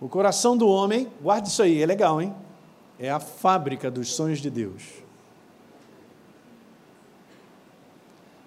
O 0.00 0.08
coração 0.08 0.56
do 0.56 0.66
homem, 0.66 1.08
guarde 1.22 1.48
isso 1.48 1.62
aí, 1.62 1.80
é 1.80 1.86
legal, 1.86 2.20
hein? 2.20 2.34
É 2.98 3.08
a 3.08 3.20
fábrica 3.20 3.88
dos 3.92 4.12
sonhos 4.12 4.40
de 4.40 4.50
Deus. 4.50 4.82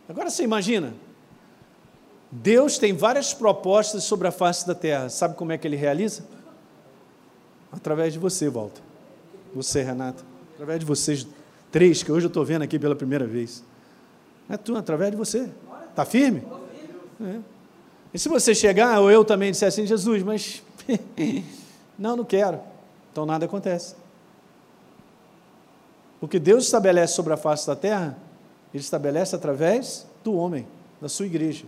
Agora 0.10 0.30
você 0.30 0.44
imagina, 0.44 0.94
Deus 2.30 2.78
tem 2.78 2.92
várias 2.92 3.34
propostas 3.34 4.04
sobre 4.04 4.28
a 4.28 4.32
face 4.32 4.68
da 4.68 4.76
terra. 4.76 5.08
Sabe 5.08 5.36
como 5.36 5.54
é 5.54 5.58
que 5.58 5.66
ele 5.66 5.78
realiza? 5.78 6.26
Através 7.72 8.12
de 8.12 8.20
você, 8.20 8.50
Walter. 8.50 8.82
Você, 9.56 9.82
Renata 9.82 10.37
através 10.58 10.80
de 10.80 10.88
vocês 10.88 11.28
três, 11.72 12.02
que 12.02 12.12
hoje 12.12 12.26
eu 12.26 12.30
estou 12.30 12.44
vendo 12.44 12.64
aqui 12.64 12.80
pela 12.80 12.96
primeira 12.96 13.28
vez. 13.28 13.64
É 14.50 14.58
tu, 14.58 14.76
através 14.76 15.12
de 15.12 15.18
você. 15.18 15.48
Está 15.92 16.04
firme? 16.04 16.42
É. 17.22 17.40
E 18.12 18.18
se 18.18 18.28
você 18.28 18.56
chegar, 18.56 19.00
ou 19.00 19.12
eu 19.12 19.24
também 19.24 19.52
disser 19.52 19.68
assim, 19.68 19.86
Jesus, 19.86 20.24
mas 20.24 20.64
não, 21.98 22.18
não 22.18 22.26
quero. 22.26 22.60
Então 23.12 23.24
nada 23.24 23.46
acontece. 23.46 23.96
O 26.20 26.28
que 26.28 26.40
Deus 26.40 26.66
estabelece 26.66 27.14
sobre 27.14 27.34
a 27.34 27.38
face 27.38 27.68
da 27.68 27.76
terra, 27.76 28.18
Ele 28.74 28.82
estabelece 28.82 29.36
através 29.36 30.08
do 30.24 30.34
homem, 30.34 30.66
da 31.00 31.08
sua 31.08 31.28
igreja. 31.28 31.66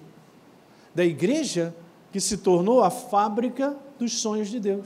Da 0.95 1.05
igreja 1.05 1.75
que 2.11 2.19
se 2.19 2.37
tornou 2.37 2.83
a 2.83 2.89
fábrica 2.89 3.75
dos 3.99 4.19
sonhos 4.19 4.47
de 4.47 4.59
Deus. 4.59 4.85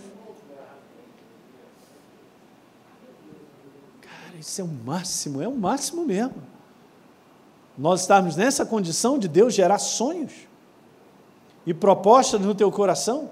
Isso 4.43 4.59
é 4.59 4.63
o 4.63 4.67
máximo, 4.67 5.41
é 5.41 5.47
o 5.47 5.55
máximo 5.55 6.03
mesmo. 6.03 6.35
Nós 7.77 8.01
estarmos 8.01 8.35
nessa 8.35 8.65
condição 8.65 9.17
de 9.17 9.27
Deus 9.27 9.53
gerar 9.53 9.79
sonhos 9.79 10.33
e 11.65 11.73
propostas 11.73 12.41
no 12.41 12.53
teu 12.53 12.69
coração 12.69 13.31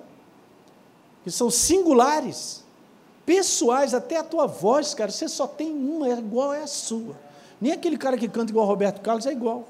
que 1.24 1.30
são 1.30 1.51
singulares, 1.51 2.64
pessoais, 3.26 3.93
até 3.93 4.18
a 4.18 4.24
tua 4.24 4.47
voz, 4.47 4.93
cara, 4.93 5.12
você 5.12 5.28
só 5.28 5.45
tem 5.45 5.72
uma, 5.72 6.07
é 6.07 6.18
igual 6.18 6.53
é 6.53 6.64
a 6.64 6.68
sua. 6.68 7.16
Nem 7.59 7.74
aquele 7.74 7.97
cara 7.97 8.18
que 8.18 8.28
canta 8.30 8.51
igual 8.51 8.66
Roberto 8.66 9.01
Carlos 9.01 9.26
é 9.26 9.32
igual. 9.34 9.68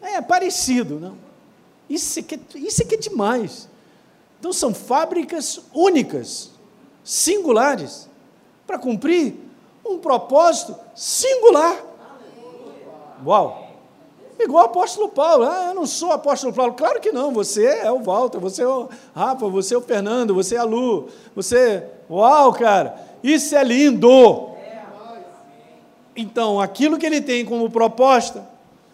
É, 0.00 0.14
é 0.14 0.22
parecido, 0.22 0.98
não? 0.98 1.16
Isso 1.88 2.18
aqui, 2.18 2.34
é 2.34 2.58
isso 2.58 2.82
aqui 2.82 2.94
é 2.94 2.98
demais. 2.98 3.68
Então 4.44 4.52
são 4.52 4.74
fábricas 4.74 5.58
únicas, 5.72 6.50
singulares, 7.02 8.10
para 8.66 8.78
cumprir 8.78 9.36
um 9.82 9.96
propósito 9.96 10.76
singular. 10.94 11.82
Uau! 13.24 13.70
Igual 14.38 14.64
o 14.64 14.66
apóstolo 14.66 15.08
Paulo. 15.08 15.44
Ah, 15.44 15.68
eu 15.68 15.74
não 15.74 15.86
sou 15.86 16.12
apóstolo 16.12 16.52
Paulo. 16.52 16.74
Claro 16.74 17.00
que 17.00 17.10
não. 17.10 17.32
Você 17.32 17.64
é 17.64 17.90
o 17.90 18.02
Walter, 18.02 18.38
você 18.38 18.62
é 18.62 18.68
o 18.68 18.90
Rafa, 19.14 19.48
você 19.48 19.74
é 19.74 19.78
o 19.78 19.80
Fernando, 19.80 20.34
você 20.34 20.56
é 20.56 20.58
a 20.58 20.64
Lu. 20.64 21.08
Você. 21.34 21.82
Uau, 22.10 22.52
cara! 22.52 22.96
Isso 23.22 23.56
é 23.56 23.64
lindo! 23.64 24.50
Então, 26.14 26.60
aquilo 26.60 26.98
que 26.98 27.06
ele 27.06 27.22
tem 27.22 27.46
como 27.46 27.70
proposta, 27.70 28.46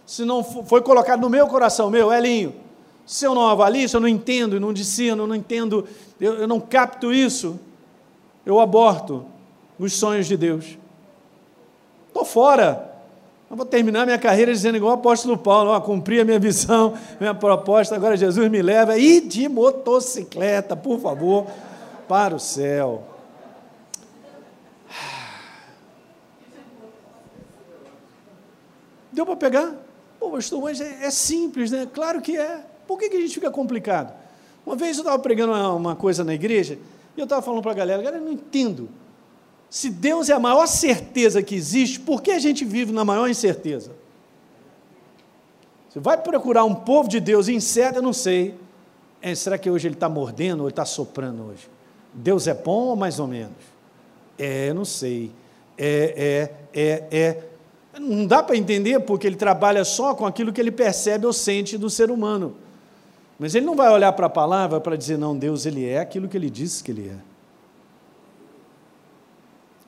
se 0.06 0.24
não 0.24 0.44
foi 0.44 0.80
colocado 0.80 1.20
no 1.20 1.28
meu 1.28 1.48
coração, 1.48 1.90
meu, 1.90 2.12
Elinho, 2.12 2.54
se 3.10 3.24
eu 3.24 3.34
não 3.34 3.48
avalio, 3.48 3.88
se 3.88 3.96
eu 3.96 4.00
não 4.00 4.06
entendo, 4.06 4.60
não 4.60 4.72
discerno, 4.72 5.26
não 5.26 5.34
entendo, 5.34 5.84
eu, 6.20 6.34
eu 6.34 6.46
não 6.46 6.60
capto 6.60 7.12
isso, 7.12 7.58
eu 8.46 8.60
aborto 8.60 9.26
os 9.76 9.94
sonhos 9.94 10.28
de 10.28 10.36
Deus. 10.36 10.78
Estou 12.06 12.24
fora. 12.24 12.88
Eu 13.50 13.56
vou 13.56 13.66
terminar 13.66 14.06
minha 14.06 14.16
carreira 14.16 14.52
dizendo 14.52 14.76
igual 14.76 14.92
o 14.92 14.94
apóstolo 14.94 15.36
Paulo, 15.36 15.70
ó, 15.70 15.80
cumpri 15.80 16.20
a 16.20 16.24
minha 16.24 16.38
visão, 16.38 16.94
minha 17.18 17.34
proposta, 17.34 17.96
agora 17.96 18.16
Jesus 18.16 18.48
me 18.48 18.62
leva, 18.62 18.96
e 18.96 19.20
de 19.20 19.48
motocicleta, 19.48 20.76
por 20.76 21.00
favor, 21.00 21.48
para 22.06 22.36
o 22.36 22.38
céu. 22.38 23.02
Deu 29.10 29.26
para 29.26 29.34
pegar? 29.34 29.74
Pô, 30.20 30.30
pastor, 30.30 30.62
mas 30.62 30.80
é, 30.80 31.06
é 31.06 31.10
simples, 31.10 31.72
né? 31.72 31.88
Claro 31.92 32.20
que 32.20 32.36
é. 32.36 32.69
Por 32.90 32.98
que, 32.98 33.08
que 33.08 33.16
a 33.18 33.20
gente 33.20 33.34
fica 33.34 33.52
complicado? 33.52 34.12
Uma 34.66 34.74
vez 34.74 34.96
eu 34.96 35.02
estava 35.02 35.16
pregando 35.16 35.52
uma, 35.52 35.72
uma 35.72 35.94
coisa 35.94 36.24
na 36.24 36.34
igreja 36.34 36.76
e 37.16 37.20
eu 37.20 37.22
estava 37.22 37.40
falando 37.40 37.62
para 37.62 37.70
a 37.70 37.74
galera, 37.74 38.02
galera, 38.02 38.20
eu 38.20 38.24
não 38.24 38.32
entendo. 38.32 38.88
Se 39.70 39.88
Deus 39.88 40.28
é 40.28 40.32
a 40.32 40.40
maior 40.40 40.66
certeza 40.66 41.40
que 41.40 41.54
existe, 41.54 42.00
por 42.00 42.20
que 42.20 42.32
a 42.32 42.40
gente 42.40 42.64
vive 42.64 42.90
na 42.90 43.04
maior 43.04 43.30
incerteza? 43.30 43.92
Você 45.88 46.00
vai 46.00 46.20
procurar 46.20 46.64
um 46.64 46.74
povo 46.74 47.08
de 47.08 47.20
Deus 47.20 47.46
incerto, 47.46 47.98
eu 47.98 48.02
não 48.02 48.12
sei. 48.12 48.56
É, 49.22 49.36
será 49.36 49.56
que 49.56 49.70
hoje 49.70 49.86
ele 49.86 49.94
está 49.94 50.08
mordendo 50.08 50.62
ou 50.64 50.68
está 50.68 50.84
soprando 50.84 51.44
hoje? 51.44 51.70
Deus 52.12 52.48
é 52.48 52.54
bom 52.54 52.86
ou 52.86 52.96
mais 52.96 53.20
ou 53.20 53.28
menos? 53.28 53.54
É, 54.36 54.68
eu 54.68 54.74
não 54.74 54.84
sei. 54.84 55.30
É, 55.78 56.50
é, 56.74 56.80
é, 56.82 57.18
é. 57.20 57.44
Não 58.00 58.26
dá 58.26 58.42
para 58.42 58.56
entender 58.56 58.98
porque 58.98 59.28
ele 59.28 59.36
trabalha 59.36 59.84
só 59.84 60.12
com 60.12 60.26
aquilo 60.26 60.52
que 60.52 60.60
ele 60.60 60.72
percebe 60.72 61.24
ou 61.24 61.32
sente 61.32 61.78
do 61.78 61.88
ser 61.88 62.10
humano. 62.10 62.56
Mas 63.40 63.54
ele 63.54 63.64
não 63.64 63.74
vai 63.74 63.90
olhar 63.90 64.12
para 64.12 64.26
a 64.26 64.30
palavra 64.30 64.78
para 64.82 64.96
dizer, 64.96 65.16
não, 65.16 65.34
Deus, 65.34 65.64
ele 65.64 65.88
é 65.88 65.98
aquilo 65.98 66.28
que 66.28 66.36
ele 66.36 66.50
disse 66.50 66.84
que 66.84 66.90
ele 66.90 67.08
é. 67.08 67.16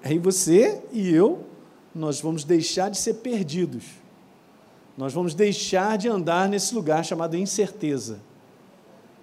Aí 0.03 0.19
você 0.19 0.83
e 0.91 1.15
eu, 1.15 1.45
nós 1.95 2.19
vamos 2.19 2.45
deixar 2.45 2.89
de 2.89 2.97
ser 2.97 3.15
perdidos. 3.17 3.85
Nós 4.97 5.13
vamos 5.13 5.35
deixar 5.35 5.99
de 5.99 6.09
andar 6.09 6.49
nesse 6.49 6.75
lugar 6.75 7.05
chamado 7.05 7.37
incerteza. 7.37 8.21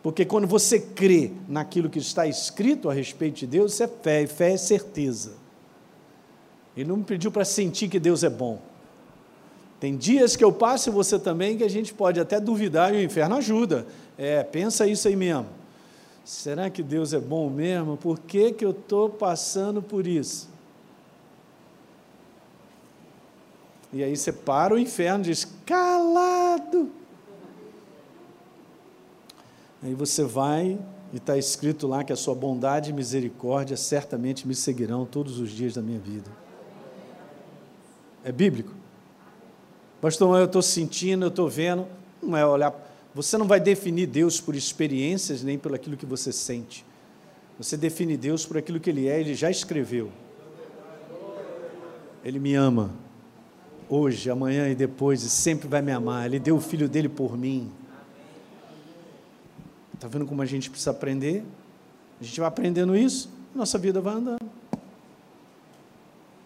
Porque 0.03 0.23
quando 0.23 0.45
você 0.45 0.80
crê 0.80 1.32
naquilo 1.47 1.89
que 1.89 1.97
está 1.97 2.27
escrito 2.27 2.88
a 2.88 2.93
respeito 2.93 3.39
de 3.39 3.47
Deus, 3.47 3.73
isso 3.73 3.84
é 3.84 3.88
fé, 3.88 4.21
e 4.21 4.27
fé 4.27 4.51
é 4.51 4.57
certeza. 4.57 5.34
Ele 6.77 6.88
não 6.88 6.97
me 6.97 7.03
pediu 7.03 7.32
para 7.32 7.43
sentir 7.43 7.89
que 7.89 7.99
Deus 7.99 8.23
é 8.23 8.30
bom. 8.30 8.61
Tem 9.80 9.97
dias 9.97 10.36
que 10.36 10.43
eu 10.43 10.51
passo 10.51 10.89
e 10.89 10.93
você 10.93 11.17
também 11.17 11.57
que 11.57 11.63
a 11.63 11.69
gente 11.69 11.93
pode 11.93 12.19
até 12.19 12.39
duvidar 12.39 12.93
e 12.93 12.97
o 12.97 13.01
inferno 13.01 13.36
ajuda. 13.36 13.88
É, 14.20 14.43
pensa 14.43 14.86
isso 14.86 15.07
aí 15.07 15.15
mesmo. 15.15 15.47
Será 16.26 16.70
que 16.70 16.84
Deus 16.84 17.13
é 17.13 17.20
bom 17.20 17.49
mesmo? 17.49 17.95
Por 17.95 18.20
que, 18.20 18.51
que 18.51 18.65
eu 18.65 18.72
estou 18.72 19.09
passando 19.09 19.82
por 19.82 20.05
isso? 20.05 20.49
E 23.93 24.03
aí 24.03 24.15
você 24.15 24.34
para 24.34 24.74
o 24.74 24.78
inferno 24.78 25.24
e 25.24 25.28
diz: 25.28 25.47
calado. 25.65 26.91
Aí 29.82 29.93
você 29.93 30.26
vai 30.26 30.78
e 31.13 31.17
está 31.17 31.38
escrito 31.38 31.88
lá 31.88 32.03
que 32.03 32.11
a 32.11 32.17
sua 32.17 32.36
bondade 32.36 32.89
e 32.89 32.93
misericórdia 32.93 33.78
certamente 33.78 34.45
me 34.45 34.53
seguirão 34.53 35.05
todos 35.05 35.39
os 35.39 35.49
dias 35.49 35.76
da 35.76 35.82
minha 35.82 35.97
vida. 35.97 36.30
É 38.22 38.34
bíblico? 38.34 38.74
Pastor, 40.01 40.38
eu 40.38 40.45
estou 40.45 40.61
sentindo, 40.61 41.24
eu 41.24 41.30
estou 41.30 41.47
vendo. 41.47 41.88
Não 42.22 42.38
é 42.38 42.45
olhar. 42.45 42.88
Você 43.14 43.38
não 43.38 43.47
vai 43.47 43.60
definir 43.60 44.07
Deus 44.07 44.39
por 44.39 44.55
experiências 44.55 45.43
nem 45.43 45.57
pelo 45.57 45.76
aquilo 45.76 45.97
que 45.97 46.05
você 46.05 46.32
sente. 46.32 46.86
Você 47.57 47.76
define 47.76 48.16
Deus 48.16 48.45
por 48.45 48.57
aquilo 48.57 48.80
que 48.80 48.89
Ele 48.89 49.07
é, 49.07 49.20
Ele 49.20 49.36
já 49.36 49.49
escreveu. 49.49 50.12
Ele 52.24 52.39
me 52.39 52.53
ama. 52.55 52.91
Hoje, 53.89 54.30
amanhã 54.30 54.70
e 54.70 54.76
depois, 54.76 55.24
e 55.24 55.30
sempre 55.30 55.68
vai 55.68 55.82
me 55.82 55.91
amar. 55.91 56.28
Ele 56.28 56.39
deu 56.39 56.55
o 56.55 56.62
filho 56.62 56.88
dele 56.88 57.10
por 57.10 57.38
mim. 57.38 57.72
Está 59.93 60.07
vendo 60.07 60.26
como 60.26 60.41
a 60.41 60.45
gente 60.45 60.70
precisa 60.70 60.91
aprender? 60.91 61.43
A 62.22 62.24
gente 62.24 62.39
vai 62.39 62.47
aprendendo 62.47 62.95
isso, 62.95 63.30
nossa 63.55 63.78
vida 63.78 63.99
vai 63.99 64.14
andando. 64.14 64.49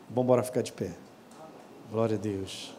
Vamos 0.10 0.24
embora 0.24 0.44
ficar 0.44 0.62
de 0.62 0.72
pé. 0.72 0.92
Glória 1.92 2.16
a 2.16 2.20
Deus. 2.20 2.74